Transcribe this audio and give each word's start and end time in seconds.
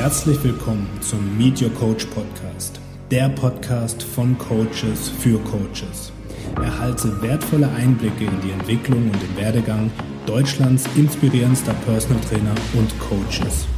Herzlich 0.00 0.42
willkommen 0.42 0.88
zum 1.02 1.36
Meet 1.36 1.60
Your 1.60 1.74
Coach 1.74 2.06
Podcast, 2.06 2.80
der 3.10 3.28
Podcast 3.28 4.02
von 4.02 4.36
Coaches 4.38 5.10
für 5.10 5.38
Coaches. 5.40 6.10
Erhalte 6.56 7.20
wertvolle 7.20 7.68
Einblicke 7.68 8.24
in 8.24 8.40
die 8.40 8.50
Entwicklung 8.50 9.10
und 9.10 9.22
den 9.22 9.36
Werdegang 9.36 9.90
Deutschlands 10.24 10.88
inspirierendster 10.96 11.74
Personal 11.84 12.18
Trainer 12.22 12.54
und 12.72 12.98
Coaches. 12.98 13.68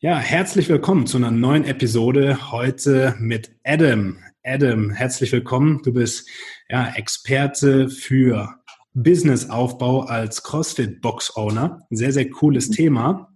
Ja, 0.00 0.18
herzlich 0.18 0.68
willkommen 0.68 1.06
zu 1.06 1.16
einer 1.16 1.30
neuen 1.30 1.64
Episode 1.64 2.52
heute 2.52 3.16
mit 3.18 3.50
Adam. 3.64 4.18
Adam, 4.44 4.90
herzlich 4.90 5.32
willkommen. 5.32 5.80
Du 5.82 5.94
bist 5.94 6.28
ja, 6.68 6.92
Experte 6.96 7.88
für 7.88 8.56
Businessaufbau 8.92 10.02
als 10.02 10.42
CrossFit 10.42 11.00
Box 11.00 11.34
Owner. 11.34 11.86
Sehr, 11.88 12.12
sehr 12.12 12.28
cooles 12.28 12.68
Thema. 12.68 13.33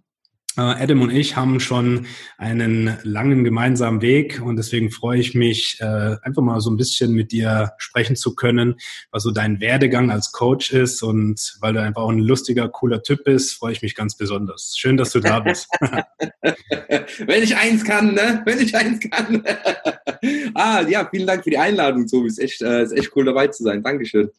Äh, 0.59 0.83
Adam 0.83 1.01
und 1.01 1.09
ich 1.11 1.37
haben 1.37 1.61
schon 1.61 2.05
einen 2.37 2.97
langen 3.03 3.45
gemeinsamen 3.45 4.01
Weg 4.01 4.41
und 4.43 4.57
deswegen 4.57 4.91
freue 4.91 5.17
ich 5.17 5.33
mich, 5.33 5.77
äh, 5.79 6.17
einfach 6.21 6.41
mal 6.41 6.59
so 6.59 6.69
ein 6.69 6.75
bisschen 6.75 7.13
mit 7.13 7.31
dir 7.31 7.71
sprechen 7.77 8.17
zu 8.17 8.35
können, 8.35 8.75
was 9.09 9.23
so 9.23 9.31
dein 9.31 9.61
Werdegang 9.61 10.11
als 10.11 10.33
Coach 10.33 10.73
ist 10.73 11.01
und 11.01 11.57
weil 11.61 11.71
du 11.73 11.81
einfach 11.81 12.01
auch 12.01 12.11
ein 12.11 12.19
lustiger, 12.19 12.67
cooler 12.67 13.01
Typ 13.03 13.23
bist, 13.23 13.53
freue 13.53 13.71
ich 13.71 13.81
mich 13.81 13.95
ganz 13.95 14.17
besonders. 14.17 14.75
Schön, 14.77 14.97
dass 14.97 15.13
du 15.13 15.21
da 15.21 15.39
bist. 15.39 15.69
Wenn 17.19 17.43
ich 17.43 17.55
eins 17.55 17.83
kann, 17.83 18.13
ne? 18.13 18.41
Wenn 18.45 18.59
ich 18.59 18.75
eins 18.75 18.99
kann. 19.09 19.43
ah, 20.55 20.81
ja, 20.81 21.07
vielen 21.09 21.27
Dank 21.27 21.43
für 21.43 21.51
die 21.51 21.57
Einladung, 21.57 22.05
Tobi. 22.07 22.27
Ist 22.27 22.39
echt, 22.39 22.61
äh, 22.61 22.83
ist 22.83 22.91
echt 22.91 23.15
cool 23.15 23.25
dabei 23.25 23.47
zu 23.47 23.63
sein. 23.63 23.81
Dankeschön. 23.81 24.29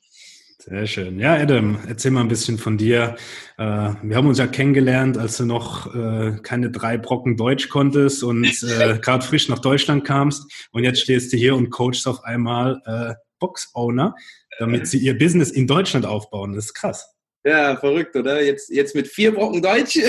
Sehr 0.62 0.86
schön. 0.86 1.18
Ja, 1.18 1.36
Adam, 1.36 1.78
erzähl 1.88 2.10
mal 2.10 2.20
ein 2.20 2.28
bisschen 2.28 2.58
von 2.58 2.76
dir. 2.76 3.16
Äh, 3.56 3.62
wir 4.02 4.14
haben 4.14 4.26
uns 4.26 4.36
ja 4.36 4.46
kennengelernt, 4.46 5.16
als 5.16 5.38
du 5.38 5.46
noch 5.46 5.94
äh, 5.94 6.36
keine 6.42 6.70
drei 6.70 6.98
Brocken 6.98 7.38
Deutsch 7.38 7.70
konntest 7.70 8.22
und 8.22 8.44
äh, 8.62 8.98
gerade 8.98 9.24
frisch 9.24 9.48
nach 9.48 9.60
Deutschland 9.60 10.04
kamst. 10.04 10.68
Und 10.72 10.84
jetzt 10.84 11.00
stehst 11.00 11.32
du 11.32 11.38
hier 11.38 11.56
und 11.56 11.70
coachst 11.70 12.06
auf 12.06 12.24
einmal 12.24 12.82
äh, 12.84 13.14
Box-Owner, 13.38 14.14
damit 14.58 14.86
sie 14.86 14.98
ihr 14.98 15.16
Business 15.16 15.50
in 15.50 15.66
Deutschland 15.66 16.04
aufbauen. 16.04 16.52
Das 16.52 16.66
ist 16.66 16.74
krass. 16.74 17.10
Ja, 17.42 17.74
verrückt, 17.78 18.14
oder? 18.14 18.42
Jetzt, 18.42 18.68
jetzt 18.68 18.94
mit 18.94 19.08
vier 19.08 19.34
Brocken 19.34 19.62
Deutsch. 19.62 19.96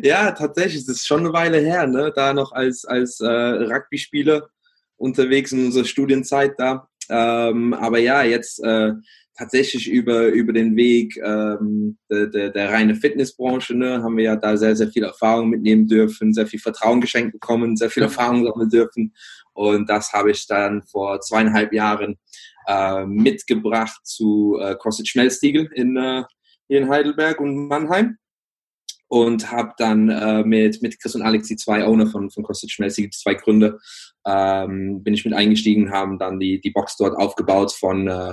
ja, 0.00 0.30
tatsächlich, 0.30 0.86
das 0.86 0.96
ist 0.98 1.06
schon 1.08 1.20
eine 1.20 1.32
Weile 1.32 1.58
her, 1.58 1.88
ne? 1.88 2.12
Da 2.14 2.32
noch 2.32 2.52
als, 2.52 2.84
als 2.84 3.18
äh, 3.18 3.26
Rugby-Spieler 3.26 4.48
unterwegs 4.96 5.50
in 5.50 5.66
unserer 5.66 5.84
Studienzeit 5.84 6.52
da. 6.56 6.88
Ähm, 7.10 7.74
aber 7.74 7.98
ja, 7.98 8.22
jetzt 8.22 8.62
äh, 8.62 8.92
tatsächlich 9.36 9.90
über, 9.90 10.28
über 10.28 10.52
den 10.52 10.76
Weg 10.76 11.16
ähm, 11.16 11.98
der, 12.10 12.26
der, 12.26 12.50
der 12.50 12.72
reine 12.72 12.94
Fitnessbranche 12.94 13.74
ne, 13.74 14.02
haben 14.02 14.16
wir 14.16 14.24
ja 14.24 14.36
da 14.36 14.56
sehr, 14.56 14.76
sehr 14.76 14.88
viel 14.88 15.02
Erfahrung 15.02 15.50
mitnehmen 15.50 15.86
dürfen, 15.88 16.32
sehr 16.32 16.46
viel 16.46 16.60
Vertrauen 16.60 17.00
geschenkt 17.00 17.32
bekommen, 17.32 17.76
sehr 17.76 17.90
viel 17.90 18.04
Erfahrung 18.04 18.44
sammeln 18.44 18.70
dürfen. 18.70 19.14
Und 19.52 19.88
das 19.88 20.12
habe 20.12 20.30
ich 20.30 20.46
dann 20.46 20.82
vor 20.82 21.20
zweieinhalb 21.20 21.72
Jahren 21.72 22.18
äh, 22.66 23.04
mitgebracht 23.06 24.00
zu 24.04 24.58
äh, 24.60 24.76
CrossFit 24.76 25.08
Schmelztiegel 25.08 25.68
in, 25.74 25.96
äh, 25.96 26.24
hier 26.68 26.78
in 26.78 26.88
Heidelberg 26.88 27.40
und 27.40 27.68
Mannheim 27.68 28.18
und 29.14 29.52
habe 29.52 29.74
dann 29.78 30.08
äh, 30.08 30.42
mit, 30.42 30.82
mit 30.82 31.00
Chris 31.00 31.14
und 31.14 31.22
Alex, 31.22 31.46
die 31.46 31.54
zwei 31.54 31.86
Owner 31.86 32.08
von, 32.08 32.32
von 32.32 32.42
CrossFit 32.42 32.72
Schmelztiegel, 32.72 33.10
die 33.10 33.16
zwei 33.16 33.34
Gründer, 33.34 33.78
ähm, 34.26 35.04
bin 35.04 35.14
ich 35.14 35.24
mit 35.24 35.34
eingestiegen, 35.34 35.92
haben 35.92 36.18
dann 36.18 36.40
die, 36.40 36.60
die 36.60 36.72
Box 36.72 36.96
dort 36.96 37.16
aufgebaut 37.16 37.70
von, 37.70 38.08
äh, 38.08 38.32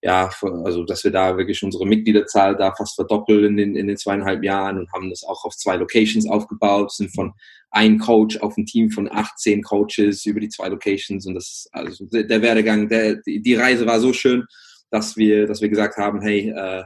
ja, 0.00 0.30
also 0.64 0.84
dass 0.84 1.02
wir 1.02 1.10
da 1.10 1.36
wirklich 1.36 1.60
unsere 1.64 1.86
Mitgliederzahl 1.86 2.56
da 2.56 2.72
fast 2.72 2.94
verdoppeln 2.94 3.46
in 3.46 3.56
den, 3.56 3.74
in 3.74 3.88
den 3.88 3.96
zweieinhalb 3.96 4.44
Jahren 4.44 4.78
und 4.78 4.92
haben 4.92 5.10
das 5.10 5.24
auch 5.24 5.44
auf 5.44 5.56
zwei 5.56 5.74
Locations 5.74 6.28
aufgebaut, 6.28 6.92
sind 6.92 7.12
von 7.12 7.32
ein 7.72 7.98
Coach 7.98 8.36
auf 8.36 8.56
ein 8.56 8.66
Team 8.66 8.90
von 8.90 9.10
18 9.10 9.64
Coaches 9.64 10.24
über 10.24 10.38
die 10.38 10.50
zwei 10.50 10.68
Locations 10.68 11.26
und 11.26 11.34
das, 11.34 11.66
also 11.72 12.04
der 12.12 12.42
Werdegang, 12.42 12.88
der, 12.88 13.16
die, 13.26 13.42
die 13.42 13.56
Reise 13.56 13.86
war 13.86 13.98
so 13.98 14.12
schön, 14.12 14.44
dass 14.88 15.16
wir, 15.16 15.48
dass 15.48 15.62
wir 15.62 15.68
gesagt 15.68 15.96
haben, 15.96 16.20
hey, 16.20 16.50
äh, 16.56 16.84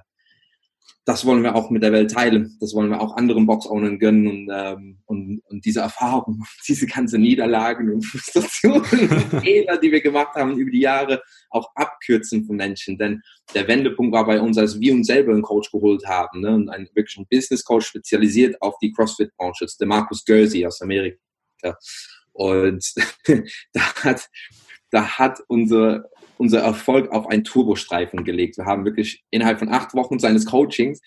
das 1.06 1.24
wollen 1.24 1.44
wir 1.44 1.54
auch 1.54 1.70
mit 1.70 1.84
der 1.84 1.92
Welt 1.92 2.10
teilen. 2.10 2.56
Das 2.60 2.74
wollen 2.74 2.90
wir 2.90 3.00
auch 3.00 3.16
anderen 3.16 3.46
Box-Ownern 3.46 4.00
gönnen 4.00 4.26
und, 4.26 4.50
ähm, 4.52 4.98
und, 5.06 5.40
und 5.48 5.64
diese 5.64 5.80
Erfahrung, 5.80 6.44
diese 6.68 6.86
ganzen 6.86 7.22
Niederlagen 7.22 7.94
und 7.94 8.04
Frustrationen 8.04 8.82
und 9.32 9.40
Fehler, 9.40 9.78
die 9.78 9.92
wir 9.92 10.00
gemacht 10.00 10.34
haben 10.34 10.58
über 10.58 10.70
die 10.70 10.80
Jahre, 10.80 11.22
auch 11.50 11.70
abkürzen 11.76 12.44
von 12.44 12.56
Menschen. 12.56 12.98
Denn 12.98 13.22
der 13.54 13.68
Wendepunkt 13.68 14.12
war 14.12 14.26
bei 14.26 14.40
uns, 14.40 14.58
als 14.58 14.80
wir 14.80 14.92
uns 14.92 15.06
selber 15.06 15.32
einen 15.32 15.42
Coach 15.42 15.70
geholt 15.70 16.04
haben, 16.06 16.40
ne? 16.40 16.54
und 16.54 16.68
einen 16.70 16.88
wirklich 16.94 17.16
einen 17.16 17.28
Business-Coach 17.30 17.86
spezialisiert 17.86 18.60
auf 18.60 18.74
die 18.82 18.92
CrossFit-Branche, 18.92 19.66
der 19.78 19.86
Markus 19.86 20.24
Gersey 20.24 20.66
aus 20.66 20.82
Amerika. 20.82 21.18
Und 22.32 22.84
da 23.72 23.94
hat, 24.02 24.28
da 24.90 25.18
hat 25.18 25.38
unser, 25.46 26.10
unser 26.38 26.60
Erfolg 26.60 27.10
auf 27.12 27.26
einen 27.26 27.44
Turbostreifen 27.44 28.24
gelegt. 28.24 28.58
Wir 28.58 28.66
haben 28.66 28.84
wirklich 28.84 29.24
innerhalb 29.30 29.58
von 29.58 29.68
acht 29.68 29.94
Wochen 29.94 30.18
seines 30.18 30.46
Coachings, 30.46 31.00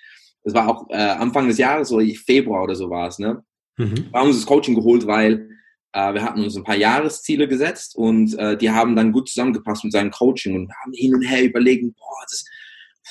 das 0.44 0.54
war 0.54 0.70
auch 0.70 0.90
äh, 0.90 0.96
Anfang 0.96 1.48
des 1.48 1.58
Jahres, 1.58 1.90
so 1.90 2.00
Februar 2.00 2.64
oder 2.64 2.76
so 2.76 2.90
war 2.90 3.08
es, 3.08 3.20
ne? 3.20 3.44
Mhm. 3.78 4.12
Wir 4.12 4.20
haben 4.20 4.28
uns 4.28 4.38
das 4.38 4.46
Coaching 4.46 4.76
geholt, 4.76 5.06
weil 5.06 5.50
äh, 5.94 6.14
wir 6.14 6.24
hatten 6.24 6.44
uns 6.44 6.56
ein 6.56 6.64
paar 6.64 6.78
Jahresziele 6.78 7.48
gesetzt 7.48 7.96
und 7.96 8.38
äh, 8.38 8.58
die 8.58 8.72
haben 8.72 8.96
dann 8.96 9.12
gut 9.12 9.30
zusammengepasst 9.30 9.84
mit 9.84 9.94
seinem 9.94 10.12
Coaching 10.12 10.56
und 10.56 10.72
haben 10.84 10.94
hin 10.94 11.14
und 11.14 11.24
her 11.24 11.44
überlegen, 11.44 11.94
boah, 11.94 12.26
das, 12.30 12.46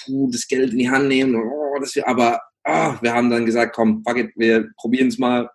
puh, 0.05 0.31
das 0.31 0.47
Geld 0.47 0.73
in 0.73 0.79
die 0.79 0.91
Hand 0.91 1.09
nehmen, 1.09 1.37
oh, 1.37 1.79
das 1.81 1.95
wir, 1.95 2.07
aber 2.09 2.41
oh, 2.65 2.95
wir 3.01 3.13
haben 3.13 3.31
dann 3.31 3.47
gesagt, 3.47 3.75
komm, 3.75 4.03
fuck 4.07 4.19
it, 4.19 4.31
wir 4.37 4.69
probieren 4.77 5.09
es 5.09 5.19
mal, 5.19 5.51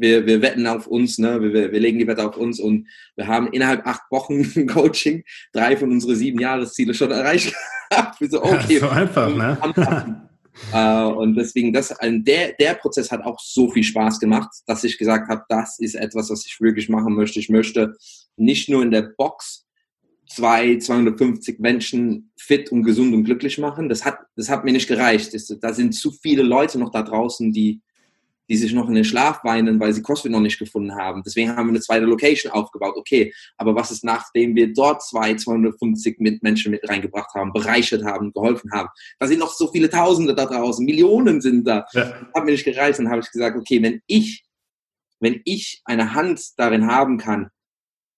wir, 0.00 0.26
wir 0.26 0.42
wetten 0.42 0.66
auf 0.66 0.86
uns, 0.86 1.18
ne? 1.18 1.40
wir, 1.40 1.72
wir 1.72 1.80
legen 1.80 1.98
die 1.98 2.06
Wette 2.06 2.26
auf 2.26 2.36
uns 2.36 2.58
und 2.58 2.88
wir 3.16 3.26
haben 3.26 3.48
innerhalb 3.48 3.86
acht 3.86 4.10
Wochen 4.10 4.66
Coaching 4.66 5.22
drei 5.52 5.76
von 5.76 5.90
unseren 5.92 6.16
sieben 6.16 6.40
Jahresziele 6.40 6.94
schon 6.94 7.10
erreicht. 7.10 7.54
so, 8.20 8.42
okay, 8.42 8.74
ja, 8.74 8.80
so 8.80 8.88
einfach, 8.88 9.34
ne? 9.34 10.26
Uh, 10.74 11.14
und 11.16 11.36
deswegen, 11.36 11.72
das, 11.72 11.94
der, 12.02 12.52
der 12.52 12.74
Prozess 12.74 13.10
hat 13.10 13.24
auch 13.24 13.38
so 13.40 13.70
viel 13.70 13.84
Spaß 13.84 14.20
gemacht, 14.20 14.50
dass 14.66 14.84
ich 14.84 14.98
gesagt 14.98 15.28
habe, 15.28 15.44
das 15.48 15.78
ist 15.78 15.94
etwas, 15.94 16.28
was 16.28 16.44
ich 16.44 16.60
wirklich 16.60 16.88
machen 16.88 17.14
möchte. 17.14 17.38
Ich 17.38 17.48
möchte 17.48 17.96
nicht 18.36 18.68
nur 18.68 18.82
in 18.82 18.90
der 18.90 19.02
Box 19.16 19.66
zwei, 20.28 20.76
250 20.76 21.60
Menschen 21.60 22.32
fit 22.38 22.70
und 22.72 22.82
gesund 22.82 23.14
und 23.14 23.24
glücklich 23.24 23.58
machen. 23.58 23.88
Das 23.88 24.04
hat, 24.04 24.18
das 24.36 24.50
hat 24.50 24.64
mir 24.64 24.72
nicht 24.72 24.88
gereicht. 24.88 25.34
Da 25.62 25.72
sind 25.72 25.94
zu 25.94 26.10
viele 26.10 26.42
Leute 26.42 26.78
noch 26.78 26.90
da 26.90 27.02
draußen, 27.02 27.52
die 27.52 27.80
die 28.50 28.56
sich 28.56 28.72
noch 28.72 28.88
in 28.88 28.96
den 28.96 29.04
Schlaf 29.04 29.44
weinen, 29.44 29.78
weil 29.78 29.92
sie 29.92 30.02
CrossFit 30.02 30.32
noch 30.32 30.40
nicht 30.40 30.58
gefunden 30.58 30.96
haben. 30.96 31.22
Deswegen 31.24 31.54
haben 31.54 31.68
wir 31.68 31.70
eine 31.70 31.80
zweite 31.80 32.04
Location 32.04 32.52
aufgebaut. 32.52 32.94
Okay, 32.96 33.32
aber 33.56 33.76
was 33.76 33.92
ist, 33.92 34.02
nachdem 34.02 34.56
wir 34.56 34.72
dort 34.74 35.04
zwei, 35.04 35.36
250 35.36 36.18
Menschen 36.42 36.72
mit 36.72 36.86
reingebracht 36.88 37.32
haben, 37.32 37.52
bereichert 37.52 38.04
haben, 38.04 38.32
geholfen 38.32 38.72
haben? 38.72 38.88
Da 39.20 39.28
sind 39.28 39.38
noch 39.38 39.52
so 39.52 39.70
viele 39.70 39.88
Tausende 39.88 40.34
da 40.34 40.46
draußen, 40.46 40.84
Millionen 40.84 41.40
sind 41.40 41.64
da. 41.64 41.86
Ja. 41.92 42.26
Hat 42.34 42.44
mir 42.44 42.50
nicht 42.50 42.64
gereicht. 42.64 42.98
Dann 42.98 43.08
habe 43.08 43.20
ich 43.20 43.30
gesagt, 43.30 43.56
okay, 43.56 43.80
wenn 43.84 44.02
ich, 44.08 44.44
wenn 45.20 45.40
ich 45.44 45.80
eine 45.84 46.14
Hand 46.14 46.40
darin 46.56 46.88
haben 46.88 47.18
kann, 47.18 47.50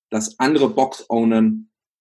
dass 0.09 0.38
andere 0.41 0.70
Box-Owner 0.70 1.53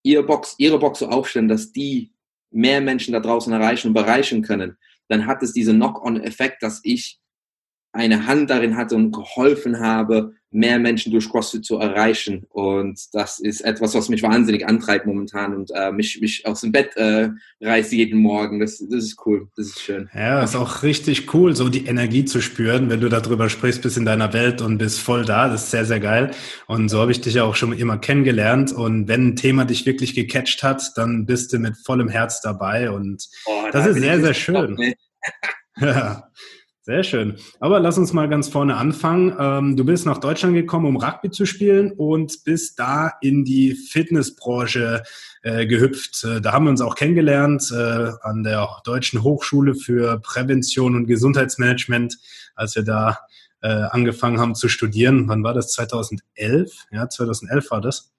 ihre 0.03 0.23
Box, 0.23 0.55
ihre 0.57 0.79
Box 0.79 0.99
so 0.99 1.09
aufstellen, 1.09 1.49
dass 1.49 1.73
die 1.73 2.13
mehr 2.49 2.79
Menschen 2.79 3.11
da 3.11 3.19
draußen 3.19 3.51
erreichen 3.51 3.89
und 3.89 3.93
bereichern 3.93 4.41
können, 4.41 4.77
dann 5.09 5.27
hat 5.27 5.43
es 5.43 5.51
diesen 5.51 5.75
Knock-on-Effekt, 5.75 6.63
dass 6.63 6.79
ich 6.83 7.19
eine 7.93 8.25
Hand 8.25 8.49
darin 8.49 8.77
hatte 8.77 8.95
und 8.95 9.11
geholfen 9.11 9.79
habe, 9.79 10.33
mehr 10.51 10.79
Menschen 10.79 11.11
durch 11.11 11.29
CrossFit 11.29 11.65
zu 11.65 11.77
erreichen. 11.77 12.45
Und 12.49 12.99
das 13.13 13.39
ist 13.39 13.61
etwas, 13.61 13.95
was 13.95 14.09
mich 14.09 14.21
wahnsinnig 14.21 14.67
antreibt 14.67 15.05
momentan 15.05 15.55
und 15.55 15.71
äh, 15.73 15.91
mich, 15.91 16.19
mich 16.19 16.45
aus 16.45 16.61
dem 16.61 16.73
Bett 16.73 16.95
äh, 16.97 17.29
reißt 17.61 17.93
jeden 17.93 18.19
Morgen. 18.19 18.59
Das, 18.59 18.77
das 18.77 19.05
ist 19.05 19.25
cool, 19.25 19.47
das 19.55 19.67
ist 19.67 19.81
schön. 19.81 20.09
Ja, 20.13 20.43
ist 20.43 20.55
auch 20.55 20.83
richtig 20.83 21.33
cool, 21.33 21.55
so 21.55 21.69
die 21.69 21.85
Energie 21.85 22.25
zu 22.25 22.41
spüren, 22.41 22.89
wenn 22.89 22.99
du 22.99 23.07
darüber 23.07 23.49
sprichst, 23.49 23.81
bist 23.81 23.97
in 23.97 24.05
deiner 24.05 24.33
Welt 24.33 24.61
und 24.61 24.77
bist 24.77 24.99
voll 24.99 25.23
da. 25.23 25.47
Das 25.47 25.63
ist 25.63 25.71
sehr, 25.71 25.85
sehr 25.85 26.01
geil. 26.01 26.31
Und 26.67 26.89
so 26.89 26.99
habe 26.99 27.11
ich 27.11 27.21
dich 27.21 27.35
ja 27.35 27.43
auch 27.45 27.55
schon 27.55 27.71
immer 27.71 27.97
kennengelernt. 27.97 28.73
Und 28.73 29.07
wenn 29.07 29.29
ein 29.29 29.35
Thema 29.37 29.63
dich 29.63 29.85
wirklich 29.85 30.13
gecatcht 30.13 30.63
hat, 30.63 30.91
dann 30.95 31.25
bist 31.25 31.53
du 31.53 31.59
mit 31.59 31.77
vollem 31.77 32.09
Herz 32.09 32.41
dabei. 32.41 32.91
Und 32.91 33.25
oh, 33.45 33.67
das 33.71 33.87
ist 33.87 33.99
sehr, 33.99 34.19
sehr 34.19 34.33
schön. 34.33 34.95
ja. 35.79 36.23
Sehr 36.91 37.03
schön. 37.03 37.37
Aber 37.61 37.79
lass 37.79 37.97
uns 37.97 38.11
mal 38.11 38.27
ganz 38.27 38.49
vorne 38.49 38.75
anfangen. 38.75 39.33
Ähm, 39.39 39.77
du 39.77 39.85
bist 39.85 40.05
nach 40.05 40.17
Deutschland 40.17 40.55
gekommen, 40.55 40.85
um 40.87 40.97
Rugby 40.97 41.31
zu 41.31 41.45
spielen 41.45 41.93
und 41.93 42.43
bist 42.43 42.79
da 42.79 43.13
in 43.21 43.45
die 43.45 43.75
Fitnessbranche 43.75 45.01
äh, 45.41 45.65
gehüpft. 45.67 46.25
Äh, 46.25 46.41
da 46.41 46.51
haben 46.51 46.65
wir 46.65 46.69
uns 46.69 46.81
auch 46.81 46.95
kennengelernt 46.95 47.71
äh, 47.71 48.11
an 48.23 48.43
der 48.43 48.67
Deutschen 48.83 49.23
Hochschule 49.23 49.73
für 49.73 50.19
Prävention 50.19 50.97
und 50.97 51.07
Gesundheitsmanagement, 51.07 52.17
als 52.55 52.75
wir 52.75 52.83
da 52.83 53.19
angefangen 53.63 54.39
haben 54.39 54.55
zu 54.55 54.67
studieren. 54.69 55.27
Wann 55.27 55.43
war 55.43 55.53
das? 55.53 55.71
2011? 55.73 56.87
Ja, 56.91 57.07
2011 57.07 57.69
war 57.69 57.79
das. 57.79 58.11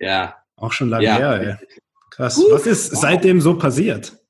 Ja. 0.00 0.34
Auch 0.56 0.72
schon 0.72 0.90
lange 0.90 1.04
ja. 1.04 1.16
her. 1.16 1.60
Ey. 1.60 1.78
Krass. 2.10 2.36
Uh, 2.36 2.50
Was 2.50 2.66
ist 2.66 2.92
wow. 2.94 3.00
seitdem 3.00 3.40
so 3.40 3.56
passiert? 3.56 4.20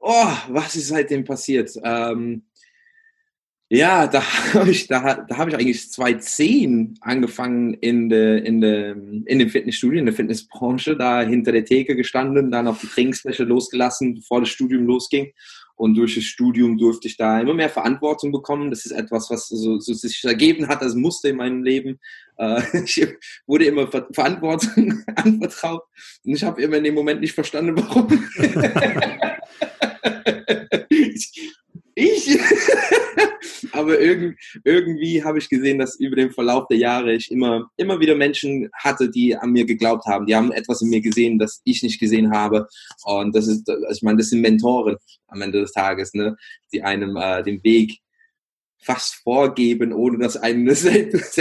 Oh, 0.00 0.32
was 0.48 0.74
ist 0.74 0.88
seitdem 0.88 1.24
passiert? 1.24 1.70
Ähm, 1.82 2.42
Ja, 3.68 4.06
da 4.06 4.22
habe 4.54 4.70
ich, 4.70 4.86
da, 4.86 5.26
da 5.28 5.36
hab 5.36 5.48
ich 5.48 5.56
eigentlich 5.56 5.90
2010 5.90 6.98
angefangen 7.00 7.74
in 7.74 8.08
der 8.08 8.44
in 8.44 8.60
de, 8.60 8.92
in 9.26 9.38
dem 9.38 9.50
Fitnessstudio, 9.50 9.98
in 9.98 10.06
der 10.06 10.14
Fitnessbranche, 10.14 10.96
da 10.96 11.22
hinter 11.22 11.52
der 11.52 11.64
Theke 11.64 11.96
gestanden, 11.96 12.50
dann 12.50 12.68
auf 12.68 12.80
die 12.80 12.86
Trainingsfläche 12.86 13.42
losgelassen, 13.44 14.14
bevor 14.14 14.40
das 14.40 14.50
Studium 14.50 14.86
losging. 14.86 15.32
Und 15.74 15.94
durch 15.94 16.14
das 16.14 16.24
Studium 16.24 16.78
durfte 16.78 17.06
ich 17.06 17.18
da 17.18 17.38
immer 17.38 17.52
mehr 17.52 17.68
Verantwortung 17.68 18.32
bekommen. 18.32 18.70
Das 18.70 18.86
ist 18.86 18.92
etwas, 18.92 19.28
was 19.30 19.48
so, 19.48 19.78
so 19.78 19.92
sich 19.92 20.24
ergeben 20.24 20.68
hat, 20.68 20.80
als 20.80 20.94
Muster 20.94 21.28
in 21.28 21.36
meinem 21.36 21.62
Leben. 21.62 21.98
Äh, 22.38 22.62
ich 22.84 23.06
wurde 23.46 23.66
immer 23.66 23.88
Verantwortung 23.88 25.02
anvertraut 25.16 25.82
und 26.24 26.34
ich 26.34 26.44
habe 26.44 26.62
immer 26.62 26.76
in 26.76 26.84
dem 26.84 26.94
Moment 26.94 27.20
nicht 27.20 27.34
verstanden, 27.34 27.76
warum. 27.76 28.06
ich, 31.94 32.38
aber 33.76 34.00
irgendwie, 34.00 34.36
irgendwie 34.64 35.24
habe 35.24 35.38
ich 35.38 35.48
gesehen, 35.48 35.78
dass 35.78 35.98
über 36.00 36.16
den 36.16 36.30
Verlauf 36.30 36.66
der 36.68 36.78
Jahre 36.78 37.12
ich 37.12 37.30
immer, 37.30 37.70
immer 37.76 38.00
wieder 38.00 38.14
Menschen 38.14 38.68
hatte, 38.72 39.10
die 39.10 39.36
an 39.36 39.52
mir 39.52 39.64
geglaubt 39.64 40.06
haben. 40.06 40.26
Die 40.26 40.34
haben 40.34 40.52
etwas 40.52 40.82
in 40.82 40.88
mir 40.88 41.00
gesehen, 41.00 41.38
das 41.38 41.60
ich 41.64 41.82
nicht 41.82 42.00
gesehen 42.00 42.32
habe. 42.32 42.66
Und 43.04 43.34
das 43.34 43.46
ist, 43.46 43.70
ich 43.92 44.02
meine, 44.02 44.18
das 44.18 44.30
sind 44.30 44.40
Mentoren 44.40 44.96
am 45.28 45.42
Ende 45.42 45.60
des 45.60 45.72
Tages, 45.72 46.14
ne? 46.14 46.36
die 46.72 46.82
einem 46.82 47.16
äh, 47.16 47.42
den 47.42 47.62
Weg 47.62 48.00
fast 48.78 49.16
vorgeben, 49.16 49.92
ohne 49.92 50.18
dass 50.18 50.36
einen 50.36 50.66
das 50.66 50.82
selbst, 50.82 51.40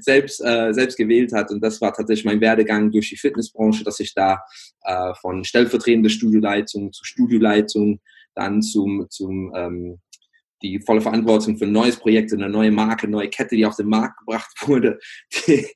selbst, 0.00 0.40
äh, 0.44 0.72
selbst 0.72 0.96
gewählt 0.96 1.32
hat. 1.32 1.50
Und 1.50 1.60
das 1.60 1.80
war 1.80 1.92
tatsächlich 1.92 2.24
mein 2.24 2.40
Werdegang 2.40 2.90
durch 2.90 3.10
die 3.10 3.16
Fitnessbranche, 3.16 3.84
dass 3.84 4.00
ich 4.00 4.14
da 4.14 4.40
äh, 4.82 5.12
von 5.20 5.44
stellvertretender 5.44 6.10
Studioleitung 6.10 6.92
zu 6.92 7.04
Studioleitung 7.04 8.00
dann 8.34 8.62
zum, 8.62 9.06
zum 9.10 9.52
ähm, 9.54 10.00
die 10.62 10.80
volle 10.80 11.00
Verantwortung 11.00 11.56
für 11.56 11.64
ein 11.64 11.72
neues 11.72 11.96
Projekt, 11.96 12.32
eine 12.32 12.48
neue 12.48 12.70
Marke, 12.70 13.06
eine 13.06 13.12
neue 13.16 13.28
Kette, 13.28 13.56
die 13.56 13.66
auf 13.66 13.76
den 13.76 13.88
Markt 13.88 14.18
gebracht 14.18 14.50
wurde, 14.66 14.98
die, 15.46 15.66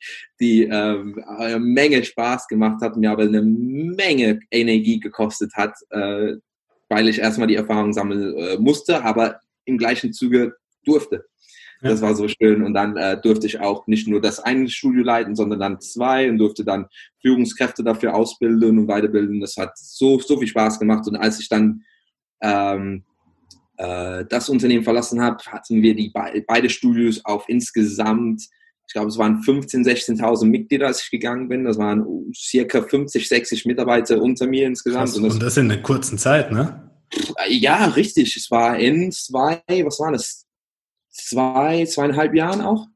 die 0.40 0.62
ähm, 0.64 1.22
eine 1.26 1.58
Menge 1.58 2.04
Spaß 2.04 2.48
gemacht 2.48 2.80
hat, 2.82 2.96
mir 2.96 3.10
aber 3.10 3.24
eine 3.24 3.42
Menge 3.42 4.40
Energie 4.50 5.00
gekostet 5.00 5.52
hat, 5.54 5.74
äh, 5.90 6.34
weil 6.88 7.08
ich 7.08 7.18
erstmal 7.18 7.48
die 7.48 7.56
Erfahrung 7.56 7.92
sammeln 7.92 8.36
äh, 8.36 8.58
musste, 8.58 9.04
aber 9.04 9.40
im 9.64 9.76
gleichen 9.76 10.12
Zuge 10.12 10.54
durfte. 10.84 11.26
Ja. 11.82 11.90
Das 11.90 12.02
war 12.02 12.14
so 12.14 12.26
schön. 12.26 12.62
Und 12.64 12.74
dann 12.74 12.96
äh, 12.96 13.20
durfte 13.20 13.46
ich 13.46 13.60
auch 13.60 13.86
nicht 13.86 14.08
nur 14.08 14.20
das 14.20 14.40
eine 14.40 14.68
Studio 14.68 15.04
leiten, 15.04 15.36
sondern 15.36 15.60
dann 15.60 15.80
zwei 15.80 16.28
und 16.28 16.38
durfte 16.38 16.64
dann 16.64 16.86
Führungskräfte 17.20 17.84
dafür 17.84 18.14
ausbilden 18.14 18.78
und 18.78 18.88
weiterbilden. 18.88 19.40
Das 19.40 19.56
hat 19.56 19.78
so, 19.78 20.18
so 20.18 20.38
viel 20.38 20.48
Spaß 20.48 20.80
gemacht. 20.80 21.06
Und 21.06 21.16
als 21.16 21.38
ich 21.38 21.48
dann 21.48 21.84
ähm, 22.42 23.04
äh, 23.78 24.24
das 24.28 24.48
Unternehmen 24.48 24.84
verlassen 24.84 25.22
habe, 25.22 25.38
hatten 25.46 25.82
wir 25.82 25.94
die 25.94 26.10
be 26.10 26.44
beide 26.46 26.68
Studios 26.68 27.24
auf 27.24 27.48
insgesamt, 27.48 28.42
ich 28.86 28.92
glaube, 28.92 29.08
es 29.08 29.18
waren 29.18 29.40
15.000, 29.42 30.18
16.000 30.18 30.46
Mitglieder, 30.46 30.88
als 30.88 31.02
ich 31.02 31.10
gegangen 31.10 31.48
bin. 31.48 31.64
Das 31.64 31.78
waren 31.78 32.04
circa 32.34 32.82
50, 32.82 33.28
60 33.28 33.66
Mitarbeiter 33.66 34.20
unter 34.20 34.46
mir 34.46 34.66
insgesamt. 34.66 35.04
Krass. 35.04 35.16
Und, 35.16 35.24
das, 35.24 35.34
und 35.34 35.42
das 35.42 35.56
in 35.58 35.70
einer 35.70 35.82
kurzen 35.82 36.18
Zeit, 36.18 36.50
ne? 36.50 36.90
Ja, 37.48 37.86
richtig. 37.86 38.36
Es 38.36 38.50
war 38.50 38.78
in 38.78 39.12
zwei, 39.12 39.62
was 39.84 40.00
war 40.00 40.12
das? 40.12 40.46
Zwei, 41.10 41.84
zweieinhalb 41.84 42.34
Jahren 42.34 42.60
auch. 42.60 42.86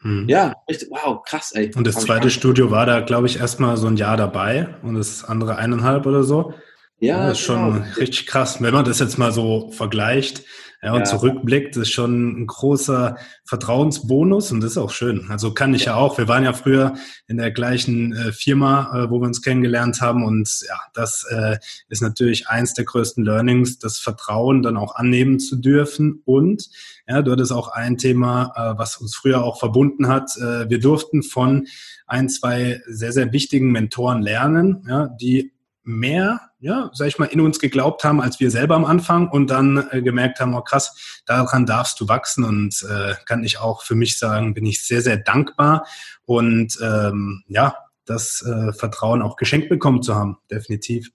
Hm. 0.00 0.28
Ja, 0.28 0.54
richtig. 0.68 0.88
Wow, 0.90 1.22
krass, 1.22 1.52
ey. 1.52 1.70
Und 1.74 1.86
das 1.86 1.96
zweite 1.96 2.30
Studio 2.30 2.70
war 2.70 2.86
da, 2.86 3.00
glaube 3.00 3.28
ich, 3.28 3.38
erstmal 3.38 3.76
so 3.76 3.86
ein 3.86 3.96
Jahr 3.96 4.16
dabei 4.16 4.74
und 4.82 4.94
das 4.94 5.24
andere 5.24 5.56
eineinhalb 5.56 6.06
oder 6.06 6.24
so. 6.24 6.54
Ja, 7.02 7.26
das 7.26 7.40
ist 7.40 7.44
schon 7.44 7.74
genau. 7.74 7.86
richtig 7.96 8.26
krass. 8.28 8.62
Wenn 8.62 8.72
man 8.72 8.84
das 8.84 9.00
jetzt 9.00 9.18
mal 9.18 9.32
so 9.32 9.72
vergleicht 9.72 10.44
ja, 10.80 10.92
und 10.92 11.00
ja. 11.00 11.04
zurückblickt, 11.04 11.74
das 11.74 11.88
ist 11.88 11.90
schon 11.90 12.42
ein 12.42 12.46
großer 12.46 13.16
Vertrauensbonus 13.44 14.52
und 14.52 14.60
das 14.60 14.72
ist 14.72 14.78
auch 14.78 14.92
schön. 14.92 15.26
Also 15.28 15.52
kann 15.52 15.74
ich 15.74 15.86
ja, 15.86 15.94
ja 15.94 15.98
auch. 15.98 16.16
Wir 16.16 16.28
waren 16.28 16.44
ja 16.44 16.52
früher 16.52 16.94
in 17.26 17.38
der 17.38 17.50
gleichen 17.50 18.12
äh, 18.12 18.30
Firma, 18.30 18.92
äh, 18.94 19.10
wo 19.10 19.18
wir 19.18 19.26
uns 19.26 19.42
kennengelernt 19.42 20.00
haben 20.00 20.24
und 20.24 20.48
ja, 20.68 20.78
das 20.94 21.26
äh, 21.28 21.58
ist 21.88 22.02
natürlich 22.02 22.46
eins 22.46 22.72
der 22.74 22.84
größten 22.84 23.24
Learnings, 23.24 23.80
das 23.80 23.98
Vertrauen 23.98 24.62
dann 24.62 24.76
auch 24.76 24.94
annehmen 24.94 25.40
zu 25.40 25.56
dürfen 25.56 26.22
und 26.24 26.68
ja, 27.08 27.20
du 27.22 27.32
hattest 27.32 27.50
auch 27.50 27.66
ein 27.66 27.98
Thema, 27.98 28.74
was 28.78 28.96
uns 28.98 29.16
früher 29.16 29.42
auch 29.42 29.58
verbunden 29.58 30.06
hat. 30.06 30.36
Wir 30.36 30.78
durften 30.78 31.24
von 31.24 31.66
ein, 32.06 32.28
zwei 32.28 32.80
sehr, 32.86 33.10
sehr 33.10 33.32
wichtigen 33.32 33.72
Mentoren 33.72 34.22
lernen, 34.22 34.86
ja, 34.88 35.08
die 35.08 35.52
mehr, 35.84 36.40
ja, 36.58 36.90
sag 36.92 37.08
ich 37.08 37.18
mal, 37.18 37.26
in 37.26 37.40
uns 37.40 37.58
geglaubt 37.58 38.04
haben, 38.04 38.20
als 38.20 38.40
wir 38.40 38.50
selber 38.50 38.76
am 38.76 38.84
Anfang 38.84 39.28
und 39.28 39.50
dann 39.50 39.88
äh, 39.90 40.02
gemerkt 40.02 40.40
haben, 40.40 40.54
oh 40.54 40.62
krass, 40.62 41.22
daran 41.26 41.66
darfst 41.66 42.00
du 42.00 42.08
wachsen 42.08 42.44
und 42.44 42.84
äh, 42.88 43.14
kann 43.26 43.44
ich 43.44 43.58
auch 43.58 43.82
für 43.82 43.94
mich 43.94 44.18
sagen, 44.18 44.54
bin 44.54 44.66
ich 44.66 44.86
sehr, 44.86 45.02
sehr 45.02 45.16
dankbar 45.16 45.86
und 46.24 46.78
ähm, 46.82 47.42
ja, 47.48 47.74
das 48.04 48.42
äh, 48.42 48.72
Vertrauen 48.72 49.22
auch 49.22 49.36
geschenkt 49.36 49.68
bekommen 49.68 50.02
zu 50.02 50.14
haben, 50.14 50.38
definitiv. 50.50 51.10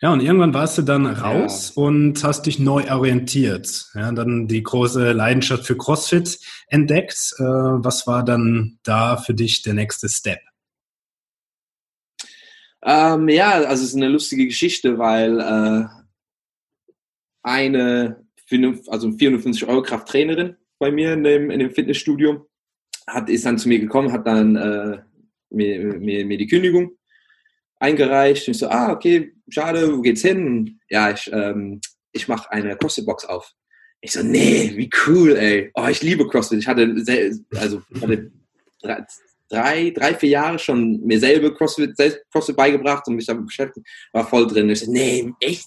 Ja, 0.00 0.12
und 0.12 0.20
irgendwann 0.20 0.54
warst 0.54 0.78
du 0.78 0.82
dann 0.82 1.06
raus 1.06 1.72
ja. 1.74 1.82
und 1.82 2.22
hast 2.22 2.46
dich 2.46 2.58
neu 2.58 2.90
orientiert. 2.90 3.86
Ja, 3.94 4.12
dann 4.12 4.46
die 4.46 4.62
große 4.62 5.12
Leidenschaft 5.12 5.64
für 5.66 5.76
CrossFit 5.76 6.38
entdeckt. 6.68 7.34
Äh, 7.38 7.42
was 7.42 8.06
war 8.06 8.24
dann 8.24 8.78
da 8.84 9.16
für 9.16 9.34
dich 9.34 9.62
der 9.62 9.74
nächste 9.74 10.08
Step? 10.08 10.38
Ähm, 12.86 13.28
ja, 13.28 13.50
also 13.50 13.82
es 13.82 13.90
ist 13.90 13.96
eine 13.96 14.08
lustige 14.08 14.46
Geschichte, 14.46 14.96
weil 14.96 15.40
äh, 15.40 15.86
eine 17.42 18.24
also 18.86 19.10
450 19.10 19.66
Euro 19.68 19.82
Krafttrainerin 19.82 20.56
bei 20.78 20.92
mir 20.92 21.14
in 21.14 21.24
dem, 21.24 21.50
in 21.50 21.58
dem 21.58 21.72
Fitnessstudio 21.72 22.48
hat, 23.08 23.28
ist 23.28 23.44
dann 23.44 23.58
zu 23.58 23.68
mir 23.68 23.80
gekommen, 23.80 24.12
hat 24.12 24.24
dann 24.24 24.54
äh, 24.54 24.98
mir, 25.50 25.98
mir, 25.98 26.24
mir 26.24 26.38
die 26.38 26.46
Kündigung 26.46 26.96
eingereicht. 27.80 28.46
Und 28.46 28.52
ich 28.52 28.58
so, 28.58 28.68
ah, 28.68 28.92
okay, 28.92 29.32
schade, 29.48 29.96
wo 29.96 30.00
geht's 30.00 30.22
hin? 30.22 30.78
Ja, 30.88 31.10
ich, 31.10 31.28
ähm, 31.32 31.80
ich 32.12 32.28
mache 32.28 32.52
eine 32.52 32.76
CrossFit-Box 32.76 33.24
auf. 33.24 33.52
Ich 34.00 34.12
so, 34.12 34.22
nee, 34.22 34.72
wie 34.76 34.90
cool, 35.06 35.36
ey. 35.36 35.72
Oh, 35.74 35.88
ich 35.88 36.02
liebe 36.02 36.28
CrossFit. 36.28 36.60
Ich 36.60 36.68
hatte, 36.68 36.94
also, 37.56 37.82
hatte 38.00 38.30
drei, 39.48 39.90
drei, 39.90 40.14
vier 40.14 40.30
Jahre 40.30 40.58
schon 40.58 41.00
mir 41.04 41.18
selber 41.20 41.54
CrossFit, 41.54 41.96
selbst 41.96 42.20
CrossFit 42.30 42.56
beigebracht 42.56 43.06
und 43.08 43.16
mich 43.16 43.26
damit 43.26 43.46
beschäftigt, 43.46 43.86
war 44.12 44.26
voll 44.26 44.46
drin. 44.46 44.70
Ich 44.70 44.80
so, 44.80 44.90
nee, 44.90 45.32
echt? 45.40 45.66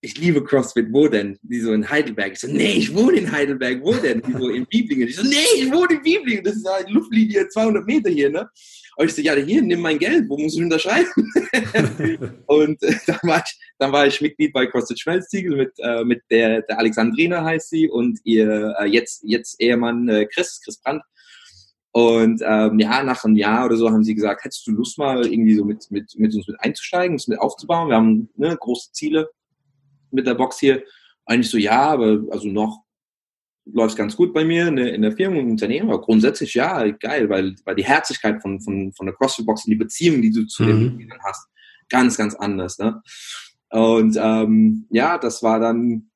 Ich 0.00 0.16
liebe 0.16 0.44
CrossFit, 0.44 0.86
wo 0.92 1.08
denn? 1.08 1.36
Die 1.42 1.60
so 1.60 1.72
in 1.72 1.88
Heidelberg. 1.88 2.32
Ich 2.32 2.40
so, 2.40 2.46
nee, 2.46 2.74
ich 2.74 2.94
wohne 2.94 3.18
in 3.18 3.32
Heidelberg, 3.32 3.82
wo 3.82 3.94
denn? 3.94 4.22
Die 4.22 4.32
so 4.32 4.48
in 4.48 4.64
Bieblingen. 4.66 5.08
Ich 5.08 5.16
so, 5.16 5.22
nee, 5.24 5.36
ich 5.56 5.72
wohne 5.72 5.94
in 5.94 6.02
Bieblingen. 6.02 6.44
Das 6.44 6.54
ist 6.54 6.66
eine 6.66 6.88
Luftlinie 6.90 7.48
200 7.48 7.84
Meter 7.84 8.10
hier, 8.10 8.30
ne? 8.30 8.48
Und 8.98 9.06
ich 9.06 9.14
so, 9.14 9.22
ja, 9.22 9.34
hier, 9.34 9.62
nimm 9.62 9.80
mein 9.80 9.98
Geld, 9.98 10.28
wo 10.28 10.36
muss 10.36 10.56
ich 10.56 10.62
unterschreiben? 10.62 11.08
und 12.46 12.82
äh, 12.82 12.94
dann, 13.06 13.20
war 13.22 13.42
ich, 13.44 13.58
dann 13.78 13.92
war 13.92 14.06
ich 14.08 14.20
Mitglied 14.20 14.52
bei 14.52 14.66
CrossFit 14.66 14.98
Schmelztiegel 14.98 15.56
mit, 15.56 15.72
äh, 15.78 16.04
mit 16.04 16.22
der, 16.30 16.62
der 16.62 16.78
Alexandrina 16.78 17.44
heißt 17.44 17.70
sie 17.70 17.88
und 17.88 18.18
ihr 18.24 18.74
äh, 18.78 18.86
jetzt, 18.86 19.22
jetzt 19.24 19.60
Ehemann 19.60 20.08
äh, 20.08 20.26
Chris, 20.26 20.60
Chris 20.64 20.78
Brandt. 20.78 21.02
Und 21.92 22.42
ähm, 22.44 22.78
ja, 22.78 23.02
nach 23.02 23.24
einem 23.24 23.36
Jahr 23.36 23.66
oder 23.66 23.76
so 23.76 23.90
haben 23.90 24.04
sie 24.04 24.14
gesagt, 24.14 24.44
hättest 24.44 24.66
du 24.66 24.72
Lust 24.72 24.98
mal 24.98 25.26
irgendwie 25.26 25.54
so 25.54 25.64
mit, 25.64 25.90
mit, 25.90 26.14
mit 26.18 26.34
uns 26.34 26.46
mit 26.46 26.60
einzusteigen, 26.60 27.14
uns 27.14 27.28
mit 27.28 27.40
aufzubauen? 27.40 27.88
Wir 27.88 27.96
haben 27.96 28.28
ne, 28.36 28.56
große 28.56 28.92
Ziele 28.92 29.30
mit 30.10 30.26
der 30.26 30.34
Box 30.34 30.58
hier. 30.58 30.82
Eigentlich 31.24 31.50
so, 31.50 31.58
ja, 31.58 31.80
aber 31.80 32.22
also 32.30 32.48
noch 32.48 32.84
läuft 33.72 33.96
ganz 33.96 34.16
gut 34.16 34.32
bei 34.32 34.44
mir 34.44 34.68
in 34.68 34.76
der, 34.76 34.94
in 34.94 35.02
der 35.02 35.12
Firma 35.12 35.38
und 35.38 35.50
Unternehmen, 35.50 35.90
aber 35.90 36.00
grundsätzlich 36.00 36.54
ja, 36.54 36.88
geil, 36.88 37.28
weil, 37.28 37.54
weil 37.64 37.74
die 37.74 37.84
Herzlichkeit 37.84 38.40
von, 38.40 38.60
von, 38.60 38.92
von 38.92 39.06
der 39.06 39.14
CrossFit-Box 39.14 39.66
und 39.66 39.70
die 39.70 39.76
Beziehung, 39.76 40.22
die 40.22 40.30
du 40.30 40.46
zu 40.46 40.62
mhm. 40.62 40.66
den 40.68 40.84
Mitgliedern 40.84 41.20
hast, 41.22 41.48
ganz, 41.88 42.16
ganz 42.16 42.34
anders. 42.34 42.78
Ne? 42.78 43.02
Und 43.70 44.18
ähm, 44.20 44.86
ja, 44.90 45.18
das 45.18 45.42
war 45.42 45.60
dann 45.60 46.10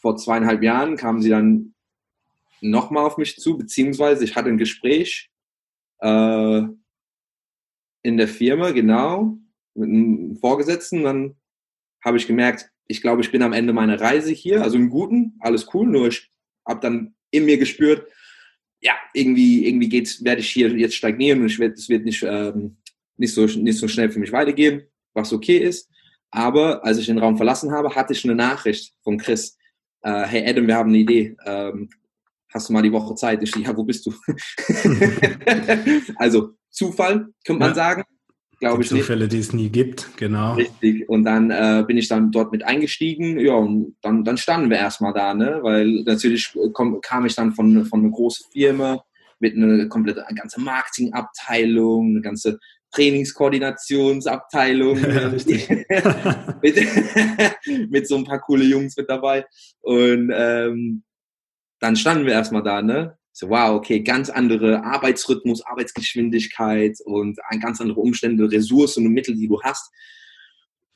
vor 0.00 0.16
zweieinhalb 0.16 0.62
Jahren, 0.62 0.96
kamen 0.96 1.20
sie 1.20 1.30
dann 1.30 1.74
nochmal 2.60 3.04
auf 3.04 3.18
mich 3.18 3.36
zu, 3.36 3.56
beziehungsweise 3.56 4.24
ich 4.24 4.36
hatte 4.36 4.48
ein 4.48 4.58
Gespräch 4.58 5.30
äh, 6.00 6.62
in 8.02 8.16
der 8.16 8.28
Firma, 8.28 8.70
genau, 8.70 9.38
mit 9.74 9.88
einem 9.88 10.36
Vorgesetzten. 10.36 11.04
Dann 11.04 11.36
habe 12.04 12.16
ich 12.16 12.26
gemerkt, 12.26 12.70
ich 12.86 13.00
glaube, 13.00 13.22
ich 13.22 13.32
bin 13.32 13.42
am 13.42 13.52
Ende 13.52 13.72
meiner 13.72 14.00
Reise 14.00 14.32
hier, 14.32 14.62
also 14.62 14.76
im 14.76 14.90
Guten, 14.90 15.34
alles 15.40 15.68
cool, 15.74 15.86
nur 15.86 16.08
ich 16.08 16.30
habe 16.66 16.80
dann 16.80 17.14
in 17.30 17.44
mir 17.44 17.58
gespürt, 17.58 18.06
ja, 18.80 18.94
irgendwie, 19.14 19.66
irgendwie 19.66 19.88
geht's, 19.88 20.22
werde 20.22 20.40
ich 20.40 20.50
hier 20.50 20.70
jetzt 20.76 20.94
stagnieren 20.94 21.40
und 21.40 21.46
es 21.46 21.88
wird 21.88 22.04
nicht, 22.04 22.22
ähm, 22.22 22.76
nicht, 23.16 23.34
so, 23.34 23.46
nicht 23.46 23.78
so 23.78 23.88
schnell 23.88 24.10
für 24.10 24.20
mich 24.20 24.32
weitergehen, 24.32 24.86
was 25.14 25.32
okay 25.32 25.58
ist. 25.58 25.90
Aber 26.30 26.84
als 26.84 26.98
ich 26.98 27.06
den 27.06 27.18
Raum 27.18 27.36
verlassen 27.36 27.72
habe, 27.72 27.94
hatte 27.94 28.12
ich 28.12 28.24
eine 28.24 28.34
Nachricht 28.34 28.94
von 29.02 29.18
Chris. 29.18 29.56
Äh, 30.02 30.24
hey 30.26 30.48
Adam, 30.48 30.66
wir 30.66 30.76
haben 30.76 30.90
eine 30.90 30.98
Idee. 30.98 31.36
Ähm, 31.44 31.88
hast 32.52 32.68
du 32.68 32.72
mal 32.72 32.82
die 32.82 32.92
Woche 32.92 33.14
Zeit? 33.14 33.42
Ich 33.42 33.54
ja, 33.54 33.76
wo 33.76 33.84
bist 33.84 34.06
du? 34.06 34.12
also 36.16 36.52
Zufall, 36.70 37.28
könnte 37.44 37.60
man 37.60 37.70
ja. 37.70 37.74
sagen. 37.74 38.04
glaube 38.60 38.82
ich. 38.82 38.88
Zufälle, 38.88 39.24
nicht. 39.24 39.32
die 39.32 39.38
es 39.38 39.52
nie 39.52 39.70
gibt, 39.70 40.16
genau. 40.16 40.54
Richtig. 40.54 41.08
Und 41.08 41.24
dann 41.24 41.50
äh, 41.50 41.84
bin 41.86 41.96
ich 41.96 42.08
dann 42.08 42.30
dort 42.30 42.52
mit 42.52 42.64
eingestiegen. 42.64 43.38
Ja, 43.38 43.54
und 43.54 43.96
dann, 44.02 44.24
dann 44.24 44.36
standen 44.36 44.70
wir 44.70 44.78
erstmal 44.78 45.12
da, 45.12 45.34
ne? 45.34 45.58
Weil 45.62 46.02
natürlich 46.04 46.54
komm, 46.72 47.00
kam 47.00 47.26
ich 47.26 47.34
dann 47.34 47.52
von, 47.52 47.84
von 47.86 48.00
einer 48.00 48.10
großen 48.10 48.46
Firma 48.52 49.02
mit 49.38 49.54
einer 49.54 49.86
komplette 49.86 50.26
eine 50.26 50.38
ganze 50.38 50.60
Marketingabteilung, 50.60 52.10
eine 52.10 52.22
ganze 52.22 52.58
Trainingskoordinationsabteilung 52.92 54.98
ja, 54.98 55.28
mit, 56.62 56.76
mit, 57.90 58.08
so 58.08 58.16
ein 58.16 58.24
paar 58.24 58.40
coole 58.40 58.64
Jungs 58.64 58.96
mit 58.96 59.10
dabei. 59.10 59.44
Und 59.80 60.32
ähm, 60.34 61.02
dann 61.78 61.96
standen 61.96 62.26
wir 62.26 62.32
erstmal 62.32 62.62
da, 62.62 62.82
ne? 62.82 63.16
So, 63.32 63.50
wow, 63.50 63.76
okay, 63.76 64.00
ganz 64.00 64.30
andere 64.30 64.82
Arbeitsrhythmus, 64.82 65.60
Arbeitsgeschwindigkeit 65.66 66.98
und 67.04 67.38
ganz 67.60 67.82
andere 67.82 68.00
Umstände, 68.00 68.50
Ressourcen 68.50 69.06
und 69.06 69.12
Mittel, 69.12 69.36
die 69.36 69.48
du 69.48 69.60
hast. 69.62 69.92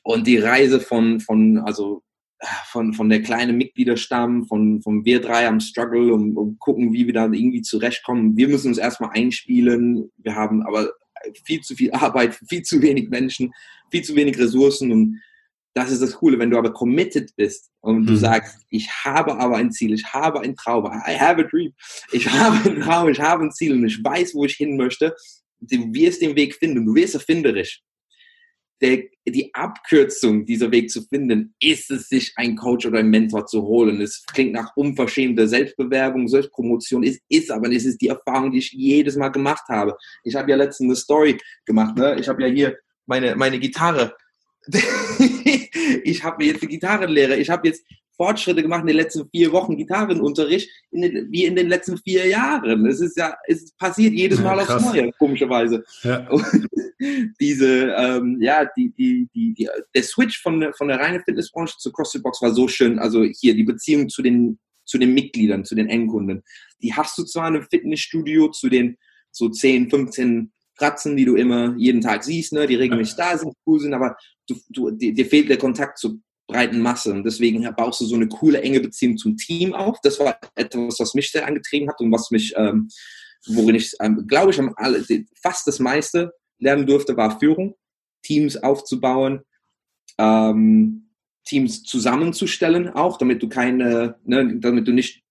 Und 0.03 0.27
die 0.27 0.39
Reise 0.39 0.81
von, 0.81 1.21
von 1.21 1.59
also 1.59 2.03
von, 2.65 2.95
von 2.95 3.09
der 3.09 3.23
kleinen 3.23 3.57
Mitgliederstamm, 3.57 4.47
von, 4.47 4.81
von 4.83 5.05
wir 5.05 5.21
drei 5.21 5.47
am 5.47 5.61
Struggle 5.61 6.15
und, 6.15 6.37
und 6.37 6.59
gucken, 6.59 6.93
wie 6.93 7.07
wir 7.07 7.13
da 7.13 7.25
irgendwie 7.25 7.63
zurechtkommen. 7.63 8.37
Wir 8.37 8.49
müssen 8.49 8.69
uns 8.69 8.79
erstmal 8.79 9.11
einspielen. 9.11 10.11
Wir 10.17 10.35
haben 10.35 10.63
aber 10.63 10.91
viel 11.45 11.61
zu 11.61 11.75
viel 11.75 11.93
Arbeit, 11.93 12.39
viel 12.49 12.63
zu 12.63 12.81
wenig 12.81 13.11
Menschen, 13.11 13.53
viel 13.91 14.03
zu 14.03 14.17
wenig 14.17 14.39
Ressourcen 14.39 14.93
und 14.93 15.21
das 15.75 15.91
ist 15.91 16.03
das 16.03 16.15
Coole, 16.15 16.39
wenn 16.39 16.51
du 16.51 16.59
aber 16.59 16.73
committed 16.73 17.35
bist 17.37 17.71
und 17.81 18.07
du 18.07 18.13
mhm. 18.13 18.19
sagst, 18.19 18.59
ich 18.71 18.89
habe 19.05 19.39
aber 19.39 19.57
ein 19.57 19.71
Ziel, 19.71 19.93
ich 19.93 20.05
habe 20.13 20.41
einen 20.41 20.57
Traum, 20.57 20.85
I 20.87 21.19
have 21.19 21.41
a 21.41 21.49
dream, 21.49 21.73
ich 22.13 22.29
habe 22.29 22.69
einen 22.69 22.81
Traum, 22.81 23.09
ich 23.09 23.21
habe 23.21 23.45
ein 23.45 23.53
Ziel 23.53 23.73
und 23.75 23.87
ich 23.87 24.03
weiß, 24.03 24.35
wo 24.35 24.45
ich 24.45 24.55
hin 24.55 24.77
möchte, 24.77 25.15
du 25.61 25.93
wirst 25.93 26.23
den 26.23 26.35
Weg 26.37 26.57
finden, 26.57 26.87
du 26.87 26.95
wirst 26.95 27.15
erfinderisch. 27.15 27.83
Der, 28.83 29.03
die 29.29 29.53
Abkürzung, 29.53 30.47
dieser 30.47 30.71
Weg 30.73 30.91
zu 30.91 31.03
finden, 31.03 31.55
ist 31.61 31.91
es, 31.91 32.09
sich 32.09 32.33
einen 32.37 32.57
Coach 32.57 32.87
oder 32.87 33.01
einen 33.01 33.11
Mentor 33.11 33.45
zu 33.45 33.63
holen. 33.63 34.01
Es 34.01 34.25
klingt 34.33 34.55
nach 34.55 34.75
unverschämter 34.75 35.47
Selbstbewerbung, 35.47 36.27
Selbstpromotion, 36.29 37.03
ist, 37.03 37.21
ist 37.29 37.51
aber, 37.51 37.71
es 37.71 37.85
ist 37.85 38.01
die 38.01 38.09
Erfahrung, 38.09 38.53
die 38.53 38.59
ich 38.59 38.73
jedes 38.73 39.17
Mal 39.17 39.29
gemacht 39.29 39.65
habe. 39.69 39.99
Ich 40.25 40.35
habe 40.35 40.51
ja 40.51 40.57
letztens 40.57 40.89
eine 40.89 40.97
Story 40.97 41.39
gemacht, 41.67 41.95
ne? 41.99 42.17
ich 42.19 42.27
habe 42.27 42.43
ja 42.43 42.49
hier 42.49 42.79
meine, 43.05 43.37
meine 43.37 43.59
Gitarre 43.59 44.17
ich 46.05 46.25
habe 46.25 46.37
mir 46.39 46.53
jetzt 46.53 46.63
eine 46.63 46.71
Gitarrenlehre, 46.71 47.37
ich 47.37 47.51
habe 47.51 47.69
jetzt 47.69 47.85
Fortschritte 48.21 48.61
gemacht 48.61 48.83
in 48.83 48.89
den 48.89 48.97
letzten 48.97 49.31
vier 49.31 49.51
Wochen 49.51 49.79
Gitarrenunterricht, 49.79 50.71
in 50.91 51.01
den, 51.01 51.33
wie 51.33 51.47
in 51.47 51.57
den 51.57 51.71
letzten 51.71 51.97
vier 51.97 52.27
Jahren. 52.27 52.85
Es 52.85 53.01
ist 53.01 53.17
ja, 53.17 53.35
es 53.47 53.73
passiert 53.73 54.13
jedes 54.13 54.41
Mal 54.41 54.59
ja, 54.59 54.77
aufs 54.77 54.85
Neue, 54.85 55.11
komischerweise. 55.19 55.83
Ja. 56.03 56.29
diese, 57.41 57.95
ähm, 57.97 58.37
ja, 58.43 58.67
die, 58.77 58.93
die, 58.93 59.27
die, 59.35 59.55
die, 59.55 59.69
der 59.95 60.03
Switch 60.03 60.43
von, 60.43 60.61
der, 60.61 60.75
von 60.75 60.89
der 60.89 61.01
reinen 61.01 61.23
Fitnessbranche 61.25 61.79
zur 61.79 61.95
CrossFit 61.95 62.23
Box 62.23 62.43
war 62.43 62.53
so 62.53 62.69
schön. 62.69 62.99
Also 62.99 63.25
hier 63.25 63.55
die 63.55 63.65
Beziehung 63.65 64.11
zu 64.11 64.21
den, 64.21 64.59
zu 64.85 64.99
den 64.99 65.15
Mitgliedern, 65.15 65.65
zu 65.65 65.75
den 65.75 65.89
Endkunden. 65.89 66.43
Die 66.83 66.93
hast 66.93 67.17
du 67.17 67.25
zwar 67.25 67.49
in 67.49 67.57
einem 67.57 67.67
Fitnessstudio 67.71 68.49
zu 68.49 68.69
den 68.69 68.99
so 69.31 69.49
10, 69.49 69.89
15 69.89 70.53
Pratzen, 70.77 71.17
die 71.17 71.25
du 71.25 71.37
immer 71.37 71.75
jeden 71.77 72.01
Tag 72.01 72.25
siehst, 72.25 72.53
ne, 72.53 72.67
die 72.67 72.75
regelmäßig 72.75 73.17
da 73.17 73.37
sind, 73.37 73.55
cool 73.67 73.81
sind, 73.81 73.95
aber 73.95 74.17
du, 74.51 74.61
du, 74.69 74.91
dir, 74.91 75.15
dir 75.15 75.27
fehlt 75.27 75.49
der 75.49 75.59
Kontakt 75.59 75.99
zur 75.99 76.21
breiten 76.51 76.81
Masse. 76.81 77.13
Und 77.13 77.25
deswegen 77.25 77.69
baust 77.77 78.01
du 78.01 78.05
so 78.05 78.17
eine 78.17 78.29
coole, 78.29 78.61
enge 78.61 78.81
Beziehung 78.81 79.17
zum 79.17 79.37
Team 79.37 79.73
auf. 79.73 79.99
Das 80.03 80.19
war 80.19 80.39
etwas, 80.55 80.99
was 80.99 81.15
mich 81.15 81.31
sehr 81.31 81.47
angetrieben 81.47 81.89
hat 81.89 82.01
und 82.01 82.13
was 82.13 82.31
mich, 82.31 82.53
ähm, 82.57 82.89
worin 83.47 83.77
ich, 83.77 83.95
ähm, 84.01 84.27
glaube 84.27 84.51
ich, 84.51 84.59
am, 84.59 84.75
fast 85.41 85.67
das 85.67 85.79
meiste 85.79 86.33
lernen 86.59 86.87
durfte, 86.87 87.17
war 87.17 87.39
Führung, 87.39 87.75
Teams 88.23 88.57
aufzubauen, 88.57 89.41
ähm, 90.19 91.11
Teams 91.45 91.83
zusammenzustellen, 91.85 92.91
auch 92.91 93.17
damit 93.17 93.43
du 93.43 93.49
keine, 93.49 94.17
ne, 94.25 94.59
damit 94.59 94.87
du 94.87 94.93
nicht 94.93 95.23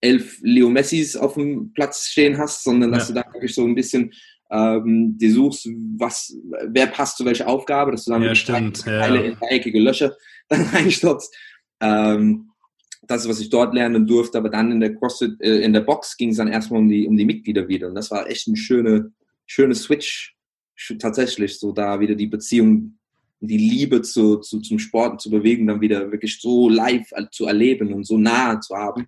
elf 0.00 0.38
Leo 0.42 0.70
Messis 0.70 1.16
auf 1.16 1.34
dem 1.34 1.72
Platz 1.72 2.06
stehen 2.06 2.38
hast, 2.38 2.62
sondern 2.62 2.92
dass 2.92 3.08
ja. 3.08 3.14
du 3.14 3.20
da 3.20 3.32
wirklich 3.32 3.54
so 3.54 3.64
ein 3.64 3.74
bisschen 3.74 4.12
ähm, 4.50 5.18
die 5.18 5.30
suchst, 5.30 5.68
was, 5.98 6.36
wer 6.68 6.86
passt 6.86 7.18
zu 7.18 7.24
welcher 7.24 7.48
Aufgabe, 7.48 7.92
dass 7.92 8.04
du 8.04 8.12
dann 8.12 8.22
ja, 8.22 8.34
stimmt, 8.34 8.82
Teile 8.82 9.16
ja. 9.16 9.30
in 9.30 9.34
dreieckige 9.34 9.80
Löcher 9.80 10.16
dann 10.48 10.62
reinstopfst. 10.62 11.34
Ähm, 11.80 12.50
das 13.02 13.22
ist, 13.22 13.28
was 13.28 13.40
ich 13.40 13.50
dort 13.50 13.74
lernen 13.74 14.06
durfte, 14.06 14.38
aber 14.38 14.50
dann 14.50 14.72
in 14.72 14.80
der 14.80 14.94
CrossFit, 14.94 15.40
äh, 15.40 15.60
in 15.60 15.72
der 15.72 15.80
Box 15.80 16.16
ging 16.16 16.30
es 16.30 16.36
dann 16.36 16.48
erstmal 16.48 16.80
um 16.80 16.88
die, 16.88 17.06
um 17.06 17.16
die 17.16 17.24
Mitglieder 17.24 17.68
wieder. 17.68 17.88
Und 17.88 17.94
das 17.94 18.10
war 18.10 18.28
echt 18.28 18.48
ein 18.48 18.56
schöner 18.56 19.10
schöne 19.48 19.74
Switch, 19.74 20.36
tatsächlich, 21.00 21.58
so 21.58 21.72
da 21.72 21.98
wieder 21.98 22.14
die 22.14 22.28
Beziehung, 22.28 22.98
die 23.40 23.56
Liebe 23.56 24.02
zu, 24.02 24.36
zu, 24.36 24.60
zum 24.60 24.78
Sport 24.78 25.12
und 25.12 25.20
zu 25.20 25.30
bewegen, 25.30 25.66
dann 25.66 25.80
wieder 25.80 26.12
wirklich 26.12 26.40
so 26.40 26.68
live 26.68 27.10
zu 27.32 27.46
erleben 27.46 27.92
und 27.92 28.04
so 28.04 28.16
nah 28.16 28.60
zu 28.60 28.76
haben. 28.76 29.06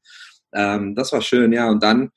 Ähm, 0.52 0.94
das 0.94 1.12
war 1.12 1.20
schön, 1.20 1.52
ja. 1.52 1.70
Und 1.70 1.82
dann 1.82 2.10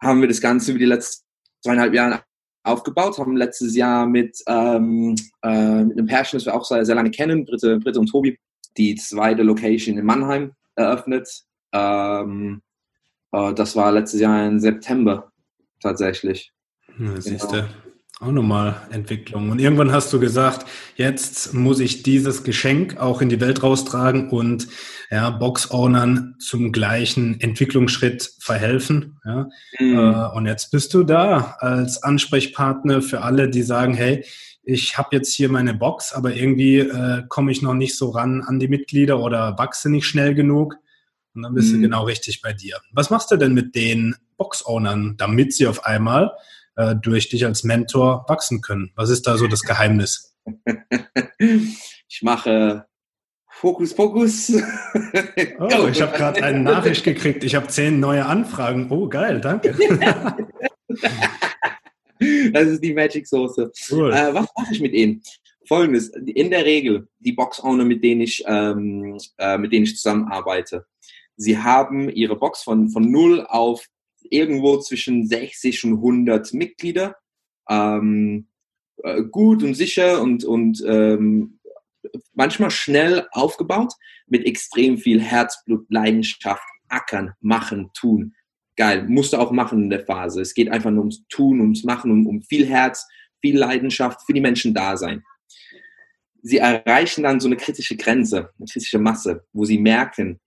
haben 0.00 0.20
wir 0.20 0.28
das 0.28 0.40
Ganze 0.40 0.72
über 0.72 0.80
die 0.80 0.84
letzten 0.84 1.24
zweieinhalb 1.62 1.94
Jahren 1.94 2.20
aufgebaut, 2.64 3.18
haben 3.18 3.36
letztes 3.36 3.74
Jahr 3.74 4.06
mit, 4.06 4.38
ähm, 4.46 5.16
äh, 5.42 5.84
mit 5.84 5.98
einem 5.98 6.06
Pärchen, 6.06 6.38
das 6.38 6.46
wir 6.46 6.54
auch 6.54 6.64
sehr, 6.64 6.84
sehr 6.84 6.94
lange 6.94 7.10
kennen, 7.10 7.44
Britte, 7.44 7.78
Britte 7.78 7.98
und 7.98 8.06
Tobi, 8.06 8.38
die 8.76 8.94
zweite 8.94 9.42
Location 9.42 9.98
in 9.98 10.04
Mannheim 10.04 10.52
eröffnet. 10.76 11.28
Ähm, 11.72 12.62
äh, 13.32 13.52
das 13.54 13.74
war 13.76 13.92
letztes 13.92 14.20
Jahr 14.20 14.46
im 14.46 14.60
September 14.60 15.32
tatsächlich. 15.80 16.52
Siehst 17.18 17.50
genau. 17.50 17.64
Auch 18.22 18.30
nochmal 18.30 18.80
Entwicklung. 18.90 19.50
Und 19.50 19.58
irgendwann 19.58 19.90
hast 19.90 20.12
du 20.12 20.20
gesagt, 20.20 20.64
jetzt 20.94 21.54
muss 21.54 21.80
ich 21.80 22.04
dieses 22.04 22.44
Geschenk 22.44 23.00
auch 23.00 23.20
in 23.20 23.28
die 23.28 23.40
Welt 23.40 23.64
raustragen 23.64 24.30
und 24.30 24.68
ja, 25.10 25.28
Box-Ownern 25.30 26.36
zum 26.38 26.70
gleichen 26.70 27.40
Entwicklungsschritt 27.40 28.32
verhelfen. 28.38 29.18
Ja. 29.24 29.48
Mhm. 29.80 29.98
Äh, 29.98 30.36
und 30.36 30.46
jetzt 30.46 30.70
bist 30.70 30.94
du 30.94 31.02
da 31.02 31.56
als 31.58 32.04
Ansprechpartner 32.04 33.02
für 33.02 33.22
alle, 33.22 33.50
die 33.50 33.62
sagen, 33.62 33.92
hey, 33.92 34.24
ich 34.62 34.96
habe 34.96 35.16
jetzt 35.16 35.34
hier 35.34 35.48
meine 35.48 35.74
Box, 35.74 36.12
aber 36.12 36.32
irgendwie 36.32 36.78
äh, 36.78 37.24
komme 37.28 37.50
ich 37.50 37.60
noch 37.60 37.74
nicht 37.74 37.98
so 37.98 38.10
ran 38.10 38.44
an 38.46 38.60
die 38.60 38.68
Mitglieder 38.68 39.18
oder 39.18 39.58
wachse 39.58 39.90
nicht 39.90 40.06
schnell 40.06 40.36
genug. 40.36 40.76
Und 41.34 41.42
dann 41.42 41.54
bist 41.54 41.72
mhm. 41.72 41.78
du 41.78 41.80
genau 41.80 42.04
richtig 42.04 42.40
bei 42.40 42.52
dir. 42.52 42.78
Was 42.92 43.10
machst 43.10 43.32
du 43.32 43.36
denn 43.36 43.52
mit 43.52 43.74
den 43.74 44.14
Box-Ownern, 44.36 45.16
damit 45.16 45.54
sie 45.54 45.66
auf 45.66 45.84
einmal 45.84 46.30
äh, 46.76 46.94
durch 46.96 47.28
dich 47.28 47.44
als 47.44 47.64
Mentor 47.64 48.24
wachsen 48.28 48.60
können? 48.60 48.92
Was 48.94 49.10
ist 49.10 49.26
da 49.26 49.36
so 49.36 49.46
das 49.46 49.62
Geheimnis? 49.62 50.36
ich 51.38 52.22
mache 52.22 52.86
Fokus, 53.62 53.92
Fokus. 53.92 54.52
Oh, 55.60 55.86
ich 55.86 56.02
habe 56.02 56.16
gerade 56.16 56.42
eine 56.42 56.60
Nachricht 56.60 57.04
gekriegt. 57.04 57.44
Ich 57.44 57.54
habe 57.54 57.68
zehn 57.68 58.00
neue 58.00 58.26
Anfragen. 58.26 58.90
Oh, 58.90 59.08
geil, 59.08 59.40
danke. 59.40 59.70
das 62.52 62.68
ist 62.68 62.82
die 62.82 62.92
Magic 62.92 63.28
Soße. 63.28 63.70
Cool. 63.90 64.12
Äh, 64.12 64.34
was 64.34 64.48
mache 64.56 64.72
ich 64.72 64.80
mit 64.80 64.92
ihnen? 64.92 65.22
Folgendes: 65.68 66.08
In 66.08 66.50
der 66.50 66.64
Regel 66.64 67.06
die 67.20 67.32
Box 67.32 67.62
Owner, 67.62 67.84
mit 67.84 68.02
denen 68.02 68.22
ich 68.22 68.42
ähm, 68.46 69.18
äh, 69.38 69.56
mit 69.58 69.72
denen 69.72 69.84
ich 69.84 69.96
zusammenarbeite, 69.96 70.86
sie 71.36 71.58
haben 71.58 72.10
ihre 72.10 72.36
Box 72.36 72.64
von 72.64 72.88
von 72.88 73.10
null 73.10 73.46
auf 73.48 73.86
irgendwo 74.30 74.78
zwischen 74.78 75.26
60 75.26 75.84
und 75.84 75.94
100 75.94 76.52
Mitglieder. 76.54 77.16
Ähm, 77.68 78.48
äh, 79.02 79.22
gut 79.22 79.62
und 79.62 79.74
sicher 79.74 80.22
und, 80.22 80.44
und 80.44 80.82
ähm, 80.86 81.58
manchmal 82.34 82.70
schnell 82.70 83.26
aufgebaut 83.32 83.92
mit 84.26 84.46
extrem 84.46 84.98
viel 84.98 85.20
Herzblut, 85.20 85.86
Leidenschaft, 85.90 86.62
ackern, 86.88 87.32
machen, 87.40 87.90
tun. 87.94 88.34
Geil, 88.76 89.06
musst 89.08 89.32
du 89.32 89.38
auch 89.38 89.50
machen 89.50 89.84
in 89.84 89.90
der 89.90 90.04
Phase. 90.04 90.40
Es 90.40 90.54
geht 90.54 90.70
einfach 90.70 90.90
nur 90.90 91.00
ums 91.00 91.26
Tun, 91.28 91.60
ums 91.60 91.84
Machen, 91.84 92.10
um, 92.10 92.26
um 92.26 92.42
viel 92.42 92.66
Herz, 92.66 93.06
viel 93.40 93.58
Leidenschaft, 93.58 94.20
für 94.24 94.32
die 94.32 94.40
Menschen 94.40 94.74
da 94.74 94.96
sein. 94.96 95.22
Sie 96.42 96.58
erreichen 96.58 97.22
dann 97.22 97.40
so 97.40 97.48
eine 97.48 97.56
kritische 97.56 97.96
Grenze, 97.96 98.50
eine 98.58 98.66
kritische 98.70 98.98
Masse, 98.98 99.44
wo 99.52 99.64
sie 99.64 99.78
merken, 99.78 100.40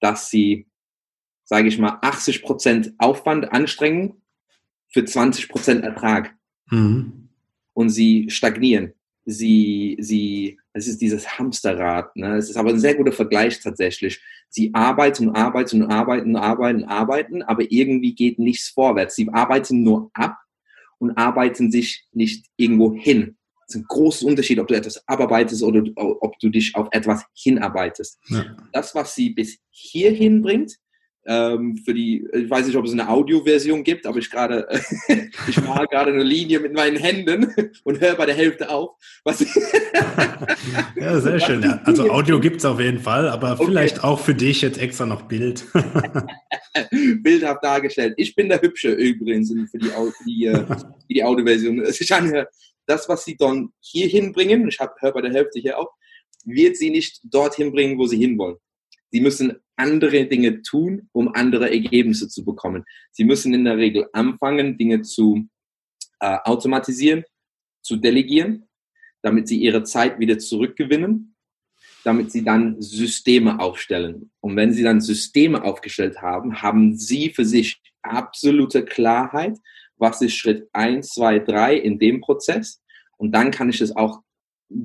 dass 0.00 0.28
sie 0.30 0.67
sage 1.48 1.68
ich 1.68 1.78
mal, 1.78 1.98
80 2.02 2.42
Prozent 2.42 2.92
Aufwand, 2.98 3.52
Anstrengung 3.52 4.20
für 4.92 5.04
20 5.04 5.48
Prozent 5.48 5.82
Ertrag. 5.82 6.34
Mhm. 6.70 7.30
Und 7.72 7.88
sie 7.88 8.28
stagnieren. 8.28 8.92
Sie, 9.24 9.96
sie, 9.98 10.58
es 10.74 10.86
ist 10.86 11.00
dieses 11.00 11.38
Hamsterrad. 11.38 12.14
Ne? 12.16 12.36
Es 12.36 12.50
ist 12.50 12.56
aber 12.56 12.70
ein 12.70 12.78
sehr 12.78 12.94
guter 12.94 13.12
Vergleich 13.12 13.60
tatsächlich. 13.60 14.20
Sie 14.50 14.74
arbeiten 14.74 15.28
und 15.28 15.36
arbeiten 15.36 15.82
und 15.82 15.90
arbeiten 15.90 16.30
und 16.30 16.36
arbeiten 16.36 16.82
und 16.82 16.88
arbeiten, 16.88 17.42
aber 17.42 17.70
irgendwie 17.70 18.14
geht 18.14 18.38
nichts 18.38 18.68
vorwärts. 18.68 19.16
Sie 19.16 19.28
arbeiten 19.32 19.82
nur 19.82 20.10
ab 20.12 20.36
und 20.98 21.16
arbeiten 21.16 21.70
sich 21.70 22.06
nicht 22.12 22.46
irgendwo 22.56 22.94
hin. 22.94 23.36
Es 23.66 23.74
ist 23.74 23.82
ein 23.82 23.86
großer 23.88 24.26
Unterschied, 24.26 24.58
ob 24.58 24.68
du 24.68 24.74
etwas 24.74 25.06
abarbeitest 25.06 25.62
oder 25.62 25.82
ob 25.96 26.38
du 26.40 26.50
dich 26.50 26.74
auf 26.74 26.88
etwas 26.90 27.24
hinarbeitest. 27.34 28.18
Ja. 28.28 28.56
Das, 28.72 28.94
was 28.94 29.14
sie 29.14 29.30
bis 29.30 29.58
hierhin 29.70 30.42
bringt, 30.42 30.78
ähm, 31.28 31.76
für 31.76 31.92
die, 31.92 32.26
ich 32.32 32.48
weiß 32.48 32.66
nicht, 32.66 32.76
ob 32.76 32.86
es 32.86 32.92
eine 32.92 33.06
Audioversion 33.06 33.84
gibt, 33.84 34.06
aber 34.06 34.18
ich 34.18 34.30
gerade, 34.30 34.66
ich 35.46 35.60
mache 35.60 35.86
gerade 35.86 36.10
eine 36.10 36.22
Linie 36.22 36.58
mit 36.58 36.72
meinen 36.72 36.96
Händen 36.96 37.52
und 37.84 38.00
höre 38.00 38.14
bei 38.16 38.24
der 38.24 38.34
Hälfte 38.34 38.70
auf. 38.70 38.96
Was 39.24 39.40
ja, 40.96 41.20
sehr 41.20 41.38
schön. 41.38 41.62
Ja. 41.62 41.82
Also 41.84 42.10
Audio 42.10 42.40
gibt 42.40 42.56
es 42.56 42.64
auf 42.64 42.80
jeden 42.80 42.98
Fall, 42.98 43.28
aber 43.28 43.52
okay. 43.52 43.66
vielleicht 43.66 44.02
auch 44.02 44.20
für 44.20 44.34
dich 44.34 44.62
jetzt 44.62 44.78
extra 44.78 45.04
noch 45.04 45.22
Bild. 45.22 45.66
Bildhaft 47.20 47.62
dargestellt. 47.62 48.14
Ich 48.16 48.34
bin 48.34 48.48
der 48.48 48.62
Hübsche 48.62 48.92
übrigens 48.92 49.52
für 49.70 49.78
die, 49.78 49.88
für 49.88 50.24
die, 50.24 50.46
äh, 50.46 50.66
für 50.66 50.94
die 51.10 51.22
Audioversion. 51.22 51.84
Das, 52.86 53.06
was 53.06 53.26
sie 53.26 53.36
dann 53.36 53.68
hier 53.80 54.08
hinbringen, 54.08 54.66
ich 54.66 54.78
höre 54.80 55.12
bei 55.12 55.20
der 55.20 55.32
Hälfte 55.32 55.60
hier 55.60 55.78
auf, 55.78 55.88
wird 56.46 56.78
sie 56.78 56.88
nicht 56.88 57.20
dorthin 57.22 57.70
bringen, 57.70 57.98
wo 57.98 58.06
sie 58.06 58.16
hinwollen. 58.16 58.56
Sie 59.10 59.20
müssen 59.20 59.58
andere 59.78 60.26
Dinge 60.26 60.62
tun, 60.62 61.08
um 61.12 61.28
andere 61.34 61.70
Ergebnisse 61.70 62.28
zu 62.28 62.44
bekommen. 62.44 62.84
Sie 63.12 63.24
müssen 63.24 63.54
in 63.54 63.64
der 63.64 63.76
Regel 63.76 64.06
anfangen, 64.12 64.76
Dinge 64.76 65.02
zu 65.02 65.48
äh, 66.20 66.38
automatisieren, 66.44 67.24
zu 67.82 67.96
delegieren, 67.96 68.68
damit 69.22 69.48
sie 69.48 69.58
ihre 69.58 69.84
Zeit 69.84 70.18
wieder 70.18 70.38
zurückgewinnen, 70.38 71.34
damit 72.04 72.30
sie 72.32 72.44
dann 72.44 72.80
Systeme 72.80 73.60
aufstellen. 73.60 74.30
Und 74.40 74.56
wenn 74.56 74.72
sie 74.72 74.82
dann 74.82 75.00
Systeme 75.00 75.62
aufgestellt 75.62 76.20
haben, 76.22 76.62
haben 76.62 76.96
sie 76.96 77.30
für 77.30 77.44
sich 77.44 77.80
absolute 78.02 78.84
Klarheit, 78.84 79.58
was 79.96 80.22
ist 80.22 80.34
Schritt 80.34 80.68
1, 80.72 81.08
2, 81.08 81.40
3 81.40 81.76
in 81.76 81.98
dem 81.98 82.20
Prozess. 82.20 82.80
Und 83.16 83.32
dann 83.32 83.50
kann 83.50 83.68
ich 83.68 83.80
es 83.80 83.96
auch 83.96 84.22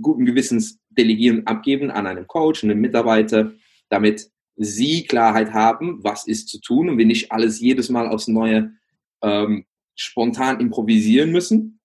guten 0.02 0.26
Gewissens 0.26 0.80
delegieren, 0.90 1.46
abgeben 1.46 1.92
an 1.92 2.08
einen 2.08 2.28
Coach, 2.28 2.64
einen 2.64 2.80
Mitarbeiter, 2.80 3.54
damit 3.90 4.30
sie 4.56 5.06
Klarheit 5.06 5.54
haben, 5.54 6.04
was 6.04 6.28
ist 6.28 6.48
zu 6.48 6.60
tun 6.60 6.90
und 6.90 6.98
wir 6.98 7.06
nicht 7.06 7.32
alles 7.32 7.60
jedes 7.60 7.90
Mal 7.90 8.08
aufs 8.08 8.28
Neue 8.28 8.72
ähm, 9.22 9.66
spontan 9.96 10.60
improvisieren 10.60 11.32
müssen. 11.32 11.80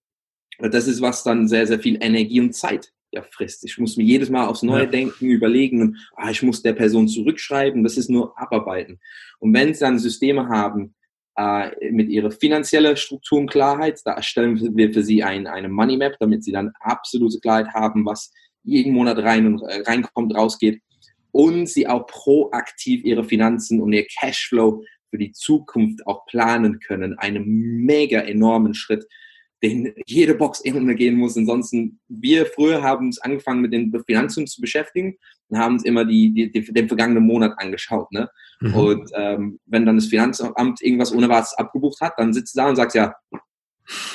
Das 0.59 0.87
ist, 0.87 1.01
was 1.01 1.23
dann 1.23 1.47
sehr, 1.47 1.67
sehr 1.67 1.79
viel 1.79 1.97
Energie 2.01 2.41
und 2.41 2.53
Zeit 2.53 2.91
ja, 3.11 3.23
frisst. 3.23 3.63
Ich 3.65 3.77
muss 3.77 3.97
mir 3.97 4.03
jedes 4.03 4.29
Mal 4.29 4.45
aufs 4.45 4.61
Neue 4.61 4.83
ja. 4.83 4.89
denken, 4.89 5.27
überlegen 5.27 5.81
und 5.81 5.97
ah, 6.15 6.29
ich 6.29 6.43
muss 6.43 6.61
der 6.61 6.73
Person 6.73 7.07
zurückschreiben. 7.07 7.83
Das 7.83 7.97
ist 7.97 8.09
nur 8.09 8.37
Abarbeiten. 8.37 8.99
Und 9.39 9.53
wenn 9.53 9.73
sie 9.73 9.79
dann 9.79 9.99
Systeme 9.99 10.47
haben, 10.47 10.93
äh, 11.35 11.91
mit 11.91 12.09
ihrer 12.09 12.31
finanziellen 12.31 12.97
Struktur 12.97 13.39
und 13.39 13.49
Klarheit, 13.49 14.01
da 14.03 14.13
erstellen 14.13 14.75
wir 14.75 14.93
für 14.93 15.03
sie 15.03 15.23
ein, 15.23 15.47
eine 15.47 15.69
Money 15.69 15.97
Map, 15.97 16.17
damit 16.19 16.43
sie 16.43 16.51
dann 16.51 16.73
absolute 16.81 17.39
Klarheit 17.39 17.73
haben, 17.73 18.05
was 18.05 18.31
jeden 18.63 18.93
Monat 18.93 19.17
rein 19.19 19.47
und 19.47 19.61
äh, 19.61 19.81
reinkommt, 19.81 20.35
rausgeht 20.35 20.81
und 21.39 21.69
sie 21.69 21.87
auch 21.87 22.05
proaktiv 22.05 23.05
ihre 23.05 23.23
Finanzen 23.23 23.79
und 23.79 23.93
ihr 23.93 24.05
Cashflow 24.05 24.83
für 25.09 25.17
die 25.17 25.31
Zukunft 25.31 26.05
auch 26.05 26.25
planen 26.25 26.81
können. 26.81 27.17
Einen 27.17 27.45
mega 27.85 28.19
enormen 28.19 28.73
Schritt, 28.73 29.05
den 29.63 29.93
jede 30.05 30.35
Box 30.35 30.59
irgendwann 30.65 30.97
gehen 30.97 31.15
muss. 31.15 31.37
Ansonsten, 31.37 32.01
wir 32.09 32.45
früher 32.45 32.83
haben 32.83 33.07
es 33.07 33.19
angefangen 33.19 33.61
mit 33.61 33.71
den 33.71 33.89
Finanzen 34.05 34.47
zu 34.47 34.59
beschäftigen 34.59 35.15
und 35.47 35.57
haben 35.57 35.75
uns 35.75 35.85
immer 35.85 36.03
die, 36.03 36.33
die, 36.33 36.51
die, 36.51 36.73
den 36.73 36.89
vergangenen 36.89 37.25
Monat 37.25 37.53
angeschaut. 37.55 38.11
Ne? 38.11 38.29
Mhm. 38.59 38.75
Und 38.75 39.09
ähm, 39.15 39.59
wenn 39.65 39.85
dann 39.85 39.95
das 39.95 40.07
Finanzamt 40.07 40.81
irgendwas 40.81 41.11
Unerwartetes 41.11 41.57
abgebucht 41.57 42.01
hat, 42.01 42.15
dann 42.17 42.33
sitzt 42.33 42.53
du 42.53 42.59
da 42.59 42.67
und 42.67 42.75
sagst, 42.75 42.97
ja, 42.97 43.15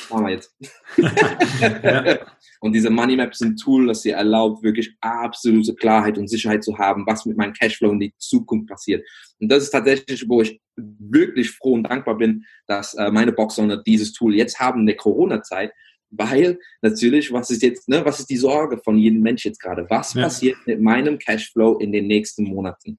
machen 0.09 0.25
wir 0.25 0.33
jetzt. 0.33 0.55
ja. 0.97 2.19
Und 2.61 2.73
diese 2.73 2.89
Money 2.89 3.15
Map 3.15 3.31
ist 3.31 3.43
ein 3.43 3.57
Tool, 3.57 3.87
das 3.87 4.01
dir 4.01 4.15
erlaubt, 4.15 4.63
wirklich 4.63 4.95
absolute 5.01 5.75
Klarheit 5.75 6.17
und 6.17 6.27
Sicherheit 6.27 6.63
zu 6.63 6.77
haben, 6.77 7.05
was 7.05 7.25
mit 7.25 7.37
meinem 7.37 7.53
Cashflow 7.53 7.91
in 7.91 7.99
die 7.99 8.13
Zukunft 8.17 8.69
passiert. 8.69 9.07
Und 9.39 9.51
das 9.51 9.63
ist 9.63 9.71
tatsächlich, 9.71 10.27
wo 10.27 10.41
ich 10.41 10.59
wirklich 10.75 11.51
froh 11.51 11.73
und 11.73 11.83
dankbar 11.83 12.17
bin, 12.17 12.45
dass 12.67 12.93
äh, 12.95 13.11
meine 13.11 13.33
Boxowner 13.33 13.83
dieses 13.83 14.13
Tool 14.13 14.35
jetzt 14.35 14.59
haben 14.59 14.81
in 14.81 14.85
der 14.87 14.95
Corona-Zeit, 14.95 15.73
weil 16.09 16.59
natürlich, 16.81 17.31
was 17.31 17.49
ist 17.49 17.61
jetzt, 17.61 17.89
ne, 17.89 18.05
was 18.05 18.19
ist 18.19 18.29
die 18.29 18.37
Sorge 18.37 18.77
von 18.77 18.97
jedem 18.97 19.21
Mensch 19.21 19.45
jetzt 19.45 19.59
gerade? 19.59 19.85
Was 19.89 20.13
ja. 20.13 20.23
passiert 20.23 20.57
mit 20.65 20.81
meinem 20.81 21.19
Cashflow 21.19 21.77
in 21.77 21.91
den 21.91 22.07
nächsten 22.07 22.45
Monaten? 22.45 22.97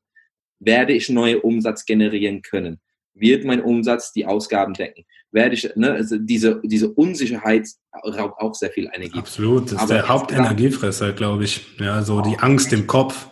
Werde 0.58 0.92
ich 0.92 1.08
neue 1.08 1.40
Umsatz 1.40 1.84
generieren 1.84 2.42
können? 2.42 2.80
Wird 3.18 3.44
mein 3.44 3.62
Umsatz 3.62 4.12
die 4.12 4.26
Ausgaben 4.26 4.74
decken? 4.74 5.04
Werde 5.30 5.54
ich, 5.54 5.74
ne, 5.74 5.92
also 5.92 6.18
diese, 6.18 6.60
diese 6.62 6.92
Unsicherheit 6.92 7.68
raubt 8.04 8.40
auch 8.40 8.54
sehr 8.54 8.70
viel 8.70 8.90
Energie. 8.92 9.18
Absolut, 9.18 9.72
das 9.72 9.82
ist 9.82 9.90
der 9.90 10.08
Hauptenergiefresser, 10.08 11.12
glaube 11.12 11.44
ich. 11.44 11.78
Ja, 11.78 12.02
so 12.02 12.20
die 12.20 12.38
Angst 12.38 12.72
im 12.72 12.86
Kopf. 12.86 13.28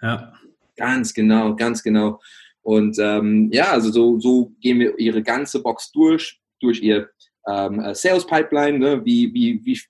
Ja. 0.00 0.32
Ganz 0.76 1.14
genau, 1.14 1.54
ganz 1.54 1.82
genau. 1.82 2.20
Und 2.62 2.98
ähm, 2.98 3.50
ja, 3.52 3.70
also 3.70 3.92
so, 3.92 4.18
so 4.18 4.52
gehen 4.60 4.80
wir 4.80 4.98
ihre 4.98 5.22
ganze 5.22 5.62
Box 5.62 5.92
durch, 5.92 6.40
durch 6.60 6.82
ihr 6.82 7.10
ähm, 7.46 7.80
äh, 7.80 7.94
Sales 7.94 8.26
Pipeline. 8.26 8.78
Ne? 8.78 9.04
Wie, 9.04 9.32
wie, 9.32 9.60
wie, 9.64 9.80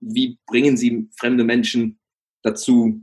wie 0.00 0.38
bringen 0.46 0.76
sie 0.76 1.08
fremde 1.16 1.44
Menschen 1.44 1.98
dazu, 2.42 3.02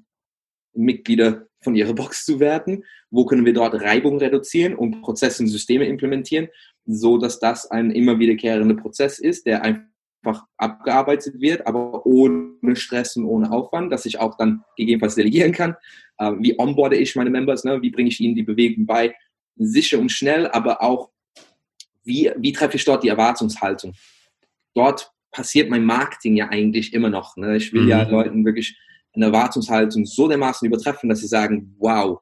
Mitglieder 0.73 1.47
von 1.62 1.76
ihrer 1.76 1.93
Box 1.93 2.26
zu 2.26 2.39
werden? 2.39 2.84
Wo 3.10 3.26
können 3.26 3.45
wir 3.45 3.54
dort 3.54 3.74
Reibung 3.82 4.17
reduzieren 4.17 4.76
und 4.76 5.02
Prozesse 5.02 5.43
und 5.43 5.50
Systeme 5.50 5.86
implementieren, 5.86 6.47
so 6.86 7.17
dass 7.17 7.39
das 7.39 7.69
ein 7.69 7.91
immer 7.91 8.19
wiederkehrender 8.19 8.76
Prozess 8.76 9.19
ist, 9.19 9.45
der 9.45 9.63
einfach 9.63 10.45
abgearbeitet 10.58 11.39
wird, 11.39 11.65
aber 11.65 12.06
ohne 12.06 12.76
Stress 12.76 13.15
und 13.15 13.26
ohne 13.26 13.52
Aufwand, 13.52 13.91
dass 13.91 14.06
ich 14.06 14.19
auch 14.19 14.36
dann 14.38 14.63
gegebenenfalls 14.78 15.15
delegieren 15.15 15.52
kann. 15.52 15.76
Äh, 16.17 16.34
wie 16.39 16.60
onboarde 16.60 16.97
ich 16.97 17.15
meine 17.15 17.30
Members? 17.30 17.63
Ne? 17.63 17.82
Wie 17.82 17.89
bringe 17.89 18.10
ich 18.10 18.19
ihnen 18.19 18.36
die 18.36 18.43
Bewegung 18.43 18.86
bei? 18.86 19.15
Sicher 19.56 20.00
und 20.00 20.12
schnell, 20.12 20.47
aber 20.47 20.82
auch 20.82 21.10
wie, 22.04 22.32
wie 22.38 22.52
treffe 22.52 22.78
ich 22.78 22.86
dort 22.86 23.04
die 23.04 23.10
Erwartungshaltung? 23.10 23.93
Dort 24.74 25.12
passiert 25.32 25.69
mein 25.69 25.86
Marketing 25.86 26.36
ja 26.36 26.50
eigentlich 26.50 26.93
immer 26.93 27.10
noch. 27.10 27.38
Ne? 27.38 27.58
Ich 27.58 27.74
will 27.74 27.84
mhm. 27.84 27.89
ja 27.89 28.04
Leuten 28.04 28.45
wirklich 28.45 28.78
eine 29.13 29.26
Erwartungshaltung 29.26 30.06
so 30.06 30.28
dermaßen 30.28 30.65
übertreffen, 30.65 31.10
dass 31.10 31.19
sie 31.19 31.28
sagen, 31.28 31.76
wow, 31.80 32.19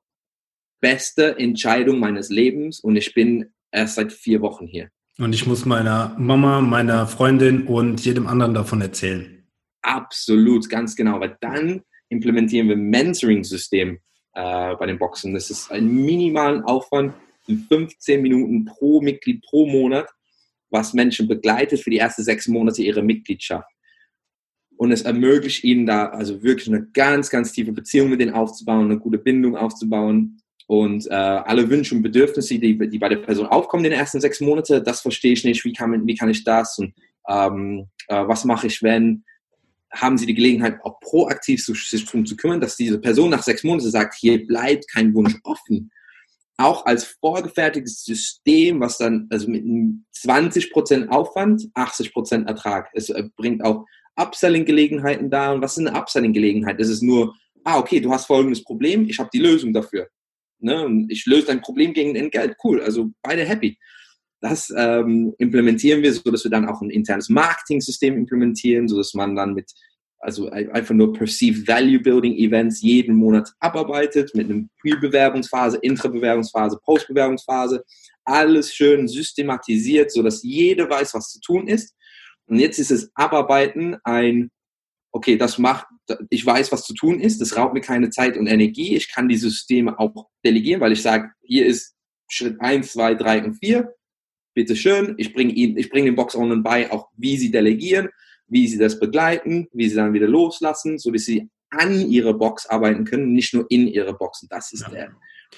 beste 0.80 1.38
Entscheidung 1.38 2.00
meines 2.00 2.30
Lebens 2.30 2.80
und 2.80 2.96
ich 2.96 3.14
bin 3.14 3.52
erst 3.72 3.96
seit 3.96 4.12
vier 4.12 4.42
Wochen 4.42 4.68
hier. 4.68 4.90
Und 5.18 5.34
ich 5.34 5.46
muss 5.46 5.66
meiner 5.66 6.16
Mama, 6.18 6.62
meiner 6.62 7.06
Freundin 7.06 7.68
und 7.68 8.04
jedem 8.06 8.28
anderen 8.28 8.54
davon 8.54 8.82
erzählen. 8.82 9.44
Absolut, 9.82 10.70
ganz 10.70 10.96
genau, 10.96 11.20
weil 11.20 11.38
dann 11.42 11.82
implementieren 12.10 12.68
wir 12.68 12.76
ein 12.76 12.90
Mentoring-System 12.90 14.00
äh, 14.34 14.76
bei 14.76 14.86
den 14.86 14.98
Boxen. 14.98 15.34
Das 15.34 15.50
ist 15.50 15.72
ein 15.72 15.88
minimalen 15.88 16.64
Aufwand 16.64 17.14
von 17.46 17.66
15 17.68 18.22
Minuten 18.22 18.66
pro 18.66 19.02
Mitglied 19.02 19.44
pro 19.44 19.68
Monat, 19.68 20.08
was 20.70 20.94
Menschen 20.94 21.28
begleitet 21.28 21.82
für 21.82 21.90
die 21.90 21.98
ersten 21.98 22.24
sechs 22.24 22.48
Monate 22.48 22.82
ihrer 22.82 23.02
Mitgliedschaft 23.02 23.70
und 24.80 24.94
es 24.94 25.02
ermöglicht 25.02 25.66
ihnen 25.66 25.86
da 25.86 26.06
also 26.06 26.42
wirklich 26.42 26.70
eine 26.70 26.86
ganz, 26.94 27.30
ganz 27.30 27.52
tiefe 27.52 27.74
Beziehung 27.74 28.10
mit 28.12 28.22
denen 28.22 28.34
aufzubauen, 28.34 28.86
eine 28.86 28.98
gute 28.98 29.18
Bindung 29.18 29.58
aufzubauen 29.58 30.42
und 30.68 31.06
äh, 31.08 31.14
alle 31.14 31.70
Wünsche 31.70 31.96
und 31.96 32.02
Bedürfnisse, 32.02 32.58
die, 32.58 32.78
die 32.78 32.98
bei 32.98 33.10
der 33.10 33.18
Person 33.18 33.48
aufkommen 33.48 33.84
in 33.84 33.92
den 33.92 34.00
ersten 34.00 34.22
sechs 34.22 34.40
Monaten, 34.40 34.82
das 34.82 35.02
verstehe 35.02 35.34
ich 35.34 35.44
nicht, 35.44 35.66
wie 35.66 35.74
kann, 35.74 36.08
wie 36.08 36.16
kann 36.16 36.30
ich 36.30 36.46
das 36.46 36.78
und 36.78 36.94
ähm, 37.28 37.88
äh, 38.08 38.26
was 38.26 38.46
mache 38.46 38.68
ich, 38.68 38.82
wenn, 38.82 39.26
haben 39.92 40.18
sie 40.18 40.26
die 40.26 40.34
Gelegenheit, 40.34 40.80
auch 40.86 41.02
proaktiv 41.02 41.62
sich 41.62 42.06
darum 42.06 42.26
zu 42.26 42.38
kümmern, 42.38 42.62
dass 42.62 42.78
diese 42.78 43.00
Person 43.00 43.32
nach 43.32 43.44
sechs 43.44 43.66
Monaten 43.66 43.92
sagt, 43.92 44.16
hier 44.16 44.48
bleibt 44.48 44.90
kein 44.90 45.14
Wunsch 45.14 45.36
offen. 45.44 45.92
Auch 46.56 46.86
als 46.86 47.04
vorgefertigtes 47.20 48.06
System, 48.06 48.80
was 48.80 48.98
dann 48.98 49.28
also 49.30 49.50
mit 49.50 49.66
20% 50.16 51.10
Aufwand, 51.10 51.64
80% 51.76 52.48
Ertrag. 52.48 52.90
Es 52.94 53.10
äh, 53.10 53.26
bringt 53.36 53.62
auch 53.66 53.86
Upselling-Gelegenheiten 54.20 55.30
da. 55.30 55.54
Und 55.54 55.62
was 55.62 55.78
ist 55.78 55.88
eine 55.88 55.98
Upselling-Gelegenheit? 55.98 56.80
Das 56.80 56.90
ist 56.90 57.02
nur, 57.02 57.36
ah, 57.64 57.80
okay, 57.80 58.00
du 58.00 58.12
hast 58.12 58.26
folgendes 58.26 58.64
Problem, 58.64 59.08
ich 59.08 59.20
habe 59.20 59.30
die 59.34 59.40
Lösung 59.40 59.74
dafür. 59.74 60.08
Ne? 60.60 61.06
Ich 61.10 61.26
löse 61.26 61.48
dein 61.48 61.62
Problem 61.62 61.94
gegen 61.94 62.16
Entgelt. 62.16 62.56
Cool, 62.64 62.82
also 62.82 63.10
beide 63.22 63.46
happy. 63.46 63.78
Das 64.42 64.72
ähm, 64.76 65.34
implementieren 65.38 66.02
wir, 66.02 66.14
so 66.14 66.32
dass 66.32 66.44
wir 66.44 66.52
dann 66.52 66.68
auch 66.68 66.82
ein 66.82 66.90
internes 66.90 67.30
Marketing-System 67.30 68.16
implementieren, 68.16 68.88
so 68.88 68.98
dass 68.98 69.14
man 69.14 69.36
dann 69.36 69.54
mit 69.54 69.72
also 70.22 70.50
einfach 70.50 70.94
nur 70.94 71.14
Perceived 71.14 71.66
Value 71.66 72.00
Building 72.00 72.36
Events 72.36 72.82
jeden 72.82 73.16
Monat 73.16 73.54
abarbeitet 73.62 74.36
mit 74.36 74.50
einem 74.50 74.70
Pre-Bewerbungsphase, 74.82 75.78
Intra-Bewerbungsphase, 75.82 76.78
Post-Bewerbungsphase. 76.84 77.86
Alles 78.26 78.74
schön 78.74 79.08
systematisiert, 79.08 80.12
so 80.12 80.22
dass 80.22 80.44
jeder 80.44 80.90
weiß, 80.90 81.14
was 81.14 81.32
zu 81.32 81.40
tun 81.40 81.68
ist 81.68 81.96
und 82.50 82.60
jetzt 82.60 82.80
ist 82.80 82.92
es 82.92 83.12
Abarbeiten 83.14 83.98
ein, 84.04 84.50
okay, 85.12 85.38
das 85.38 85.58
macht, 85.58 85.88
ich 86.30 86.46
weiß, 86.46 86.72
was 86.72 86.84
zu 86.84 86.94
tun 86.94 87.20
ist, 87.20 87.40
das 87.40 87.56
raubt 87.56 87.74
mir 87.74 87.82
keine 87.82 88.10
Zeit 88.10 88.38
und 88.38 88.48
Energie. 88.48 88.96
Ich 88.96 89.12
kann 89.14 89.30
die 89.30 89.38
Systeme 89.38 90.00
auch 90.00 90.28
delegieren, 90.44 90.82
weil 90.82 90.92
ich 90.92 91.02
sage, 91.02 91.32
hier 91.42 91.66
ist 91.68 91.96
Schritt 92.28 92.60
1, 92.60 92.92
2, 92.92 93.16
3 93.16 93.44
und 93.46 93.54
4. 93.56 93.94
Bitte 94.56 94.76
schön, 94.76 95.14
ich 95.18 95.34
bringe 95.34 95.54
Ihnen, 95.54 95.78
ich 95.78 95.90
bringe 95.92 96.08
den 96.08 96.16
Box 96.16 96.36
Ownern 96.36 96.64
bei, 96.64 96.92
auch 96.92 97.10
wie 97.16 97.38
sie 97.38 97.52
delegieren, 97.52 98.10
wie 98.48 98.68
sie 98.68 98.80
das 98.80 99.00
begleiten, 99.00 99.68
wie 99.72 99.88
sie 99.88 99.96
dann 99.96 100.14
wieder 100.14 100.28
loslassen, 100.28 100.98
so 100.98 101.12
dass 101.12 101.26
sie 101.26 101.50
an 101.70 102.10
ihrer 102.10 102.34
Box 102.34 102.66
arbeiten 102.66 103.06
können, 103.06 103.34
nicht 103.34 103.54
nur 103.54 103.68
in 103.70 103.88
ihrer 103.88 104.14
Box. 104.14 104.42
Und 104.42 104.52
das 104.52 104.72
ist 104.74 104.82
ja. 104.82 104.90
der, 104.90 105.16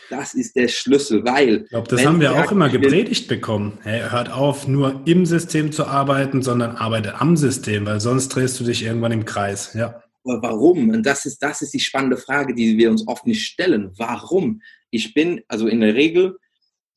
das 0.09 0.33
ist 0.33 0.55
der 0.55 0.67
Schlüssel, 0.67 1.23
weil. 1.25 1.63
Ich 1.63 1.69
glaube, 1.69 1.87
das 1.87 2.05
haben 2.05 2.19
wir 2.19 2.33
auch 2.33 2.51
immer 2.51 2.69
gepredigt 2.69 3.27
bekommen. 3.27 3.77
Hey, 3.83 4.01
hört 4.09 4.31
auf, 4.31 4.67
nur 4.67 5.01
im 5.05 5.25
System 5.25 5.71
zu 5.71 5.85
arbeiten, 5.85 6.41
sondern 6.41 6.75
arbeite 6.75 7.19
am 7.19 7.37
System, 7.37 7.85
weil 7.85 7.99
sonst 7.99 8.29
drehst 8.29 8.59
du 8.59 8.63
dich 8.63 8.83
irgendwann 8.83 9.11
im 9.11 9.25
Kreis. 9.25 9.73
Ja. 9.73 10.03
Aber 10.23 10.41
warum? 10.41 10.89
Und 10.89 11.05
das 11.05 11.25
ist, 11.25 11.39
das 11.39 11.61
ist 11.61 11.73
die 11.73 11.79
spannende 11.79 12.17
Frage, 12.17 12.53
die 12.53 12.77
wir 12.77 12.91
uns 12.91 13.07
oft 13.07 13.25
nicht 13.25 13.45
stellen. 13.45 13.91
Warum? 13.97 14.61
Ich 14.91 15.13
bin, 15.13 15.41
also 15.47 15.67
in 15.67 15.81
der 15.81 15.95
Regel 15.95 16.37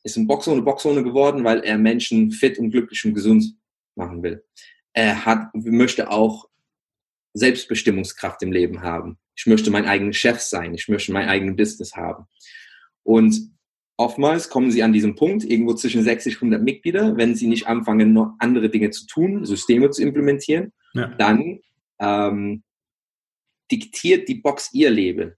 ist 0.02 0.16
ein 0.16 0.26
Boxer 0.26 0.52
eine 0.52 0.62
Boxzone 0.62 1.02
geworden, 1.02 1.44
weil 1.44 1.60
er 1.60 1.78
Menschen 1.78 2.30
fit 2.30 2.58
und 2.58 2.70
glücklich 2.70 3.04
und 3.04 3.14
gesund 3.14 3.56
machen 3.96 4.22
will. 4.22 4.44
Er 4.92 5.24
hat, 5.24 5.48
möchte 5.54 6.10
auch 6.10 6.48
Selbstbestimmungskraft 7.32 8.42
im 8.42 8.52
Leben 8.52 8.82
haben. 8.82 9.18
Ich 9.36 9.46
möchte 9.46 9.70
mein 9.70 9.86
eigener 9.86 10.12
Chef 10.12 10.40
sein. 10.40 10.74
Ich 10.74 10.88
möchte 10.88 11.12
mein 11.12 11.28
eigenes 11.28 11.56
Business 11.56 11.96
haben. 11.96 12.26
Und 13.04 13.52
oftmals 13.96 14.48
kommen 14.48 14.70
sie 14.70 14.82
an 14.82 14.92
diesem 14.92 15.14
Punkt, 15.14 15.44
irgendwo 15.44 15.74
zwischen 15.74 16.02
60 16.02 16.42
und 16.42 16.48
100 16.48 16.62
Mitglieder, 16.62 17.16
wenn 17.16 17.36
sie 17.36 17.46
nicht 17.46 17.68
anfangen, 17.68 18.12
noch 18.12 18.34
andere 18.38 18.70
Dinge 18.70 18.90
zu 18.90 19.06
tun, 19.06 19.44
Systeme 19.44 19.90
zu 19.90 20.02
implementieren, 20.02 20.72
ja. 20.94 21.08
dann 21.18 21.60
ähm, 22.00 22.62
diktiert 23.70 24.28
die 24.28 24.36
Box 24.36 24.70
ihr 24.72 24.90
Leben. 24.90 25.34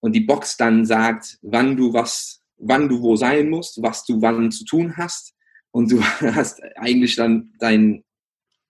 Und 0.00 0.12
die 0.12 0.20
Box 0.20 0.56
dann 0.56 0.84
sagt, 0.84 1.38
wann 1.42 1.76
du 1.76 1.92
was, 1.92 2.42
wann 2.56 2.88
du 2.88 3.00
wo 3.00 3.16
sein 3.16 3.48
musst, 3.50 3.82
was 3.82 4.04
du 4.04 4.20
wann 4.20 4.50
zu 4.50 4.64
tun 4.64 4.96
hast. 4.96 5.34
Und 5.70 5.90
du 5.90 6.02
hast 6.20 6.62
eigentlich 6.76 7.16
dann 7.16 7.52
dein 7.58 8.04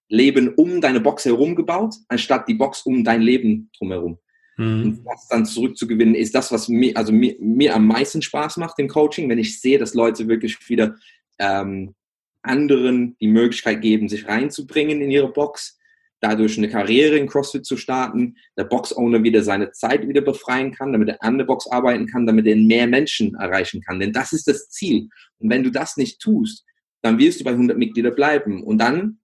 Leben 0.08 0.54
um 0.54 0.80
deine 0.80 1.00
Box 1.00 1.24
herum 1.24 1.56
gebaut, 1.56 1.96
anstatt 2.08 2.48
die 2.48 2.54
Box 2.54 2.82
um 2.82 3.04
dein 3.04 3.22
Leben 3.22 3.70
drumherum. 3.76 4.18
Mhm. 4.56 4.82
Und 4.82 5.04
das 5.04 5.28
dann 5.28 5.46
zurückzugewinnen, 5.46 6.14
ist 6.14 6.34
das, 6.34 6.52
was 6.52 6.68
mir, 6.68 6.96
also 6.96 7.12
mir, 7.12 7.36
mir 7.40 7.74
am 7.74 7.86
meisten 7.86 8.22
Spaß 8.22 8.56
macht 8.58 8.78
im 8.78 8.88
Coaching, 8.88 9.28
wenn 9.28 9.38
ich 9.38 9.60
sehe, 9.60 9.78
dass 9.78 9.94
Leute 9.94 10.28
wirklich 10.28 10.56
wieder 10.68 10.96
ähm, 11.38 11.94
anderen 12.42 13.16
die 13.20 13.28
Möglichkeit 13.28 13.80
geben, 13.80 14.08
sich 14.08 14.28
reinzubringen 14.28 15.00
in 15.00 15.10
ihre 15.10 15.32
Box, 15.32 15.78
dadurch 16.20 16.56
eine 16.56 16.68
Karriere 16.68 17.16
in 17.16 17.26
CrossFit 17.26 17.66
zu 17.66 17.76
starten, 17.76 18.36
der 18.56 18.64
Box-Owner 18.64 19.22
wieder 19.22 19.42
seine 19.42 19.72
Zeit 19.72 20.08
wieder 20.08 20.22
befreien 20.22 20.72
kann, 20.72 20.92
damit 20.92 21.08
er 21.08 21.22
an 21.22 21.38
der 21.38 21.44
Box 21.44 21.66
arbeiten 21.66 22.06
kann, 22.06 22.26
damit 22.26 22.46
er 22.46 22.56
mehr 22.56 22.86
Menschen 22.86 23.34
erreichen 23.34 23.82
kann. 23.82 24.00
Denn 24.00 24.12
das 24.12 24.32
ist 24.32 24.48
das 24.48 24.68
Ziel. 24.70 25.08
Und 25.38 25.50
wenn 25.50 25.62
du 25.62 25.70
das 25.70 25.96
nicht 25.96 26.20
tust, 26.20 26.64
dann 27.02 27.18
wirst 27.18 27.40
du 27.40 27.44
bei 27.44 27.50
100 27.50 27.76
Mitglieder 27.76 28.10
bleiben. 28.10 28.62
Und 28.62 28.78
dann 28.78 29.18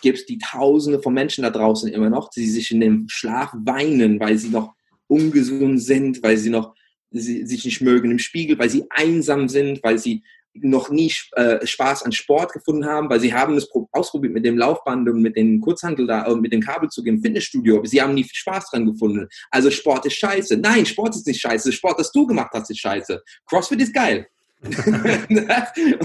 gibt 0.00 0.18
es 0.18 0.26
die 0.26 0.38
Tausende 0.38 1.00
von 1.00 1.14
Menschen 1.14 1.42
da 1.42 1.50
draußen 1.50 1.92
immer 1.92 2.10
noch, 2.10 2.30
die 2.30 2.46
sich 2.46 2.70
in 2.70 2.80
dem 2.80 3.08
Schlaf 3.08 3.52
weinen, 3.54 4.20
weil 4.20 4.38
sie 4.38 4.48
noch 4.48 4.74
ungesund 5.08 5.82
sind, 5.82 6.22
weil 6.22 6.36
sie 6.36 6.50
noch 6.50 6.74
sie, 7.10 7.46
sich 7.46 7.64
nicht 7.64 7.80
mögen 7.80 8.10
im 8.10 8.18
Spiegel, 8.18 8.58
weil 8.58 8.70
sie 8.70 8.84
einsam 8.90 9.48
sind, 9.48 9.82
weil 9.82 9.98
sie 9.98 10.22
noch 10.62 10.90
nie 10.90 11.12
äh, 11.32 11.66
Spaß 11.66 12.02
an 12.04 12.12
Sport 12.12 12.52
gefunden 12.52 12.86
haben, 12.86 13.10
weil 13.10 13.20
sie 13.20 13.34
haben 13.34 13.56
es 13.56 13.68
ausprobiert 13.92 14.32
mit 14.32 14.44
dem 14.44 14.56
Laufband 14.56 15.08
und 15.08 15.20
mit 15.20 15.36
dem 15.36 15.60
Kurzhandel 15.60 16.06
da 16.06 16.22
und 16.26 16.40
mit 16.40 16.52
dem 16.52 16.62
Kabelzug 16.62 17.06
im 17.06 17.20
Fitnessstudio, 17.20 17.78
aber 17.78 17.86
sie 17.86 18.00
haben 18.00 18.14
nie 18.14 18.26
Spaß 18.30 18.70
dran 18.70 18.86
gefunden. 18.86 19.28
Also 19.50 19.70
Sport 19.70 20.06
ist 20.06 20.14
scheiße. 20.14 20.56
Nein, 20.56 20.86
Sport 20.86 21.14
ist 21.14 21.26
nicht 21.26 21.40
scheiße. 21.40 21.72
Sport, 21.72 21.98
das 21.98 22.12
du 22.12 22.26
gemacht 22.26 22.50
hast, 22.54 22.70
ist 22.70 22.80
scheiße. 22.80 23.22
CrossFit 23.46 23.82
ist 23.82 23.94
geil. 23.94 24.26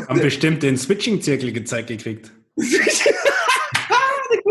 haben 0.08 0.22
bestimmt 0.22 0.64
den 0.64 0.78
Switching-Zirkel 0.78 1.54
gezeigt 1.54 1.88
gekriegt. 1.88 2.32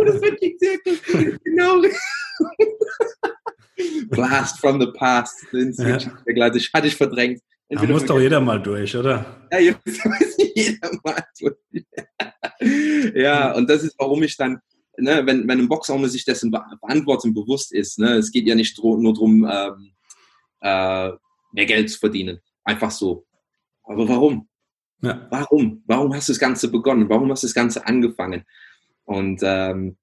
Der 0.05 0.19
Switching-Zirkel. 0.19 1.39
genau. 1.45 1.83
Blast 4.11 4.61
from 4.61 4.81
the 4.81 4.89
past. 4.93 5.47
Den 5.53 5.73
ja. 5.73 5.99
hatte 6.73 6.87
ich 6.87 6.97
verdrängt. 6.97 7.41
Da 7.69 7.85
muss 7.85 8.05
doch 8.05 8.19
jeder 8.19 8.41
mal 8.41 8.61
durch, 8.61 8.97
oder? 8.97 9.49
Ja, 9.53 9.59
jetzt 9.61 9.87
muss 10.05 10.37
jeder 10.55 10.91
mal 11.05 11.25
durch. 11.39 13.15
ja, 13.15 13.53
und 13.53 13.71
das 13.71 13.85
ist, 13.85 13.95
warum 13.97 14.23
ich 14.25 14.37
dann, 14.37 14.59
ne, 14.99 15.25
wenn, 15.25 15.47
wenn 15.47 15.61
ein 15.61 15.69
Boxer 15.69 16.09
sich 16.09 16.25
dessen 16.25 16.51
Verantwortung 16.51 17.33
bewusst 17.33 17.73
ist, 17.73 18.01
ne, 18.01 18.17
es 18.17 18.33
geht 18.33 18.47
ja 18.47 18.57
nicht 18.57 18.77
nur 18.83 19.15
darum, 19.15 19.49
ähm, 19.49 19.93
äh, 20.63 21.13
mehr 21.53 21.67
Geld 21.67 21.91
zu 21.91 21.99
verdienen. 22.01 22.41
Einfach 22.65 22.91
so. 22.91 23.25
Aber 23.85 24.09
warum? 24.09 24.49
Ja. 25.03 25.27
Warum? 25.31 25.83
Warum 25.87 26.13
hast 26.13 26.29
du 26.29 26.33
das 26.33 26.41
Ganze 26.41 26.71
begonnen? 26.71 27.09
Warum 27.09 27.31
hast 27.31 27.45
du 27.45 27.47
das 27.47 27.55
Ganze 27.55 27.87
angefangen? 27.87 28.45
Und 29.11 29.41
ähm, 29.43 29.97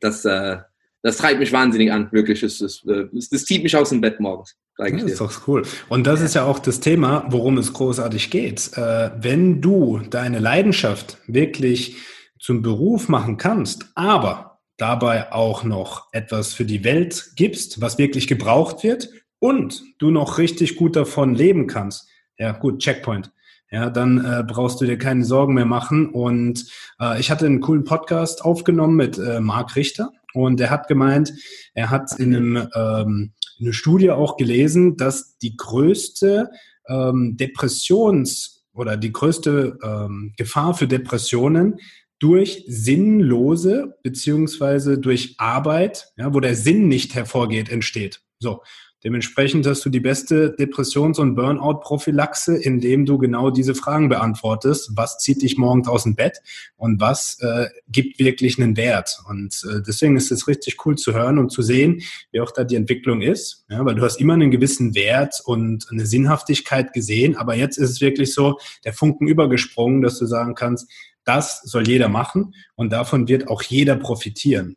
das, 0.00 0.26
äh, 0.26 0.58
das 1.00 1.16
treibt 1.16 1.40
mich 1.40 1.52
wahnsinnig 1.52 1.90
an, 1.90 2.12
wirklich. 2.12 2.42
Es, 2.42 2.60
es, 2.60 2.84
es, 2.84 3.30
das 3.30 3.46
zieht 3.46 3.62
mich 3.62 3.74
aus 3.74 3.88
dem 3.88 4.02
Bett 4.02 4.20
morgens. 4.20 4.56
Das 4.76 5.12
ist 5.12 5.20
doch 5.20 5.48
cool. 5.48 5.62
Und 5.88 6.06
das 6.06 6.20
ist 6.20 6.34
ja 6.34 6.44
auch 6.44 6.58
das 6.58 6.80
Thema, 6.80 7.24
worum 7.30 7.56
es 7.56 7.72
großartig 7.72 8.30
geht. 8.30 8.76
Äh, 8.76 9.10
wenn 9.18 9.62
du 9.62 10.02
deine 10.10 10.38
Leidenschaft 10.38 11.16
wirklich 11.26 11.96
zum 12.38 12.60
Beruf 12.60 13.08
machen 13.08 13.38
kannst, 13.38 13.86
aber 13.94 14.60
dabei 14.76 15.32
auch 15.32 15.64
noch 15.64 16.08
etwas 16.12 16.52
für 16.52 16.66
die 16.66 16.84
Welt 16.84 17.30
gibst, 17.36 17.80
was 17.80 17.96
wirklich 17.96 18.26
gebraucht 18.28 18.84
wird 18.84 19.08
und 19.38 19.82
du 19.98 20.10
noch 20.10 20.36
richtig 20.36 20.76
gut 20.76 20.94
davon 20.94 21.34
leben 21.34 21.66
kannst, 21.68 22.06
ja 22.36 22.52
gut, 22.52 22.80
Checkpoint. 22.80 23.32
Ja, 23.72 23.88
dann 23.88 24.22
äh, 24.22 24.44
brauchst 24.46 24.82
du 24.82 24.84
dir 24.84 24.98
keine 24.98 25.24
Sorgen 25.24 25.54
mehr 25.54 25.64
machen. 25.64 26.10
Und 26.10 26.66
äh, 27.00 27.18
ich 27.18 27.30
hatte 27.30 27.46
einen 27.46 27.60
coolen 27.60 27.84
Podcast 27.84 28.44
aufgenommen 28.44 28.96
mit 28.96 29.18
äh, 29.18 29.40
Marc 29.40 29.76
Richter 29.76 30.10
und 30.34 30.60
er 30.60 30.70
hat 30.70 30.88
gemeint, 30.88 31.32
er 31.72 31.88
hat 31.90 32.18
in 32.18 32.36
einem 32.36 32.68
ähm, 32.74 33.32
eine 33.58 33.72
Studie 33.72 34.10
auch 34.10 34.36
gelesen, 34.36 34.96
dass 34.96 35.38
die 35.38 35.56
größte 35.56 36.50
ähm, 36.86 37.36
Depressions- 37.38 38.64
oder 38.74 38.98
die 38.98 39.12
größte 39.12 39.78
ähm, 39.82 40.34
Gefahr 40.36 40.74
für 40.74 40.86
Depressionen 40.86 41.78
durch 42.18 42.64
sinnlose 42.68 43.96
beziehungsweise 44.02 44.98
durch 44.98 45.34
Arbeit, 45.38 46.12
ja, 46.16 46.32
wo 46.34 46.40
der 46.40 46.56
Sinn 46.56 46.88
nicht 46.88 47.14
hervorgeht, 47.14 47.70
entsteht. 47.70 48.20
So. 48.38 48.62
Dementsprechend 49.04 49.66
hast 49.66 49.84
du 49.84 49.90
die 49.90 50.00
beste 50.00 50.52
Depressions- 50.52 51.18
und 51.18 51.34
Burnout-Prophylaxe, 51.34 52.56
indem 52.56 53.04
du 53.04 53.18
genau 53.18 53.50
diese 53.50 53.74
Fragen 53.74 54.08
beantwortest. 54.08 54.92
Was 54.94 55.18
zieht 55.18 55.42
dich 55.42 55.58
morgens 55.58 55.88
aus 55.88 56.04
dem 56.04 56.14
Bett 56.14 56.38
und 56.76 57.00
was 57.00 57.38
äh, 57.40 57.66
gibt 57.88 58.20
wirklich 58.20 58.60
einen 58.60 58.76
Wert? 58.76 59.18
Und 59.28 59.66
äh, 59.68 59.82
deswegen 59.84 60.16
ist 60.16 60.30
es 60.30 60.46
richtig 60.46 60.86
cool 60.86 60.96
zu 60.96 61.14
hören 61.14 61.38
und 61.38 61.50
zu 61.50 61.62
sehen, 61.62 62.02
wie 62.30 62.40
auch 62.40 62.52
da 62.52 62.62
die 62.62 62.76
Entwicklung 62.76 63.22
ist. 63.22 63.64
Ja, 63.68 63.84
weil 63.84 63.96
du 63.96 64.02
hast 64.02 64.20
immer 64.20 64.34
einen 64.34 64.52
gewissen 64.52 64.94
Wert 64.94 65.42
und 65.44 65.88
eine 65.90 66.06
Sinnhaftigkeit 66.06 66.92
gesehen, 66.92 67.36
aber 67.36 67.56
jetzt 67.56 67.78
ist 67.78 67.90
es 67.90 68.00
wirklich 68.00 68.32
so, 68.32 68.58
der 68.84 68.92
Funken 68.92 69.26
übergesprungen, 69.26 70.02
dass 70.02 70.18
du 70.18 70.26
sagen 70.26 70.54
kannst, 70.54 70.88
das 71.24 71.62
soll 71.62 71.86
jeder 71.88 72.08
machen 72.08 72.54
und 72.74 72.92
davon 72.92 73.28
wird 73.28 73.48
auch 73.48 73.62
jeder 73.62 73.96
profitieren. 73.96 74.76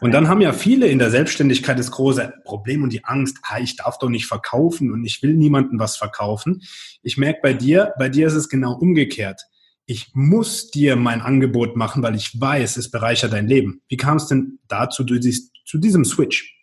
Und 0.00 0.12
dann 0.12 0.28
haben 0.28 0.40
ja 0.40 0.52
viele 0.52 0.86
in 0.86 1.00
der 1.00 1.10
Selbstständigkeit 1.10 1.76
das 1.78 1.90
große 1.90 2.32
Problem 2.44 2.84
und 2.84 2.92
die 2.92 3.04
Angst, 3.04 3.38
ah, 3.42 3.58
ich 3.58 3.74
darf 3.76 3.98
doch 3.98 4.08
nicht 4.08 4.26
verkaufen 4.26 4.92
und 4.92 5.04
ich 5.04 5.22
will 5.22 5.34
niemandem 5.34 5.80
was 5.80 5.96
verkaufen. 5.96 6.62
Ich 7.02 7.16
merke 7.16 7.40
bei 7.42 7.52
dir, 7.52 7.92
bei 7.98 8.08
dir 8.08 8.28
ist 8.28 8.34
es 8.34 8.48
genau 8.48 8.74
umgekehrt. 8.74 9.42
Ich 9.86 10.10
muss 10.14 10.70
dir 10.70 10.96
mein 10.96 11.20
Angebot 11.20 11.76
machen, 11.76 12.02
weil 12.02 12.14
ich 12.14 12.40
weiß, 12.40 12.76
es 12.76 12.90
bereichert 12.90 13.32
dein 13.32 13.48
Leben. 13.48 13.82
Wie 13.88 13.96
kam 13.96 14.18
es 14.18 14.26
denn 14.26 14.58
dazu, 14.68 15.04
zu 15.04 15.78
diesem 15.78 16.04
Switch? 16.04 16.54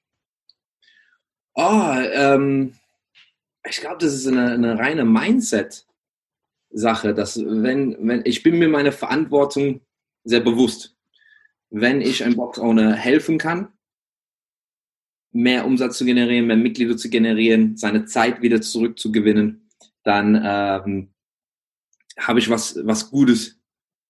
Oh, 1.55 1.95
ähm, 2.13 2.75
ich 3.67 3.81
glaube, 3.81 3.97
das 3.99 4.13
ist 4.13 4.27
eine, 4.27 4.51
eine 4.51 4.77
reine 4.77 5.03
Mindset-Sache, 5.03 7.13
dass 7.13 7.39
wenn, 7.39 7.97
wenn, 8.07 8.21
ich 8.25 8.43
bin 8.43 8.59
mir 8.59 8.69
meine 8.69 8.91
Verantwortung 8.91 9.81
sehr 10.23 10.41
bewusst 10.41 10.94
wenn 11.69 12.01
ich 12.01 12.23
einem 12.23 12.35
Box-Owner 12.35 12.93
helfen 12.93 13.37
kann, 13.37 13.69
mehr 15.31 15.65
Umsatz 15.65 15.97
zu 15.97 16.05
generieren, 16.05 16.47
mehr 16.47 16.55
Mitglieder 16.55 16.95
zu 16.95 17.09
generieren, 17.09 17.75
seine 17.75 18.05
Zeit 18.05 18.41
wieder 18.41 18.61
zurückzugewinnen, 18.61 19.69
dann 20.03 20.41
ähm, 20.41 21.09
habe 22.17 22.39
ich 22.39 22.49
was, 22.49 22.79
was 22.83 23.09
Gutes 23.09 23.59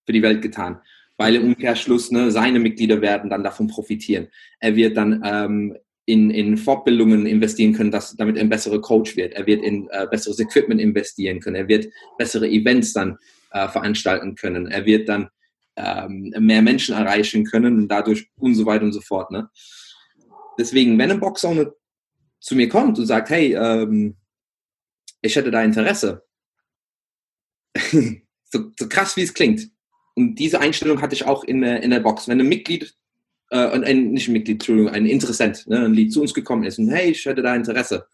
für 0.06 0.14
die 0.14 0.22
Welt 0.22 0.42
getan. 0.42 0.80
Weil 1.18 1.36
im 1.36 1.46
Umkehrschluss 1.46 2.12
ne, 2.12 2.30
seine 2.30 2.60
Mitglieder 2.60 3.02
werden 3.02 3.30
dann 3.30 3.44
davon 3.44 3.68
profitieren. 3.68 4.28
Er 4.60 4.76
wird 4.76 4.98
dann 4.98 5.22
ähm, 5.26 5.78
in, 6.06 6.30
in 6.30 6.58
Fortbildungen 6.58 7.26
investieren 7.26 7.74
können, 7.74 7.90
dass, 7.90 8.16
damit 8.16 8.36
er 8.36 8.44
ein 8.44 8.50
besserer 8.50 8.82
Coach 8.82 9.16
wird. 9.16 9.34
Er 9.34 9.48
wird 9.48 9.64
in 9.64 9.88
äh, 9.90 10.06
besseres 10.10 10.40
Equipment 10.40 10.80
investieren 10.80 11.40
können. 11.40 11.56
Er 11.56 11.68
wird 11.68 11.88
bessere 12.18 12.48
Events 12.48 12.94
dann 12.94 13.18
äh, 13.52 13.68
veranstalten 13.68 14.36
können. 14.36 14.68
Er 14.68 14.86
wird 14.86 15.10
dann 15.10 15.30
ähm, 15.76 16.34
mehr 16.40 16.62
Menschen 16.62 16.96
erreichen 16.96 17.46
können 17.46 17.78
und 17.78 17.88
dadurch 17.88 18.30
und 18.38 18.56
so 18.56 18.66
weiter 18.66 18.86
und 18.86 18.94
so 18.94 19.02
fort. 19.02 19.32
Ne? 19.32 19.50
Deswegen, 20.58 20.98
wenn 20.98 21.12
ein 21.12 21.20
Boxer 21.20 21.74
zu 22.40 22.56
mir 22.56 22.70
kommt 22.70 22.98
und 22.98 23.06
sagt, 23.06 23.30
hey, 23.30 23.54
ähm, 23.56 24.16
ich 25.22 25.36
hätte 25.36 25.52
da 25.52 25.64
Interesse, 25.64 26.24
so, 27.82 28.72
so, 28.80 28.88
krass 28.88 29.18
wie 29.18 29.24
es 29.24 29.34
klingt, 29.34 29.70
und 30.14 30.36
diese 30.36 30.62
Einstellung 30.62 31.02
hatte 31.02 31.14
ich 31.14 31.26
auch 31.26 31.44
in, 31.44 31.62
in 31.62 31.90
der 31.90 32.00
Box. 32.00 32.30
Wenn 32.30 32.40
ein 32.40 32.48
Mitglied 32.48 32.96
äh, 33.52 33.58
ein, 33.58 34.12
nicht 34.12 34.28
ein 34.28 34.34
Mitglied, 34.34 34.56
Entschuldigung, 34.56 34.92
ein 34.92 35.06
Interessent, 35.06 35.68
ne, 35.68 35.86
ein 35.86 35.94
Lied 35.94 36.12
zu 36.12 36.22
uns 36.22 36.34
gekommen 36.34 36.64
ist 36.64 36.80
und 36.80 36.90
hey, 36.90 37.12
ich 37.12 37.26
hätte 37.26 37.42
da 37.42 37.56
Interesse. 37.56 38.08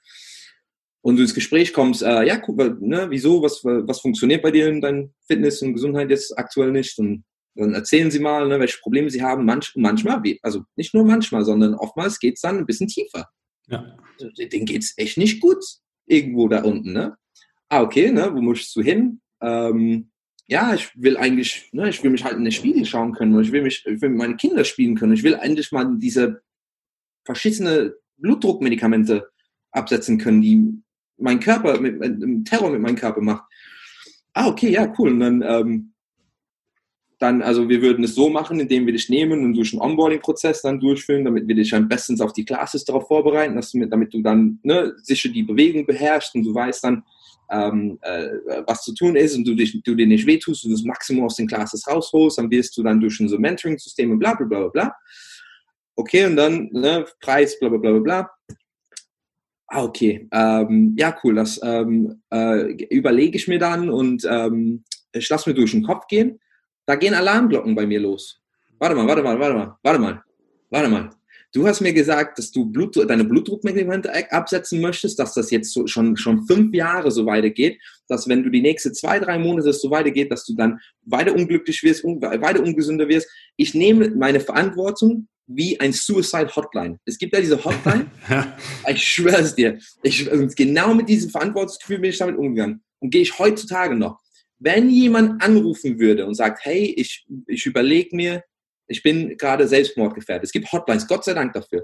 Und 1.01 1.15
du 1.15 1.23
ins 1.23 1.33
Gespräch 1.33 1.73
kommst, 1.73 2.03
äh, 2.03 2.23
ja, 2.25 2.37
guck, 2.37 2.57
ne, 2.57 3.07
wieso, 3.09 3.41
was, 3.41 3.63
was 3.63 4.01
funktioniert 4.01 4.43
bei 4.43 4.51
dir 4.51 4.67
in 4.67 4.81
deinem 4.81 5.13
Fitness 5.25 5.61
und 5.61 5.73
Gesundheit 5.73 6.09
jetzt 6.09 6.37
aktuell 6.37 6.71
nicht? 6.71 6.97
Und 6.99 7.23
dann 7.55 7.73
erzählen 7.73 8.11
sie 8.11 8.19
mal, 8.19 8.47
ne, 8.47 8.59
welche 8.59 8.79
Probleme 8.79 9.09
sie 9.09 9.21
haben. 9.21 9.45
Manch, 9.45 9.73
manchmal, 9.75 10.21
also 10.41 10.63
nicht 10.75 10.93
nur 10.93 11.03
manchmal, 11.03 11.43
sondern 11.43 11.75
oftmals 11.75 12.19
geht 12.19 12.35
es 12.35 12.41
dann 12.41 12.57
ein 12.57 12.65
bisschen 12.65 12.87
tiefer. 12.87 13.29
Ja. 13.67 13.97
Also, 14.13 14.29
denen 14.35 14.65
geht 14.65 14.83
es 14.83 14.93
echt 14.97 15.17
nicht 15.17 15.41
gut 15.41 15.63
irgendwo 16.05 16.47
da 16.47 16.63
unten. 16.63 16.93
Ne? 16.93 17.15
Ah, 17.69 17.81
okay, 17.81 18.11
ne, 18.11 18.31
wo 18.33 18.41
musst 18.41 18.75
du 18.75 18.81
hin? 18.81 19.21
Ähm, 19.41 20.11
ja, 20.47 20.73
ich 20.73 20.89
will 20.95 21.17
eigentlich, 21.17 21.69
ne, 21.71 21.89
ich 21.89 22.03
will 22.03 22.11
mich 22.11 22.23
halt 22.23 22.35
in 22.35 22.43
den 22.43 22.51
Spiegel 22.51 22.85
schauen 22.85 23.13
können 23.13 23.35
und 23.35 23.43
ich 23.43 23.51
will 23.51 23.61
mich, 23.61 23.83
ich 23.85 24.01
will 24.01 24.09
mit 24.09 24.17
meinen 24.17 24.37
Kindern 24.37 24.65
spielen 24.65 24.95
können. 24.95 25.13
Ich 25.13 25.23
will 25.23 25.33
endlich 25.33 25.71
mal 25.71 25.97
diese 25.97 26.41
verschissene 27.25 27.95
Blutdruckmedikamente 28.17 29.29
absetzen 29.71 30.17
können, 30.17 30.41
die 30.41 30.83
mein 31.17 31.39
Körper 31.39 31.79
mit, 31.79 31.99
mit 31.99 32.47
Terror 32.47 32.69
mit 32.69 32.81
meinem 32.81 32.95
Körper 32.95 33.21
macht. 33.21 33.43
Ah, 34.33 34.47
okay, 34.47 34.69
ja, 34.69 34.93
cool. 34.97 35.11
Und 35.11 35.19
dann, 35.19 35.41
ähm, 35.41 35.90
dann, 37.21 37.43
also 37.43 37.69
wir 37.69 37.81
würden 37.83 38.03
es 38.03 38.15
so 38.15 38.29
machen, 38.29 38.59
indem 38.59 38.87
wir 38.87 38.93
dich 38.93 39.07
nehmen 39.07 39.43
und 39.43 39.53
durch 39.53 39.73
einen 39.73 39.81
Onboarding-Prozess 39.81 40.63
dann 40.63 40.79
durchführen, 40.79 41.23
damit 41.23 41.47
wir 41.47 41.53
dich 41.53 41.73
am 41.75 41.87
besten 41.87 42.19
auf 42.19 42.33
die 42.33 42.45
Classes 42.45 42.83
darauf 42.83 43.07
vorbereiten, 43.07 43.55
dass 43.55 43.71
du, 43.71 43.85
damit 43.85 44.11
du 44.11 44.21
dann 44.21 44.59
ne, 44.63 44.93
sicher 45.03 45.29
die 45.29 45.43
Bewegung 45.43 45.85
beherrschst 45.85 46.33
und 46.33 46.43
du 46.43 46.53
weißt 46.53 46.83
dann, 46.83 47.03
ähm, 47.51 47.99
äh, 48.01 48.27
was 48.65 48.83
zu 48.83 48.95
tun 48.95 49.15
ist 49.15 49.35
und 49.35 49.47
du, 49.47 49.53
dich, 49.53 49.79
du 49.83 49.93
dir 49.93 50.07
nicht 50.07 50.25
wehtust 50.25 50.65
und 50.65 50.71
das 50.71 50.83
Maximum 50.83 51.25
aus 51.25 51.35
den 51.35 51.47
Classes 51.47 51.85
rausholst, 51.87 52.39
dann 52.39 52.49
wirst 52.49 52.75
du 52.75 52.81
dann 52.81 52.99
durch 52.99 53.19
ein 53.19 53.29
so 53.29 53.37
Mentoring-System 53.37 54.09
und 54.09 54.19
bla 54.19 54.33
bla 54.33 54.47
bla 54.47 54.67
bla. 54.69 54.95
Okay, 55.95 56.25
und 56.25 56.37
dann 56.37 56.69
ne, 56.71 57.05
Preis, 57.19 57.59
bla 57.59 57.69
bla 57.69 57.77
bla 57.77 57.99
bla. 57.99 58.31
Ah, 59.67 59.83
okay. 59.83 60.27
Ähm, 60.31 60.95
ja, 60.97 61.15
cool. 61.23 61.35
Das 61.35 61.59
ähm, 61.63 62.21
äh, 62.33 62.73
überlege 62.85 63.37
ich 63.37 63.47
mir 63.47 63.59
dann 63.59 63.89
und 63.89 64.25
ähm, 64.27 64.83
ich 65.13 65.29
lasse 65.29 65.49
mir 65.49 65.53
durch 65.53 65.71
den 65.71 65.83
Kopf 65.83 66.07
gehen. 66.07 66.39
Da 66.91 66.97
gehen 66.97 67.13
Alarmglocken 67.13 67.73
bei 67.73 67.87
mir 67.87 68.01
los. 68.01 68.41
Warte 68.77 68.95
mal, 68.95 69.07
warte 69.07 69.23
mal, 69.23 69.39
warte 69.39 69.55
mal, 69.55 69.77
warte 69.81 69.99
mal, 70.01 70.23
warte 70.69 70.89
mal. 70.89 71.09
Du 71.53 71.65
hast 71.65 71.79
mir 71.79 71.93
gesagt, 71.93 72.37
dass 72.37 72.51
du 72.51 72.65
Blut, 72.65 72.97
deine 73.09 73.23
Blutdruckmedikamente 73.23 74.11
absetzen 74.29 74.81
möchtest, 74.81 75.17
dass 75.17 75.33
das 75.33 75.51
jetzt 75.51 75.71
so, 75.71 75.87
schon, 75.87 76.17
schon 76.17 76.45
fünf 76.47 76.75
Jahre 76.75 77.09
so 77.09 77.25
weitergeht, 77.25 77.79
dass 78.09 78.27
wenn 78.27 78.43
du 78.43 78.49
die 78.49 78.61
nächsten 78.61 78.93
zwei, 78.93 79.21
drei 79.21 79.39
Monate 79.39 79.71
so 79.71 79.89
weitergeht, 79.89 80.33
dass 80.33 80.43
du 80.43 80.53
dann 80.53 80.81
weiter 81.03 81.33
unglücklich 81.33 81.81
wirst, 81.81 82.03
un, 82.03 82.21
weiter 82.21 82.61
ungesünder 82.61 83.07
wirst. 83.07 83.29
Ich 83.55 83.73
nehme 83.73 84.09
meine 84.09 84.41
Verantwortung 84.41 85.29
wie 85.47 85.79
ein 85.79 85.93
Suicide 85.93 86.53
Hotline. 86.53 86.99
Es 87.05 87.17
gibt 87.17 87.33
ja 87.33 87.39
diese 87.39 87.63
Hotline. 87.63 88.07
ich 88.89 89.01
schwöre 89.01 89.39
es 89.39 89.55
dir. 89.55 89.79
Ich, 90.03 90.29
genau 90.57 90.93
mit 90.93 91.07
diesem 91.07 91.29
Verantwortungsgefühl 91.29 91.99
bin 91.99 92.09
ich 92.09 92.17
damit 92.17 92.35
umgegangen. 92.35 92.83
Und 92.99 93.11
gehe 93.11 93.21
ich 93.21 93.39
heutzutage 93.39 93.95
noch. 93.95 94.19
Wenn 94.63 94.89
jemand 94.91 95.43
anrufen 95.43 95.99
würde 95.99 96.25
und 96.27 96.35
sagt, 96.35 96.63
hey, 96.63 96.93
ich, 96.95 97.25
ich 97.47 97.65
überlege 97.65 98.15
mir, 98.15 98.43
ich 98.87 99.01
bin 99.01 99.35
gerade 99.37 99.67
selbstmordgefährdet. 99.67 100.43
Es 100.43 100.51
gibt 100.51 100.71
Hotlines, 100.71 101.07
Gott 101.07 101.23
sei 101.23 101.33
Dank 101.33 101.53
dafür. 101.53 101.81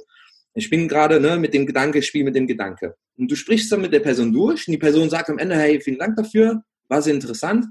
Ich 0.54 0.70
bin 0.70 0.88
gerade 0.88 1.20
ne, 1.20 1.38
mit 1.38 1.56
dem 1.56 1.66
Gedanke, 1.66 2.00
ich 2.00 2.06
spiele 2.06 2.26
mit 2.26 2.36
dem 2.36 2.46
Gedanke. 2.46 2.96
Und 3.18 3.32
du 3.32 3.36
sprichst 3.36 3.72
dann 3.72 3.82
mit 3.82 3.94
der 3.94 4.00
Person 4.00 4.32
durch 4.32 4.68
und 4.68 4.74
die 4.74 4.78
Person 4.78 5.10
sagt 5.10 5.30
am 5.30 5.40
Ende, 5.40 5.56
hey, 5.56 5.82
vielen 5.82 5.98
Dank 5.98 6.16
dafür, 6.18 6.62
war 6.88 7.02
sehr 7.02 7.16
interessant, 7.16 7.66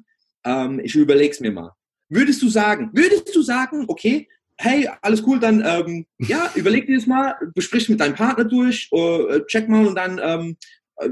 ähm, 0.45 0.81
ich 0.83 0.95
überlege 0.95 1.33
es 1.33 1.41
mir 1.41 1.53
mal. 1.53 1.73
Würdest 2.09 2.43
du 2.43 2.49
sagen, 2.49 2.91
würdest 2.93 3.35
du 3.35 3.43
sagen, 3.43 3.85
okay, 3.89 4.29
hey, 4.59 4.89
alles 5.03 5.23
cool, 5.27 5.39
dann 5.39 6.05
ja, 6.19 6.51
überleg 6.55 6.87
dir 6.87 6.97
das 6.97 7.07
mal, 7.07 7.35
besprich 7.55 7.89
mit 7.89 8.01
deinem 8.01 8.15
Partner 8.15 8.45
durch, 8.45 8.89
uh, 8.91 9.41
check 9.47 9.69
mal 9.69 9.87
und 9.87 9.97
dann 9.97 10.21
ähm, 10.23 10.57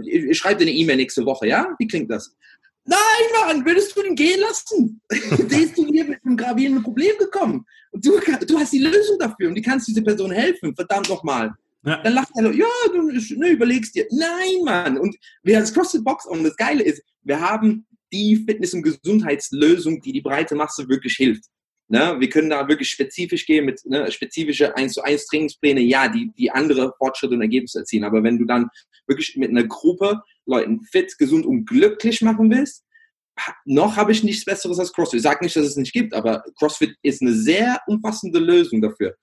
ich, 0.04 0.24
ich 0.24 0.38
schreibe 0.38 0.64
dir 0.64 0.70
eine 0.70 0.78
E-Mail 0.78 0.96
nächste 0.96 1.24
Woche, 1.26 1.46
ja? 1.46 1.74
Wie 1.78 1.86
klingt 1.86 2.10
das? 2.10 2.34
Nein, 2.86 2.98
Mann, 3.46 3.64
würdest 3.64 3.96
du 3.96 4.02
ihn 4.02 4.14
gehen 4.14 4.40
lassen? 4.40 5.00
Ist 5.10 5.76
zu 5.76 5.82
mir 5.82 6.04
mit 6.04 6.24
einem 6.24 6.36
gravierenden 6.36 6.82
Problem 6.82 7.16
gekommen. 7.18 7.64
Und 7.92 8.04
du, 8.04 8.18
du 8.46 8.58
hast 8.58 8.72
die 8.72 8.80
Lösung 8.80 9.18
dafür 9.18 9.48
und 9.48 9.54
du 9.54 9.62
kannst 9.62 9.88
diese 9.88 10.02
Person 10.02 10.30
helfen, 10.30 10.74
verdammt 10.74 11.08
nochmal. 11.08 11.52
Ja. 11.84 12.02
Dann 12.02 12.14
lacht 12.14 12.30
er, 12.34 12.52
ja, 12.52 12.66
du 12.92 13.10
ne, 13.10 13.48
überlegst 13.50 13.94
dir. 13.94 14.06
Nein, 14.10 14.64
Mann. 14.64 14.98
Und 14.98 15.16
wir 15.42 15.58
als 15.58 15.72
CrossFit 15.72 16.04
Box 16.04 16.26
und 16.26 16.44
das 16.44 16.56
Geile 16.56 16.82
ist, 16.82 17.02
wir 17.22 17.40
haben 17.40 17.86
die 18.12 18.36
Fitness- 18.36 18.74
und 18.74 18.82
Gesundheitslösung, 18.82 20.00
die 20.00 20.12
die 20.12 20.20
breite 20.20 20.54
Masse 20.54 20.88
wirklich 20.88 21.14
hilft. 21.14 21.44
Ne? 21.88 22.16
Wir 22.18 22.30
können 22.30 22.48
da 22.48 22.66
wirklich 22.68 22.88
spezifisch 22.88 23.44
gehen 23.44 23.66
mit 23.66 23.84
ne, 23.84 24.10
spezifische 24.10 24.74
1 24.76 24.94
zu 24.94 25.02
1 25.02 25.26
Trainingspläne, 25.26 25.80
ja, 25.80 26.08
die, 26.08 26.30
die 26.38 26.50
andere 26.50 26.94
Fortschritte 26.96 27.34
und 27.34 27.42
Ergebnisse 27.42 27.80
erzielen. 27.80 28.04
Aber 28.04 28.22
wenn 28.22 28.38
du 28.38 28.46
dann 28.46 28.68
wirklich 29.06 29.36
mit 29.36 29.50
einer 29.50 29.64
Gruppe 29.64 30.22
Leuten 30.46 30.82
fit, 30.82 31.16
gesund 31.18 31.46
und 31.46 31.66
glücklich 31.66 32.22
machen 32.22 32.50
willst, 32.50 32.84
noch 33.64 33.96
habe 33.96 34.12
ich 34.12 34.22
nichts 34.22 34.44
Besseres 34.44 34.78
als 34.78 34.92
CrossFit. 34.92 35.18
Ich 35.18 35.22
sage 35.22 35.44
nicht, 35.44 35.56
dass 35.56 35.66
es 35.66 35.76
nicht 35.76 35.92
gibt, 35.92 36.14
aber 36.14 36.44
CrossFit 36.58 36.96
ist 37.02 37.20
eine 37.20 37.32
sehr 37.32 37.80
umfassende 37.86 38.38
Lösung 38.38 38.80
dafür. 38.80 39.16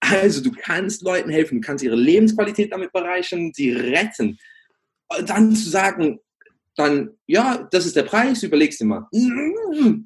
Also 0.00 0.42
du 0.42 0.50
kannst 0.50 1.02
Leuten 1.02 1.30
helfen, 1.30 1.60
du 1.60 1.66
kannst 1.66 1.84
ihre 1.84 1.96
Lebensqualität 1.96 2.72
damit 2.72 2.92
bereichern, 2.92 3.52
sie 3.54 3.72
retten. 3.72 4.38
Und 5.16 5.30
dann 5.30 5.54
zu 5.54 5.70
sagen, 5.70 6.18
dann, 6.76 7.10
ja, 7.26 7.66
das 7.70 7.86
ist 7.86 7.96
der 7.96 8.02
Preis, 8.02 8.42
überlegst 8.42 8.80
du 8.80 8.86
mal. 8.86 9.08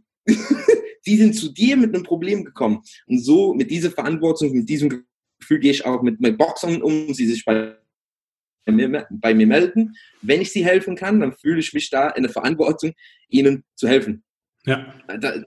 die 1.07 1.17
sind 1.17 1.35
zu 1.35 1.53
dir 1.53 1.77
mit 1.77 1.95
einem 1.95 2.05
Problem 2.05 2.45
gekommen. 2.45 2.83
Und 3.07 3.21
so 3.21 3.55
mit 3.55 3.71
dieser 3.71 3.91
Verantwortung, 3.91 4.53
mit 4.53 4.69
diesem 4.69 5.05
Gefühl 5.41 5.59
gehe 5.59 5.71
ich 5.71 5.85
auch 5.85 6.03
mit, 6.03 6.21
mit 6.21 6.37
Boxern 6.37 6.83
um, 6.83 7.13
sie 7.15 7.27
sich 7.27 7.45
bei 7.45 7.77
mir, 8.73 9.07
bei 9.11 9.35
mir 9.35 9.47
melden. 9.47 9.97
Wenn 10.23 10.41
ich 10.41 10.53
sie 10.53 10.65
helfen 10.65 10.97
kann, 10.97 11.21
dann 11.21 11.33
fühle 11.33 11.61
ich 11.61 11.73
mich 11.73 11.91
da 11.91 12.09
in 12.11 12.23
der 12.23 12.33
Verantwortung, 12.33 12.93
ihnen 13.29 13.65
zu 13.75 13.89
helfen. 13.89 14.23
Ja. 14.67 14.95
Da, 15.21 15.43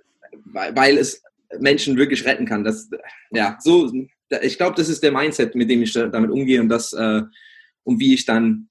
weil 0.54 0.98
es 0.98 1.22
Menschen 1.60 1.98
wirklich 1.98 2.26
retten 2.26 2.46
kann. 2.46 2.64
Das, 2.64 2.90
ja, 3.32 3.58
so, 3.60 3.92
ich 4.42 4.58
glaube, 4.58 4.76
das 4.78 4.90
ist 4.90 5.04
der 5.04 5.12
Mindset, 5.12 5.56
mit 5.56 5.70
dem 5.70 5.82
ich 5.82 5.94
damit 5.94 6.32
umgehe 6.32 6.62
und 6.62 6.70
das, 6.70 6.94
äh, 6.94 7.22
und 7.84 8.00
wie 8.00 8.14
ich 8.14 8.26
dann 8.26 8.70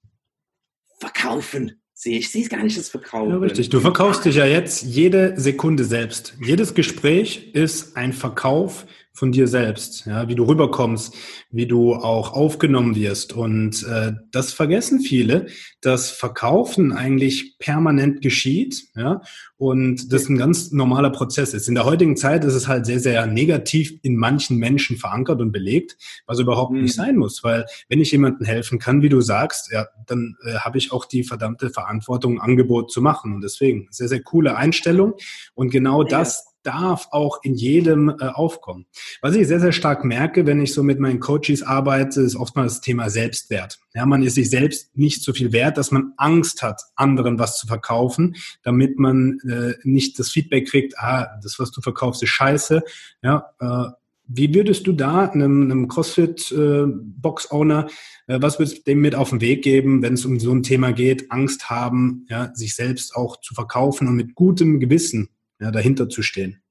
verkaufen 0.99 1.81
sehe. 1.95 2.19
Ich 2.19 2.31
sehe 2.31 2.43
es 2.43 2.49
gar 2.49 2.63
nicht 2.63 2.79
das 2.79 2.89
Verkaufen. 2.89 3.31
Ja, 3.31 3.39
richtig. 3.39 3.69
Du 3.69 3.81
verkaufst 3.81 4.25
dich 4.25 4.37
ja 4.37 4.47
jetzt 4.47 4.83
jede 4.83 5.39
Sekunde 5.39 5.85
selbst. 5.85 6.35
Jedes 6.41 6.75
Gespräch 6.75 7.51
ist 7.53 7.97
ein 7.97 8.13
Verkauf 8.13 8.87
von 9.13 9.33
dir 9.33 9.49
selbst, 9.49 10.07
ja, 10.07 10.29
wie 10.29 10.35
du 10.35 10.45
rüberkommst, 10.45 11.15
wie 11.51 11.67
du 11.67 11.95
auch 11.95 12.33
aufgenommen 12.33 12.95
wirst. 12.95 13.33
Und 13.33 13.83
äh, 13.83 14.13
das 14.31 14.53
vergessen 14.53 15.01
viele, 15.01 15.47
dass 15.81 16.11
Verkaufen 16.11 16.93
eigentlich 16.93 17.59
permanent 17.59 18.23
geschieht, 18.23 18.85
ja, 18.95 19.21
und 19.57 20.13
das 20.13 20.29
ein 20.29 20.39
ganz 20.39 20.71
normaler 20.73 21.11
Prozess 21.11 21.53
ist. 21.53 21.69
In 21.69 21.75
der 21.75 21.85
heutigen 21.85 22.17
Zeit 22.17 22.45
ist 22.45 22.55
es 22.55 22.69
halt 22.69 22.87
sehr, 22.87 23.01
sehr 23.01 23.27
negativ 23.27 23.93
in 24.03 24.17
manchen 24.17 24.57
Menschen 24.57 24.97
verankert 24.97 25.41
und 25.41 25.53
belegt, 25.53 25.97
was 26.27 26.39
überhaupt 26.39 26.73
mhm. 26.73 26.83
nicht 26.83 26.95
sein 26.95 27.17
muss, 27.17 27.45
weil 27.45 27.67
wenn 27.89 28.01
ich 28.01 28.13
jemandem 28.13 28.47
helfen 28.47 28.79
kann, 28.79 29.03
wie 29.03 29.09
du 29.09 29.21
sagst, 29.21 29.71
ja, 29.73 29.87
dann 30.07 30.37
äh, 30.45 30.55
habe 30.55 30.79
ich 30.79 30.93
auch 30.93 31.05
die 31.05 31.25
verdammte 31.25 31.71
Verantwortung, 31.71 32.39
ein 32.39 32.41
Angebot 32.41 32.91
zu 32.91 33.03
machen. 33.03 33.35
Und 33.35 33.43
deswegen 33.43 33.89
sehr, 33.91 34.09
sehr 34.09 34.23
coole 34.23 34.57
Einstellung. 34.57 35.15
Und 35.55 35.71
genau 35.71 36.03
ja. 36.03 36.09
das 36.09 36.50
darf 36.63 37.09
auch 37.11 37.41
in 37.43 37.55
jedem 37.55 38.09
äh, 38.09 38.27
aufkommen. 38.27 38.87
Was 39.23 39.35
ich 39.35 39.49
sehr, 39.49 39.61
sehr 39.61 39.73
stark 39.73 40.05
merke, 40.05 40.47
wenn 40.47 40.61
ich 40.61 40.73
so 40.73 40.83
mit 40.83 41.01
meinen 41.01 41.21
Coaches 41.21 41.63
arbeite, 41.63 42.21
ist 42.21 42.37
oftmals 42.37 42.75
das 42.75 42.81
Thema 42.81 43.11
Selbstwert. 43.11 43.79
Ja, 43.95 44.07
man 44.07 44.23
ist 44.23 44.35
sich 44.35 44.51
selbst 44.51 44.97
nicht 44.97 45.23
so 45.23 45.33
viel 45.33 45.53
wert, 45.53 45.79
dass 45.79 45.91
man 45.91 46.13
Angst 46.17 46.63
hat, 46.63 46.83
anderen 46.97 47.39
was 47.39 47.59
zu 47.59 47.67
verkaufen, 47.67 48.37
damit 48.63 48.99
man 48.99 49.39
äh, 49.49 49.75
nicht 49.83 50.19
das 50.19 50.31
Feedback 50.31 50.69
kriegt, 50.69 50.99
ah, 50.99 51.29
das, 51.43 51.59
was 51.59 51.71
du 51.71 51.81
verkaufst, 51.81 52.23
ist 52.23 52.31
scheiße. 52.31 52.83
Ja, 53.23 53.51
äh, 53.61 53.91
wie 54.33 54.55
würdest 54.55 54.87
du 54.87 54.93
da 54.93 55.29
einem, 55.29 55.63
einem 55.63 55.89
CrossFit-Box-Owner, 55.89 57.89
äh, 58.29 58.35
äh, 58.35 58.43
was 58.43 58.61
würdest 58.61 58.79
du 58.79 58.83
dem 58.83 59.01
mit 59.01 59.17
auf 59.17 59.31
den 59.31 59.41
Weg 59.41 59.63
geben, 59.63 60.03
wenn 60.03 60.15
es 60.15 60.25
um 60.25 60.39
so 60.39 60.53
ein 60.53 60.63
Thema 60.63 60.93
geht, 60.93 61.33
Angst 61.33 61.69
haben, 61.69 62.27
ja, 62.29 62.55
sich 62.55 62.77
selbst 62.77 63.17
auch 63.17 63.41
zu 63.41 63.55
verkaufen 63.55 64.07
und 64.07 64.15
mit 64.15 64.37
gutem 64.37 64.79
Gewissen 64.79 65.31
ja, 65.61 65.71
dahinter 65.71 66.09
zu 66.09 66.23
stehen? 66.23 66.63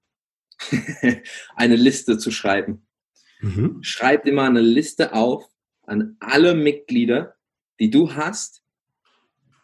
eine 1.55 1.75
Liste 1.75 2.17
zu 2.17 2.31
schreiben. 2.31 2.85
Mhm. 3.39 3.79
Schreib 3.81 4.25
immer 4.25 4.43
eine 4.43 4.61
Liste 4.61 5.13
auf 5.13 5.45
an 5.85 6.17
alle 6.19 6.53
Mitglieder, 6.53 7.35
die 7.79 7.89
du 7.89 8.13
hast, 8.13 8.61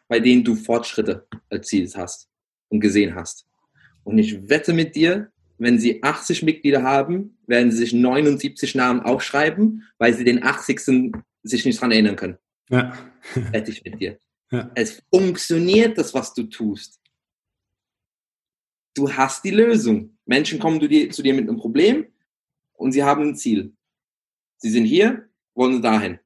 bei 0.07 0.19
denen 0.19 0.43
du 0.43 0.55
Fortschritte 0.55 1.27
erzielt 1.49 1.95
hast 1.97 2.29
und 2.69 2.79
gesehen 2.79 3.15
hast. 3.15 3.47
Und 4.03 4.17
ich 4.17 4.49
wette 4.49 4.73
mit 4.73 4.95
dir, 4.95 5.31
wenn 5.57 5.79
sie 5.79 6.03
80 6.03 6.43
Mitglieder 6.43 6.83
haben, 6.83 7.37
werden 7.47 7.71
sie 7.71 7.77
sich 7.77 7.93
79 7.93 8.75
Namen 8.75 9.01
aufschreiben, 9.01 9.83
weil 9.97 10.13
sie 10.13 10.23
den 10.23 10.43
80. 10.43 11.13
sich 11.43 11.65
nicht 11.65 11.81
dran 11.81 11.91
erinnern 11.91 12.15
können. 12.15 12.37
Ja. 12.69 12.93
Wette 13.51 13.71
ich 13.71 13.83
mit 13.83 13.99
dir. 13.99 14.17
Ja. 14.51 14.71
Es 14.75 15.01
funktioniert 15.11 15.97
das, 15.97 16.13
was 16.13 16.33
du 16.33 16.43
tust 16.43 16.99
du 18.95 19.11
hast 19.11 19.43
die 19.43 19.51
Lösung. 19.51 20.17
Menschen 20.25 20.59
kommen 20.59 20.81
zu 20.81 20.87
dir, 20.87 21.11
zu 21.11 21.21
dir 21.21 21.33
mit 21.33 21.47
einem 21.47 21.57
Problem 21.57 22.07
und 22.73 22.91
sie 22.91 23.03
haben 23.03 23.29
ein 23.29 23.35
Ziel. 23.35 23.73
Sie 24.57 24.69
sind 24.69 24.85
hier, 24.85 25.29
wollen 25.53 25.81
dahin. 25.81 26.19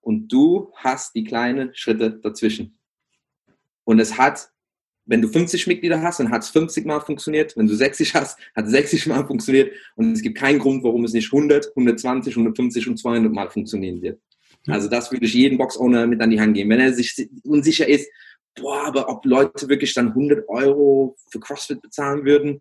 Und 0.00 0.28
du 0.28 0.72
hast 0.76 1.14
die 1.14 1.24
kleinen 1.24 1.74
Schritte 1.74 2.10
dazwischen. 2.10 2.78
Und 3.84 3.98
es 3.98 4.16
hat, 4.16 4.50
wenn 5.04 5.20
du 5.20 5.28
50 5.28 5.66
Mitglieder 5.66 6.00
hast, 6.00 6.20
dann 6.20 6.30
hat 6.30 6.42
es 6.42 6.50
50 6.50 6.86
Mal 6.86 7.00
funktioniert. 7.00 7.56
Wenn 7.56 7.66
du 7.66 7.74
60 7.74 8.14
hast, 8.14 8.38
hat 8.54 8.66
es 8.66 8.70
60 8.70 9.06
Mal 9.06 9.26
funktioniert. 9.26 9.72
Und 9.96 10.12
es 10.12 10.22
gibt 10.22 10.38
keinen 10.38 10.58
Grund, 10.58 10.84
warum 10.84 11.04
es 11.04 11.12
nicht 11.12 11.32
100, 11.32 11.68
120, 11.70 12.34
150 12.34 12.88
und 12.88 12.98
200 12.98 13.32
Mal 13.32 13.50
funktionieren 13.50 14.00
wird. 14.00 14.20
Also 14.66 14.88
das 14.88 15.10
würde 15.10 15.26
ich 15.26 15.34
jedem 15.34 15.58
Box-Owner 15.58 16.06
mit 16.06 16.20
an 16.20 16.30
die 16.30 16.40
Hand 16.40 16.54
geben. 16.54 16.70
Wenn 16.70 16.80
er 16.80 16.92
sich 16.92 17.28
unsicher 17.44 17.88
ist, 17.88 18.08
boah, 18.56 18.86
aber 18.86 19.08
ob 19.08 19.24
Leute 19.24 19.68
wirklich 19.68 19.94
dann 19.94 20.08
100 20.08 20.48
Euro 20.48 21.16
für 21.30 21.40
CrossFit 21.40 21.82
bezahlen 21.82 22.24
würden, 22.24 22.60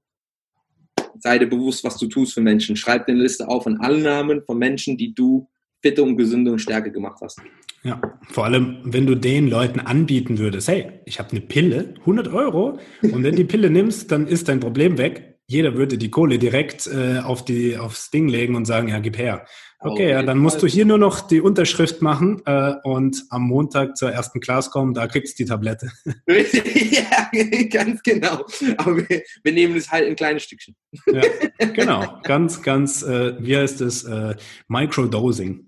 sei 1.20 1.40
dir 1.40 1.48
bewusst, 1.48 1.84
was 1.84 1.98
du 1.98 2.08
tust 2.08 2.34
für 2.34 2.42
Menschen. 2.42 2.76
Schreib 2.76 3.06
dir 3.06 3.14
eine 3.14 3.24
Liste 3.24 3.48
auf 3.48 3.64
von 3.64 3.80
allen 3.82 4.04
Namen 4.04 4.44
von 4.44 4.58
Menschen, 4.58 4.98
die 4.98 5.14
du 5.14 5.48
fitte 5.82 6.04
und 6.04 6.18
gesunde 6.18 6.52
und 6.52 6.60
stärke 6.60 6.92
gemacht 6.92 7.20
hast. 7.22 7.40
Ja, 7.84 8.02
vor 8.30 8.46
allem, 8.46 8.80
wenn 8.84 9.06
du 9.06 9.16
den 9.16 9.50
Leuten 9.50 9.80
anbieten 9.80 10.38
würdest, 10.38 10.68
hey, 10.68 11.00
ich 11.06 11.20
habe 11.20 11.32
eine 11.32 11.42
Pille, 11.42 11.94
100 12.02 12.28
Euro, 12.28 12.78
und 13.02 13.24
wenn 13.24 13.36
die 13.36 13.46
Pille 13.46 13.70
nimmst, 13.70 14.12
dann 14.12 14.28
ist 14.28 14.50
dein 14.50 14.60
Problem 14.60 14.98
weg. 14.98 15.40
Jeder 15.48 15.76
würde 15.76 15.98
die 15.98 16.12
Kohle 16.12 16.38
direkt 16.38 16.88
äh, 16.88 17.20
auf 17.20 17.46
die, 17.46 17.78
aufs 17.78 18.12
Ding 18.12 18.28
legen 18.28 18.56
und 18.56 18.66
sagen, 18.66 18.90
ja, 18.90 19.00
gib 19.00 19.18
her. 19.18 19.46
Okay, 19.82 20.10
ja, 20.10 20.24
dann 20.24 20.40
musst 20.40 20.62
du 20.62 20.68
hier 20.68 20.84
nur 20.84 20.98
noch 20.98 21.22
die 21.22 21.40
Unterschrift 21.40 22.02
machen 22.02 22.42
äh, 22.46 22.74
und 22.84 23.24
am 23.30 23.44
Montag 23.44 23.96
zur 23.96 24.12
ersten 24.12 24.42
Class 24.42 24.72
kommen, 24.72 24.94
da 24.94 25.08
kriegst 25.08 25.40
du 25.40 25.44
die 25.44 25.50
Tablette. 25.50 25.90
ja, 26.28 27.30
ganz 27.72 28.04
genau. 28.04 28.46
Aber 28.78 28.98
wir, 28.98 29.22
wir, 29.44 29.52
nehmen 29.54 29.78
es 29.78 29.90
halt 29.90 30.06
in 30.08 30.18
kleine 30.18 30.42
Stückchen. 30.42 30.76
ja, 31.06 31.22
genau, 31.74 32.20
ganz, 32.24 32.62
ganz, 32.62 33.04
äh, 33.04 33.36
wie 33.40 33.56
heißt 33.56 33.80
es, 33.80 34.04
äh, 34.04 34.36
Microdosing. 34.68 35.66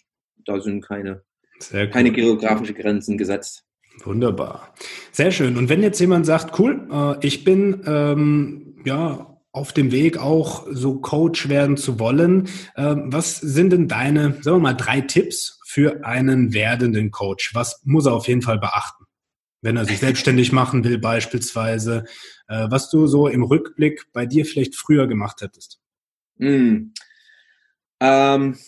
da 0.44 0.60
sind 0.60 0.84
keine, 0.86 1.22
keine 1.70 2.12
geografischen 2.12 2.74
Grenzen 2.74 3.18
gesetzt. 3.18 3.64
Wunderbar. 4.04 4.74
Sehr 5.12 5.32
schön. 5.32 5.56
Und 5.56 5.68
wenn 5.68 5.82
jetzt 5.82 5.98
jemand 6.00 6.26
sagt, 6.26 6.58
cool, 6.58 6.86
äh, 6.90 7.26
ich 7.26 7.44
bin 7.44 7.82
ähm, 7.86 8.76
ja 8.84 9.38
auf 9.50 9.72
dem 9.72 9.90
Weg 9.90 10.18
auch 10.18 10.66
so 10.70 11.00
Coach 11.00 11.48
werden 11.48 11.76
zu 11.76 11.98
wollen, 11.98 12.48
äh, 12.76 12.94
was 12.96 13.38
sind 13.38 13.72
denn 13.72 13.88
deine, 13.88 14.34
sagen 14.40 14.58
wir 14.58 14.60
mal, 14.60 14.74
drei 14.74 15.00
Tipps 15.00 15.60
für 15.66 16.04
einen 16.04 16.54
werdenden 16.54 17.10
Coach? 17.10 17.54
Was 17.54 17.82
muss 17.84 18.06
er 18.06 18.14
auf 18.14 18.28
jeden 18.28 18.42
Fall 18.42 18.58
beachten? 18.58 18.97
Wenn 19.60 19.76
er 19.76 19.84
sich 19.84 19.98
selbstständig 19.98 20.52
machen 20.52 20.84
will 20.84 20.98
beispielsweise, 20.98 22.04
äh, 22.46 22.66
was 22.70 22.90
du 22.90 23.06
so 23.06 23.28
im 23.28 23.42
Rückblick 23.42 24.12
bei 24.12 24.26
dir 24.26 24.44
vielleicht 24.44 24.76
früher 24.76 25.06
gemacht 25.06 25.40
hättest? 25.40 25.80
Mm. 26.36 26.92
Ähm, 28.00 28.58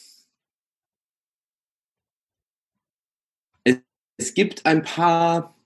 es, 3.62 3.76
es, 4.16 4.34
gibt 4.34 4.66
ein 4.66 4.82
paar 4.82 5.56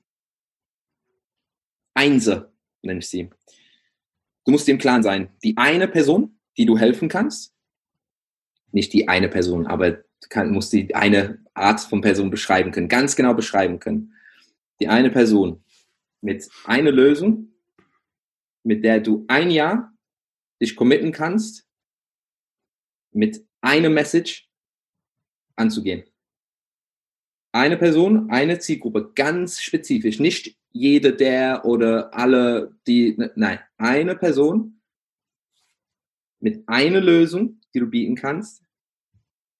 Einse, 1.94 2.52
nenne 2.82 2.98
ich 2.98 3.08
sie. 3.08 3.30
Du 4.44 4.52
musst 4.52 4.68
dir 4.68 4.72
im 4.72 4.78
Klaren 4.78 5.02
sein, 5.02 5.30
die 5.42 5.56
eine 5.56 5.88
Person, 5.88 6.38
die 6.58 6.66
du 6.66 6.76
helfen 6.76 7.08
kannst, 7.08 7.54
nicht 8.72 8.92
die 8.92 9.08
eine 9.08 9.30
Person, 9.30 9.66
aber 9.66 9.92
du 9.92 10.44
musst 10.44 10.74
die 10.74 10.94
eine 10.94 11.38
Art 11.54 11.80
von 11.80 12.02
Person 12.02 12.28
beschreiben 12.28 12.72
können, 12.72 12.88
ganz 12.88 13.16
genau 13.16 13.32
beschreiben 13.32 13.80
können 13.80 14.14
die 14.80 14.88
eine 14.88 15.10
Person 15.10 15.64
mit 16.20 16.48
einer 16.64 16.90
Lösung, 16.90 17.52
mit 18.64 18.82
der 18.84 19.00
du 19.00 19.24
ein 19.28 19.50
Jahr 19.50 19.92
dich 20.60 20.74
committen 20.74 21.12
kannst, 21.12 21.68
mit 23.12 23.46
einer 23.60 23.90
Message 23.90 24.48
anzugehen. 25.56 26.04
Eine 27.52 27.76
Person, 27.76 28.30
eine 28.30 28.58
Zielgruppe, 28.58 29.12
ganz 29.14 29.62
spezifisch, 29.62 30.18
nicht 30.18 30.58
jede 30.72 31.14
der 31.14 31.64
oder 31.64 32.12
alle, 32.12 32.76
die, 32.86 33.14
ne, 33.16 33.32
nein, 33.36 33.60
eine 33.76 34.16
Person 34.16 34.80
mit 36.40 36.68
einer 36.68 37.00
Lösung, 37.00 37.60
die 37.72 37.80
du 37.80 37.86
bieten 37.86 38.16
kannst, 38.16 38.64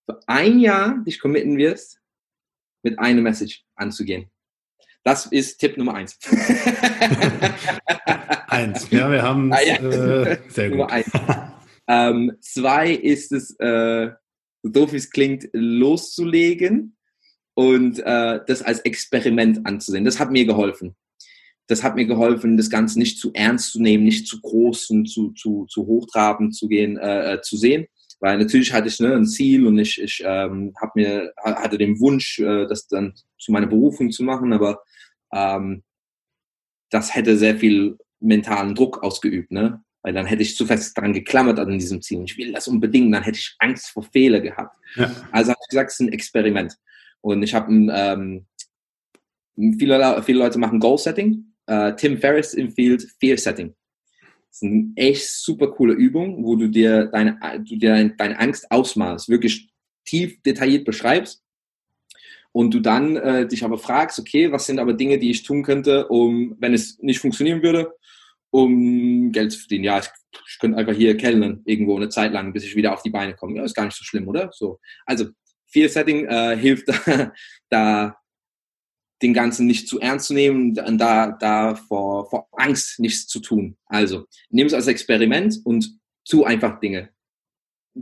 für 0.05 0.19
ein 0.27 0.59
Jahr 0.59 1.03
dich 1.03 1.19
committen 1.19 1.57
wirst, 1.57 2.01
mit 2.83 2.99
einer 2.99 3.21
Message 3.21 3.65
anzugehen. 3.75 4.29
Das 5.05 5.27
ist 5.27 5.59
Tipp 5.59 5.77
Nummer 5.77 5.93
eins. 5.93 6.17
eins, 8.47 8.89
ja, 8.89 9.11
wir 9.11 9.21
haben 9.21 9.53
ah, 9.53 9.61
ja. 9.61 9.75
äh, 9.75 10.39
sehr 10.49 10.71
gut. 10.71 10.91
Eins. 10.91 11.11
Ähm, 11.87 12.31
zwei 12.41 12.89
ist 12.89 13.31
es, 13.31 13.51
äh, 13.59 14.09
so 14.63 14.69
doof 14.69 14.93
wie 14.93 14.97
es 14.97 15.11
klingt, 15.11 15.47
loszulegen 15.53 16.97
und 17.53 17.99
äh, 17.99 18.39
das 18.47 18.63
als 18.63 18.79
Experiment 18.79 19.67
anzusehen. 19.67 20.03
Das 20.03 20.19
hat 20.19 20.31
mir 20.31 20.47
geholfen. 20.47 20.95
Das 21.67 21.83
hat 21.83 21.93
mir 21.95 22.07
geholfen, 22.07 22.57
das 22.57 22.71
Ganze 22.71 22.97
nicht 22.97 23.19
zu 23.19 23.31
ernst 23.35 23.73
zu 23.73 23.79
nehmen, 23.79 24.03
nicht 24.03 24.25
zu 24.25 24.41
groß 24.41 24.89
und 24.89 25.05
zu, 25.05 25.33
zu, 25.33 25.67
zu 25.69 25.85
hochtrabend 25.85 26.55
zu 26.55 26.67
gehen, 26.67 26.97
äh, 26.97 27.33
äh 27.33 27.41
zu 27.41 27.55
sehen. 27.55 27.85
Weil 28.19 28.39
natürlich 28.39 28.73
hatte 28.73 28.87
ich 28.87 28.99
ne, 28.99 29.13
ein 29.13 29.27
Ziel 29.27 29.67
und 29.67 29.77
ich, 29.77 30.01
ich 30.01 30.23
ähm, 30.25 30.73
hab 30.81 30.95
mir, 30.95 31.33
hatte 31.43 31.77
den 31.77 31.99
Wunsch, 31.99 32.39
äh, 32.39 32.65
das 32.65 32.87
dann 32.87 33.13
zu 33.37 33.51
meiner 33.51 33.67
Berufung 33.67 34.09
zu 34.09 34.23
machen, 34.23 34.53
aber 34.53 34.81
ähm, 35.35 35.83
das 36.89 37.13
hätte 37.13 37.37
sehr 37.37 37.57
viel 37.57 37.97
mentalen 38.19 38.73
Druck 38.73 39.03
ausgeübt, 39.03 39.51
ne? 39.51 39.83
Weil 40.01 40.13
dann 40.13 40.25
hätte 40.25 40.43
ich 40.43 40.55
zu 40.55 40.65
fest 40.65 40.97
daran 40.97 41.13
geklammert 41.13 41.59
an 41.59 41.77
diesem 41.77 42.01
Ziel. 42.01 42.23
Ich 42.25 42.37
will 42.37 42.53
das 42.53 42.67
unbedingt, 42.67 43.13
dann 43.13 43.23
hätte 43.23 43.39
ich 43.39 43.55
Angst 43.59 43.89
vor 43.89 44.03
Fehler 44.03 44.39
gehabt. 44.39 44.77
Ja. 44.95 45.11
Also 45.31 45.51
habe 45.51 45.59
ich 45.63 45.69
gesagt, 45.69 45.91
es 45.91 45.99
ist 45.99 46.07
ein 46.07 46.13
Experiment. 46.13 46.77
Und 47.21 47.41
ich 47.41 47.53
habe 47.55 47.71
ähm, 47.73 48.45
viele, 49.55 50.23
viele 50.23 50.39
Leute 50.39 50.59
machen 50.59 50.79
Goal-Setting. 50.79 51.43
Äh, 51.65 51.95
Tim 51.95 52.19
Ferriss 52.19 52.53
empfiehlt 52.53 53.07
Fear-Setting. 53.19 53.73
Das 54.47 54.61
ist 54.61 54.63
eine 54.63 54.91
echt 54.95 55.27
super 55.27 55.71
coole 55.71 55.93
Übung, 55.93 56.45
wo 56.45 56.55
du 56.55 56.67
dir 56.67 57.07
deine, 57.07 57.39
du 57.57 57.75
dir 57.75 58.07
deine 58.15 58.39
Angst 58.39 58.69
ausmalst, 58.69 59.27
wirklich 59.27 59.69
tief 60.05 60.39
detailliert 60.43 60.85
beschreibst 60.85 61.44
und 62.55 62.73
du 62.73 62.79
dann 62.79 63.17
äh, 63.17 63.45
dich 63.45 63.65
aber 63.65 63.77
fragst, 63.77 64.17
okay, 64.17 64.49
was 64.49 64.65
sind 64.65 64.79
aber 64.79 64.93
Dinge, 64.93 65.19
die 65.19 65.29
ich 65.29 65.43
tun 65.43 65.61
könnte, 65.61 66.07
um, 66.07 66.55
wenn 66.57 66.73
es 66.73 66.97
nicht 66.99 67.19
funktionieren 67.19 67.61
würde, 67.61 67.91
um 68.49 69.33
Geld 69.33 69.51
zu 69.51 69.59
verdienen. 69.59 69.83
Ja, 69.83 69.99
ich, 69.99 70.05
ich 70.47 70.59
könnte 70.61 70.77
einfach 70.77 70.93
hier 70.93 71.17
kellnern 71.17 71.63
irgendwo 71.65 71.97
eine 71.97 72.07
Zeit 72.07 72.31
lang, 72.31 72.53
bis 72.53 72.63
ich 72.63 72.77
wieder 72.77 72.93
auf 72.93 73.01
die 73.01 73.09
Beine 73.09 73.35
komme. 73.35 73.57
Ja, 73.57 73.65
ist 73.65 73.75
gar 73.75 73.83
nicht 73.83 73.97
so 73.97 74.05
schlimm, 74.05 74.29
oder? 74.29 74.51
So. 74.53 74.79
Also 75.05 75.25
Fear 75.65 75.89
Setting 75.89 76.27
äh, 76.27 76.55
hilft 76.55 76.87
da, 77.69 78.17
den 79.21 79.33
Ganzen 79.33 79.67
nicht 79.67 79.89
zu 79.89 79.99
ernst 79.99 80.27
zu 80.27 80.33
nehmen 80.33 80.79
und 80.79 80.97
da, 80.97 81.31
da 81.31 81.75
vor, 81.75 82.29
vor 82.29 82.47
Angst 82.53 83.01
nichts 83.01 83.27
zu 83.27 83.41
tun. 83.41 83.75
Also, 83.87 84.27
nimm 84.49 84.67
es 84.67 84.73
als 84.73 84.87
Experiment 84.87 85.57
und 85.65 85.99
tu 86.23 86.45
einfach 86.45 86.79
Dinge. 86.79 87.09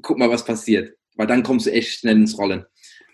Guck 0.03 0.19
mal, 0.19 0.29
was 0.29 0.45
passiert. 0.45 0.95
Weil 1.15 1.25
dann 1.25 1.41
kommst 1.41 1.65
du 1.65 1.71
echt 1.71 2.01
schnell 2.01 2.17
ins 2.17 2.37
Rollen. 2.37 2.67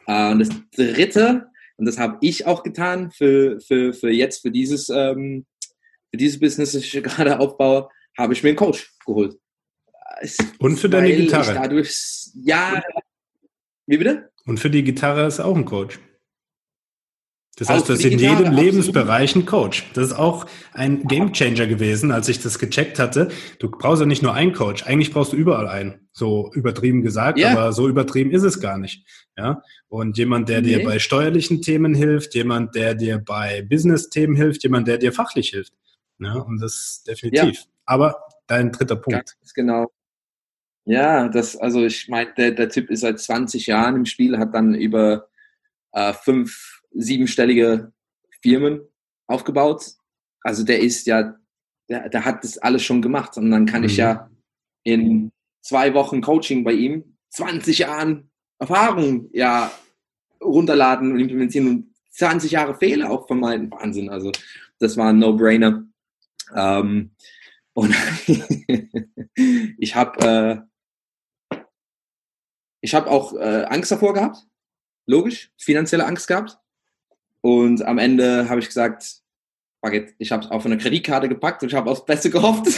Äh, 0.10 0.32
und 0.32 0.40
das 0.40 0.50
dritte, 0.76 1.48
und 1.78 1.86
das 1.86 2.00
habe 2.00 2.18
ich 2.22 2.48
auch 2.48 2.64
getan 2.64 3.12
für, 3.12 3.62
für, 3.62 3.94
für 3.94 4.10
jetzt, 4.10 4.42
für 4.42 4.50
dieses, 4.52 4.90
ähm, 4.90 5.46
für 6.10 6.18
dieses 6.18 6.40
Business, 6.40 6.72
das 6.72 6.84
ich 6.84 6.92
gerade 7.04 7.40
aufbaue, 7.40 7.90
habe 8.18 8.34
ich 8.34 8.42
mir 8.44 8.50
einen 8.50 8.58
Coach 8.58 8.92
geholt. 9.06 9.38
Und 10.58 10.78
für 10.78 10.90
deine 10.90 11.16
Gitarre. 11.16 11.54
dadurch 11.54 11.96
Jahre. 12.34 12.84
Wie 13.86 13.98
bitte? 13.98 14.32
Und 14.46 14.60
für 14.60 14.70
die 14.70 14.84
Gitarre 14.84 15.28
ist 15.28 15.40
auch 15.40 15.56
ein 15.56 15.64
Coach. 15.64 16.00
Das 17.60 17.68
heißt, 17.68 17.90
du 17.90 17.94
hast 17.94 18.06
in 18.06 18.18
jedem 18.18 18.54
Lebensbereich 18.54 19.36
einen 19.36 19.46
Coach. 19.46 19.86
Das 19.94 20.08
ist 20.08 20.14
auch 20.14 20.46
ein 20.72 21.04
Gamechanger 21.04 21.68
gewesen, 21.68 22.12
als 22.12 22.30
ich 22.30 22.42
das 22.42 22.58
gecheckt 22.58 23.00
hatte. 23.00 23.30
Du 23.60 23.70
brauchst 23.70 24.00
ja 24.00 24.06
nicht 24.06 24.24
nur 24.24 24.34
einen 24.34 24.54
Coach. 24.54 24.84
Eigentlich 24.84 25.12
brauchst 25.12 25.34
du 25.34 25.36
überall 25.36 25.68
einen. 25.68 26.08
So 26.14 26.52
übertrieben 26.54 27.02
gesagt, 27.02 27.38
yeah. 27.38 27.52
aber 27.52 27.74
so 27.74 27.90
übertrieben 27.90 28.32
ist 28.32 28.44
es 28.44 28.62
gar 28.62 28.78
nicht. 28.78 29.06
Ja. 29.38 29.62
Und 29.90 30.18
jemand, 30.18 30.48
der 30.48 30.62
nee. 30.62 30.78
dir 30.78 30.86
bei 30.86 31.00
steuerlichen 31.00 31.62
Themen 31.62 31.94
hilft, 31.94 32.34
jemand, 32.34 32.76
der 32.76 32.96
dir 32.96 33.20
bei 33.20 33.62
Business-Themen 33.62 34.38
hilft, 34.38 34.64
jemand, 34.64 34.88
der 34.88 34.98
dir 34.98 35.12
fachlich 35.12 35.50
hilft. 35.50 35.74
Ja. 36.20 36.36
Und 36.36 36.62
das 36.62 37.04
definitiv. 37.06 37.56
Ja. 37.56 37.66
Aber 37.86 38.16
dein 38.48 38.72
dritter 38.72 38.96
Punkt. 38.96 39.36
Ganz 39.38 39.54
genau. 39.54 39.92
Ja, 40.86 41.28
das, 41.28 41.58
also 41.58 41.86
ich 41.86 42.08
meine, 42.08 42.34
der, 42.36 42.52
der 42.52 42.70
Typ 42.70 42.90
ist 42.90 43.02
seit 43.02 43.20
20 43.20 43.68
Jahren 43.68 43.98
im 43.98 44.06
Spiel, 44.06 44.38
hat 44.40 44.56
dann 44.56 44.74
über 44.74 45.28
äh, 45.92 46.14
fünf 46.14 46.79
siebenstellige 47.02 47.92
Firmen 48.42 48.82
aufgebaut. 49.28 49.94
Also 50.42 50.64
der 50.64 50.80
ist 50.80 51.08
ja, 51.08 51.36
der, 51.90 52.10
der 52.10 52.26
hat 52.26 52.44
das 52.44 52.58
alles 52.58 52.84
schon 52.84 53.02
gemacht. 53.02 53.38
Und 53.38 53.52
dann 53.52 53.66
kann 53.66 53.82
mhm. 53.82 53.88
ich 53.88 53.98
ja 53.98 54.30
in 54.84 55.32
zwei 55.62 55.94
Wochen 55.94 56.22
Coaching 56.22 56.64
bei 56.64 56.74
ihm 56.74 57.18
20 57.32 57.80
Jahren 57.80 58.30
Erfahrung 58.60 59.30
ja 59.34 59.72
runterladen 60.42 61.12
und 61.12 61.20
implementieren 61.20 61.68
und 61.68 61.96
20 62.12 62.52
Jahre 62.52 62.76
Fehler 62.76 63.10
auch 63.10 63.28
vermeiden. 63.28 63.72
Wahnsinn. 63.72 64.10
Also 64.10 64.32
das 64.80 64.98
war 64.98 65.10
ein 65.10 65.20
No-Brainer. 65.20 65.86
Ähm, 66.56 67.12
und 67.74 67.96
ich 69.78 69.96
habe 69.96 70.66
äh, 71.52 71.60
ich 72.82 72.94
habe 72.94 73.10
auch 73.10 73.34
äh, 73.34 73.66
Angst 73.66 73.92
davor 73.92 74.14
gehabt, 74.14 74.46
logisch, 75.06 75.52
finanzielle 75.58 76.06
Angst 76.06 76.28
gehabt. 76.28 76.59
Und 77.42 77.86
am 77.86 77.98
Ende 77.98 78.50
habe 78.50 78.60
ich 78.60 78.68
gesagt, 78.68 79.22
ich 80.18 80.32
habe 80.32 80.44
es 80.44 80.52
auf 80.52 80.66
eine 80.66 80.78
Kreditkarte 80.78 81.30
gepackt 81.30 81.64
und 81.64 81.70
ich 81.70 81.76
habe 81.76 81.90
aufs 81.90 82.06
Beste 82.06 82.30
gehofft. 82.30 82.68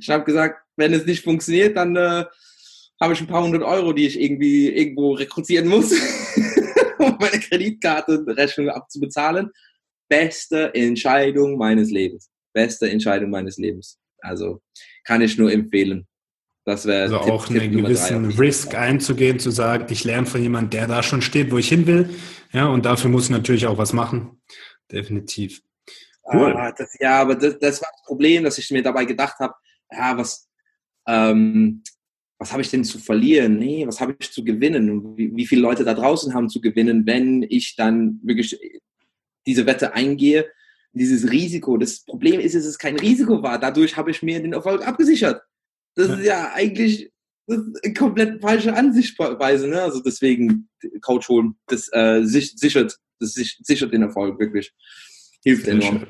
ich 0.00 0.08
habe 0.08 0.24
gesagt, 0.24 0.62
wenn 0.76 0.94
es 0.94 1.04
nicht 1.04 1.22
funktioniert, 1.22 1.76
dann 1.76 1.94
äh, 1.94 2.24
habe 3.00 3.12
ich 3.12 3.20
ein 3.20 3.26
paar 3.26 3.42
hundert 3.42 3.62
Euro, 3.62 3.92
die 3.92 4.06
ich 4.06 4.18
irgendwie 4.20 4.68
irgendwo 4.68 5.12
rekrutieren 5.12 5.68
muss, 5.68 5.92
um 6.98 7.16
meine 7.20 7.38
Kreditkarte-Rechnung 7.38 8.70
abzubezahlen. 8.70 9.50
Beste 10.08 10.74
Entscheidung 10.74 11.58
meines 11.58 11.90
Lebens. 11.90 12.30
Beste 12.54 12.90
Entscheidung 12.90 13.30
meines 13.30 13.58
Lebens. 13.58 13.98
Also 14.20 14.60
kann 15.04 15.22
ich 15.22 15.38
nur 15.38 15.52
empfehlen. 15.52 16.06
Das 16.70 16.86
wäre 16.86 17.02
also 17.02 17.18
Tipp, 17.18 17.32
auch 17.32 17.46
Tipp 17.48 17.62
einen 17.62 17.72
gewissen 17.72 18.26
Risk 18.26 18.76
einzugehen, 18.76 19.40
zu 19.40 19.50
sagen, 19.50 19.86
ich 19.90 20.04
lerne 20.04 20.26
von 20.26 20.40
jemandem, 20.40 20.70
der 20.70 20.86
da 20.86 21.02
schon 21.02 21.20
steht, 21.20 21.50
wo 21.50 21.58
ich 21.58 21.68
hin 21.68 21.88
will. 21.88 22.10
Ja, 22.52 22.68
und 22.68 22.86
dafür 22.86 23.10
muss 23.10 23.24
ich 23.24 23.30
natürlich 23.30 23.66
auch 23.66 23.76
was 23.76 23.92
machen. 23.92 24.40
Definitiv. 24.90 25.62
Cool. 26.32 26.52
Ah, 26.56 26.70
das, 26.70 26.96
ja, 27.00 27.20
aber 27.20 27.34
das, 27.34 27.58
das, 27.58 27.82
war 27.82 27.88
das 27.90 28.06
Problem, 28.06 28.44
dass 28.44 28.56
ich 28.58 28.70
mir 28.70 28.84
dabei 28.84 29.04
gedacht 29.04 29.40
habe, 29.40 29.52
ja, 29.90 30.16
was, 30.16 30.48
ähm, 31.08 31.82
was 32.38 32.52
habe 32.52 32.62
ich 32.62 32.70
denn 32.70 32.84
zu 32.84 33.00
verlieren? 33.00 33.58
Nee, 33.58 33.84
was 33.84 34.00
habe 34.00 34.14
ich 34.16 34.30
zu 34.30 34.44
gewinnen? 34.44 34.90
Und 34.90 35.18
wie, 35.18 35.34
wie 35.34 35.46
viele 35.46 35.62
Leute 35.62 35.82
da 35.82 35.92
draußen 35.92 36.32
haben 36.34 36.48
zu 36.48 36.60
gewinnen, 36.60 37.04
wenn 37.04 37.42
ich 37.42 37.74
dann 37.74 38.20
wirklich 38.22 38.56
diese 39.44 39.66
Wette 39.66 39.92
eingehe? 39.94 40.46
Dieses 40.92 41.32
Risiko. 41.32 41.76
Das 41.78 42.04
Problem 42.04 42.38
ist, 42.38 42.54
dass 42.54 42.64
es 42.64 42.78
kein 42.78 42.96
Risiko 42.96 43.42
war. 43.42 43.58
Dadurch 43.58 43.96
habe 43.96 44.12
ich 44.12 44.22
mir 44.22 44.40
den 44.40 44.52
Erfolg 44.52 44.86
abgesichert. 44.86 45.42
Das 45.94 46.08
ist 46.18 46.24
ja 46.24 46.52
eigentlich 46.54 47.10
das 47.50 47.58
ist 47.58 47.84
eine 47.84 47.94
komplett 47.94 48.40
falsche 48.40 48.74
Ansichtweise. 48.74 49.68
Ne? 49.68 49.82
Also 49.82 50.00
deswegen 50.00 50.68
Coach 51.00 51.28
holen, 51.28 51.56
das 51.66 51.88
äh, 51.92 52.22
sichert, 52.22 52.96
das 53.18 53.34
sichert 53.34 53.92
den 53.92 54.02
Erfolg 54.02 54.38
wirklich. 54.38 54.72
Hilft 55.42 55.66
enorm. 55.66 56.06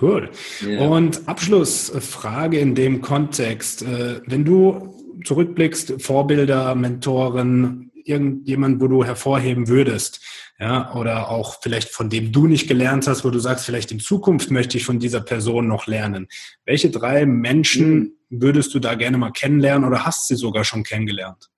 Cool. 0.00 0.30
Ja. 0.66 0.80
Und 0.88 1.28
Abschlussfrage 1.28 2.58
in 2.58 2.74
dem 2.74 3.00
Kontext. 3.00 3.82
Äh, 3.82 4.20
wenn 4.26 4.44
du 4.44 4.94
zurückblickst, 5.24 6.02
Vorbilder, 6.02 6.74
Mentoren, 6.74 7.90
irgendjemand, 8.04 8.80
wo 8.80 8.88
du 8.88 9.04
hervorheben 9.04 9.68
würdest, 9.68 10.20
ja, 10.58 10.94
oder 10.94 11.30
auch 11.30 11.60
vielleicht 11.62 11.88
von 11.88 12.10
dem 12.10 12.32
du 12.32 12.46
nicht 12.46 12.68
gelernt 12.68 13.06
hast, 13.06 13.24
wo 13.24 13.30
du 13.30 13.38
sagst, 13.38 13.66
vielleicht 13.66 13.90
in 13.90 14.00
Zukunft 14.00 14.50
möchte 14.50 14.76
ich 14.76 14.84
von 14.84 14.98
dieser 14.98 15.20
Person 15.20 15.66
noch 15.66 15.86
lernen. 15.86 16.28
Welche 16.64 16.90
drei 16.90 17.26
Menschen 17.26 18.16
mhm. 18.28 18.42
würdest 18.42 18.74
du 18.74 18.78
da 18.78 18.94
gerne 18.94 19.18
mal 19.18 19.32
kennenlernen 19.32 19.88
oder 19.88 20.04
hast 20.04 20.28
sie 20.28 20.36
sogar 20.36 20.64
schon 20.64 20.84
kennengelernt? 20.84 21.50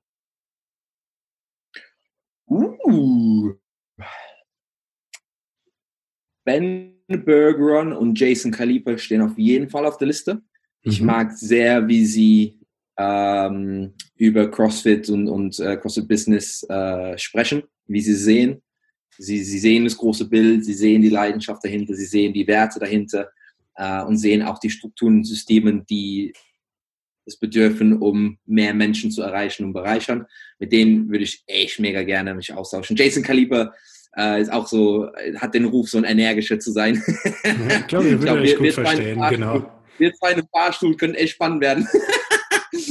Uh. 2.48 3.54
Ben 6.44 6.94
Bergeron 7.08 7.92
und 7.92 8.18
Jason 8.18 8.52
Kaliper 8.52 8.98
stehen 8.98 9.20
auf 9.20 9.36
jeden 9.36 9.68
Fall 9.68 9.84
auf 9.84 9.98
der 9.98 10.08
Liste. 10.08 10.42
Ich 10.82 11.00
mhm. 11.00 11.06
mag 11.06 11.32
sehr, 11.32 11.88
wie 11.88 12.06
sie 12.06 12.60
ähm, 12.98 13.92
über 14.16 14.50
CrossFit 14.50 15.08
und, 15.10 15.28
und 15.28 15.58
äh, 15.58 15.76
CrossFit 15.76 16.08
Business 16.08 16.62
äh, 16.68 17.16
sprechen, 17.18 17.62
wie 17.86 18.00
sie 18.00 18.14
sehen. 18.14 18.62
Sie, 19.18 19.42
sie 19.42 19.58
sehen 19.58 19.84
das 19.84 19.96
große 19.96 20.28
Bild, 20.28 20.64
sie 20.64 20.74
sehen 20.74 21.02
die 21.02 21.08
Leidenschaft 21.08 21.64
dahinter, 21.64 21.94
sie 21.94 22.04
sehen 22.04 22.32
die 22.32 22.46
Werte 22.46 22.78
dahinter 22.78 23.30
äh, 23.76 24.02
und 24.02 24.18
sehen 24.18 24.42
auch 24.42 24.58
die 24.58 24.70
Strukturen 24.70 25.18
und 25.18 25.24
Systeme, 25.24 25.84
die 25.88 26.32
es 27.24 27.36
bedürfen, 27.38 27.94
um 27.94 28.38
mehr 28.46 28.72
Menschen 28.72 29.10
zu 29.10 29.22
erreichen 29.22 29.64
und 29.64 29.72
bereichern. 29.72 30.26
Mit 30.58 30.72
denen 30.72 31.10
würde 31.10 31.24
ich 31.24 31.42
echt 31.46 31.80
mega 31.80 32.02
gerne 32.02 32.34
mich 32.34 32.52
austauschen. 32.52 32.96
Jason 32.96 33.22
Kaliber 33.22 33.74
äh, 34.16 34.40
ist 34.40 34.52
auch 34.52 34.66
so, 34.66 35.10
hat 35.36 35.54
den 35.54 35.64
Ruf, 35.64 35.88
so 35.88 35.98
ein 35.98 36.04
energischer 36.04 36.58
zu 36.58 36.72
sein. 36.72 37.02
ich 37.42 37.86
glaube, 37.88 38.04
wir 38.10 38.22
würden 38.22 38.38
euch 38.38 38.56
gut 38.56 38.72
verstehen, 38.72 39.20
genau. 39.28 39.72
Wir 39.98 40.12
zwei 40.12 40.32
in 40.32 40.38
einem 40.38 40.48
Fahrstuhl 40.52 40.96
können 40.96 41.14
echt 41.14 41.34
spannend 41.34 41.62
werden. 41.62 41.88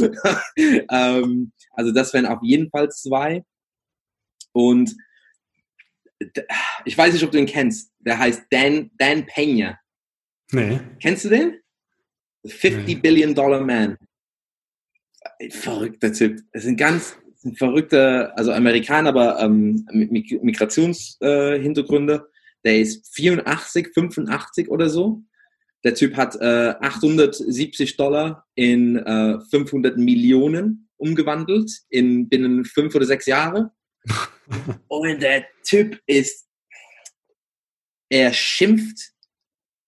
ähm, 0.92 1.52
also 1.72 1.92
das 1.92 2.14
wären 2.14 2.26
auf 2.26 2.40
jeden 2.42 2.70
Fall 2.70 2.90
zwei. 2.90 3.44
Und 4.52 4.96
ich 6.86 6.98
weiß 6.98 7.14
nicht, 7.14 7.24
ob 7.24 7.32
du 7.32 7.38
ihn 7.38 7.46
kennst. 7.46 7.92
Der 8.00 8.18
heißt 8.18 8.44
Dan, 8.50 8.92
Dan 8.98 9.26
Pena. 9.26 9.80
Nee. 10.52 10.80
Kennst 11.02 11.26
du 11.26 11.30
den? 11.30 11.60
50 12.46 12.86
nee. 12.86 12.96
Billion 12.96 13.36
Dollar 13.36 13.62
Man. 13.62 13.98
Verrückter 15.50 16.14
Typ. 16.14 16.40
Das 16.54 16.64
ist 16.64 16.70
ein 16.70 16.78
ganz 16.78 17.18
ein 17.46 17.56
verrückter, 17.56 18.38
also 18.38 18.52
Amerikaner, 18.52 19.10
aber 19.10 19.40
ähm, 19.40 19.88
Migrationshintergründe. 19.92 22.14
Äh, 22.14 22.20
der 22.64 22.80
ist 22.80 23.16
84, 23.16 23.90
85 23.94 24.70
oder 24.70 24.90
so. 24.90 25.22
Der 25.86 25.94
Typ 25.94 26.18
hat 26.18 26.36
äh, 26.42 26.74
870 26.80 27.96
Dollar 27.96 28.46
in 28.56 28.98
äh, 28.98 29.40
500 29.52 29.98
Millionen 29.98 30.90
umgewandelt 30.98 31.72
in 31.90 32.28
binnen 32.28 32.66
fünf 32.66 32.96
oder 32.96 33.06
sechs 33.06 33.28
Jahre. 33.28 33.72
Und 34.88 35.22
der 35.22 35.46
Typ 35.64 36.02
ist, 36.08 36.48
er 38.10 38.34
schimpft, 38.34 39.12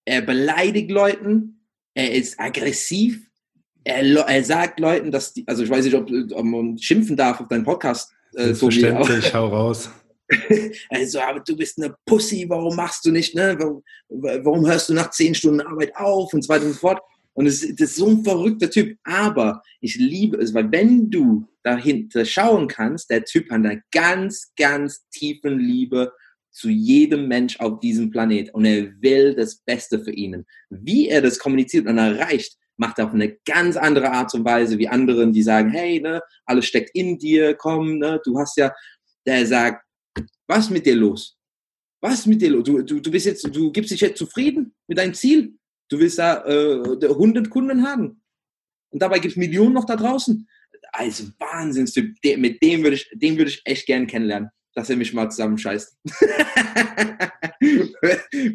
er 0.05 0.21
beleidigt 0.21 0.91
Leuten, 0.91 1.65
er 1.95 2.13
ist 2.13 2.39
aggressiv, 2.39 3.19
er, 3.83 4.03
er 4.03 4.43
sagt 4.43 4.79
Leuten, 4.79 5.11
dass 5.11 5.33
die, 5.33 5.47
also 5.47 5.63
ich 5.63 5.69
weiß 5.69 5.85
nicht, 5.85 5.95
ob, 5.95 6.11
ob 6.11 6.45
man 6.45 6.77
schimpfen 6.77 7.15
darf 7.15 7.41
auf 7.41 7.47
deinem 7.47 7.63
Podcast. 7.63 8.11
Äh, 8.35 8.45
Selbstverständlich, 8.45 9.33
hau 9.33 9.47
raus. 9.47 9.89
also, 10.89 11.19
aber 11.19 11.39
du 11.39 11.55
bist 11.55 11.81
eine 11.81 11.95
Pussy, 12.05 12.45
warum 12.49 12.75
machst 12.75 13.05
du 13.05 13.11
nicht, 13.11 13.35
ne? 13.35 13.57
Warum, 14.09 14.67
hörst 14.67 14.89
du 14.89 14.93
nach 14.93 15.11
zehn 15.11 15.33
Stunden 15.33 15.61
Arbeit 15.61 15.95
auf 15.95 16.33
und 16.33 16.43
so 16.43 16.49
weiter 16.49 16.65
und 16.65 16.73
so 16.73 16.79
fort. 16.79 17.01
Und 17.33 17.45
das 17.45 17.61
ist 17.61 17.95
so 17.95 18.07
ein 18.07 18.23
verrückter 18.23 18.69
Typ. 18.69 18.97
Aber 19.03 19.61
ich 19.79 19.95
liebe 19.95 20.37
es, 20.37 20.53
weil 20.53 20.71
wenn 20.71 21.09
du 21.09 21.47
dahinter 21.63 22.25
schauen 22.25 22.67
kannst, 22.67 23.09
der 23.09 23.23
Typ 23.25 23.51
hat 23.51 23.57
eine 23.57 23.83
ganz, 23.91 24.51
ganz 24.57 25.07
tiefen 25.09 25.59
Liebe 25.59 26.11
zu 26.51 26.69
jedem 26.69 27.27
Mensch 27.27 27.59
auf 27.59 27.79
diesem 27.79 28.09
Planet 28.09 28.51
und 28.53 28.65
er 28.65 28.91
will 28.99 29.35
das 29.35 29.57
Beste 29.57 30.03
für 30.03 30.11
ihnen. 30.11 30.45
Wie 30.69 31.07
er 31.07 31.21
das 31.21 31.37
kommuniziert 31.37 31.85
und 31.85 31.99
erreicht, 31.99 32.57
macht 32.77 32.97
er 32.97 33.05
auf 33.05 33.13
eine 33.13 33.37
ganz 33.45 33.77
andere 33.77 34.11
Art 34.11 34.33
und 34.33 34.43
Weise 34.43 34.79
wie 34.79 34.87
anderen, 34.87 35.33
die 35.33 35.43
sagen, 35.43 35.69
hey, 35.69 35.99
ne, 35.99 36.21
alles 36.45 36.65
steckt 36.65 36.91
in 36.95 37.19
dir, 37.19 37.53
komm, 37.53 37.99
ne, 37.99 38.19
du 38.23 38.39
hast 38.39 38.57
ja, 38.57 38.73
der 39.27 39.45
sagt, 39.45 39.83
was 40.47 40.65
ist 40.65 40.71
mit 40.71 40.85
dir 40.85 40.95
los? 40.95 41.37
Was 42.01 42.19
ist 42.19 42.27
mit 42.27 42.41
dir 42.41 42.51
los? 42.51 42.63
Du, 42.63 42.81
du, 42.81 42.99
du 42.99 43.11
bist 43.11 43.25
jetzt, 43.25 43.43
du 43.55 43.71
gibst 43.71 43.91
dich 43.91 44.01
jetzt 44.01 44.17
zufrieden 44.17 44.75
mit 44.87 44.97
deinem 44.97 45.13
Ziel. 45.13 45.57
Du 45.89 45.99
willst 45.99 46.19
da 46.19 46.45
äh, 46.45 47.07
100 47.07 47.49
Kunden 47.49 47.87
haben. 47.87 48.21
Und 48.89 49.01
dabei 49.01 49.19
gibt 49.19 49.33
es 49.33 49.37
Millionen 49.37 49.73
noch 49.73 49.85
da 49.85 49.95
draußen. 49.95 50.47
Also 50.91 51.25
Wahnsinnstyp. 51.39 52.15
Mit 52.37 52.61
dem 52.61 52.83
würde 52.83 52.95
ich, 52.95 53.09
den 53.13 53.37
würde 53.37 53.51
ich 53.51 53.61
echt 53.65 53.85
gern 53.85 54.07
kennenlernen, 54.07 54.49
dass 54.77 54.89
er 54.91 54.95
mich 54.95 55.11
mal 55.11 55.27
zusammenscheißt. 55.27 55.97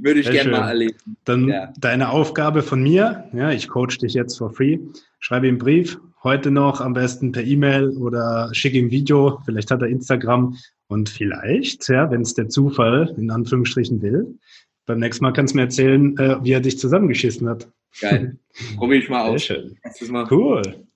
würde 0.02 0.20
ich 0.20 0.30
gerne 0.30 0.52
mal 0.52 0.68
erleben. 0.68 1.16
Dann 1.24 1.48
ja. 1.48 1.72
deine 1.80 2.10
Aufgabe 2.10 2.62
von 2.62 2.80
mir, 2.80 3.28
ja, 3.32 3.50
ich 3.50 3.66
coach 3.66 3.98
dich 3.98 4.14
jetzt 4.14 4.38
for 4.38 4.50
free. 4.50 4.78
Schreibe 5.18 5.48
ihm 5.48 5.54
einen 5.54 5.58
Brief, 5.58 5.98
heute 6.22 6.52
noch 6.52 6.80
am 6.80 6.94
besten 6.94 7.32
per 7.32 7.42
E-Mail 7.42 7.96
oder 7.96 8.50
schicke 8.52 8.78
ihm 8.78 8.86
ein 8.86 8.90
Video, 8.92 9.40
vielleicht 9.44 9.72
hat 9.72 9.82
er 9.82 9.88
Instagram 9.88 10.56
und 10.86 11.08
vielleicht, 11.08 11.88
ja, 11.88 12.08
wenn 12.12 12.20
es 12.20 12.34
der 12.34 12.48
Zufall 12.48 13.12
in 13.18 13.32
Anführungsstrichen 13.32 14.00
will, 14.00 14.38
beim 14.86 15.00
nächsten 15.00 15.24
Mal 15.24 15.32
kannst 15.32 15.54
du 15.54 15.56
mir 15.56 15.64
erzählen, 15.64 16.16
äh, 16.18 16.36
wie 16.44 16.52
er 16.52 16.60
dich 16.60 16.78
zusammengeschissen 16.78 17.48
hat. 17.48 17.68
Geil. 18.00 18.38
Probiere 18.76 19.02
ich 19.02 19.08
mal 19.08 19.22
aus. 19.22 19.44
Sehr 19.44 19.56
schön. 19.98 20.26
Cool. 20.30 20.86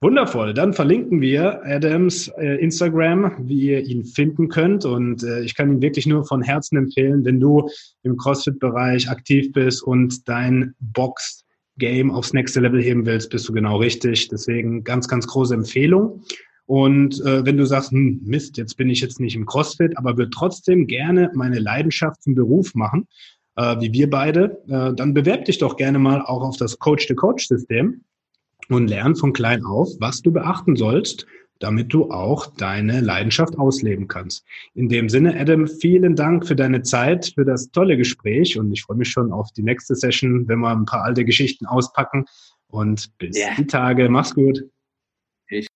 Wundervoll. 0.00 0.52
Dann 0.52 0.74
verlinken 0.74 1.20
wir 1.20 1.62
Adams 1.64 2.28
äh, 2.36 2.56
Instagram, 2.60 3.48
wie 3.48 3.70
ihr 3.70 3.80
ihn 3.86 4.04
finden 4.04 4.48
könnt. 4.48 4.84
Und 4.84 5.22
äh, 5.22 5.40
ich 5.42 5.54
kann 5.54 5.72
ihn 5.72 5.82
wirklich 5.82 6.06
nur 6.06 6.26
von 6.26 6.42
Herzen 6.42 6.76
empfehlen, 6.76 7.24
wenn 7.24 7.40
du 7.40 7.70
im 8.02 8.16
CrossFit-Bereich 8.16 9.08
aktiv 9.08 9.52
bist 9.52 9.82
und 9.82 10.28
dein 10.28 10.74
Box-Game 10.80 12.10
aufs 12.10 12.34
nächste 12.34 12.60
Level 12.60 12.82
heben 12.82 13.06
willst, 13.06 13.30
bist 13.30 13.48
du 13.48 13.54
genau 13.54 13.78
richtig. 13.78 14.28
Deswegen 14.28 14.84
ganz, 14.84 15.08
ganz 15.08 15.26
große 15.26 15.54
Empfehlung. 15.54 16.22
Und 16.66 17.20
äh, 17.22 17.44
wenn 17.46 17.56
du 17.56 17.64
sagst, 17.64 17.90
hm, 17.90 18.20
Mist, 18.24 18.58
jetzt 18.58 18.76
bin 18.76 18.90
ich 18.90 19.00
jetzt 19.00 19.20
nicht 19.20 19.36
im 19.36 19.46
CrossFit, 19.46 19.96
aber 19.96 20.18
würde 20.18 20.30
trotzdem 20.30 20.86
gerne 20.86 21.30
meine 21.34 21.58
Leidenschaft 21.58 22.22
zum 22.22 22.34
Beruf 22.34 22.74
machen, 22.74 23.06
äh, 23.56 23.76
wie 23.80 23.92
wir 23.92 24.10
beide, 24.10 24.62
äh, 24.68 24.94
dann 24.94 25.14
bewerb 25.14 25.46
dich 25.46 25.58
doch 25.58 25.76
gerne 25.76 25.98
mal 25.98 26.20
auch 26.20 26.42
auf 26.42 26.56
das 26.56 26.78
Coach-to-Coach-System 26.78 28.02
und 28.68 28.88
lern 28.88 29.16
von 29.16 29.32
klein 29.32 29.64
auf, 29.64 29.88
was 30.00 30.22
du 30.22 30.32
beachten 30.32 30.76
sollst, 30.76 31.26
damit 31.60 31.92
du 31.92 32.10
auch 32.10 32.46
deine 32.56 33.00
Leidenschaft 33.00 33.58
ausleben 33.58 34.08
kannst. 34.08 34.44
In 34.74 34.88
dem 34.88 35.08
Sinne, 35.08 35.38
Adam, 35.38 35.66
vielen 35.66 36.16
Dank 36.16 36.46
für 36.46 36.56
deine 36.56 36.82
Zeit, 36.82 37.32
für 37.34 37.44
das 37.44 37.70
tolle 37.70 37.96
Gespräch 37.96 38.58
und 38.58 38.72
ich 38.72 38.82
freue 38.82 38.98
mich 38.98 39.10
schon 39.10 39.32
auf 39.32 39.52
die 39.52 39.62
nächste 39.62 39.94
Session, 39.94 40.48
wenn 40.48 40.58
wir 40.60 40.70
ein 40.70 40.84
paar 40.84 41.04
alte 41.04 41.24
Geschichten 41.24 41.66
auspacken 41.66 42.26
und 42.68 43.16
bis 43.18 43.36
yeah. 43.36 43.54
die 43.56 43.66
Tage. 43.66 44.08
Mach's 44.08 44.34
gut. 44.34 44.64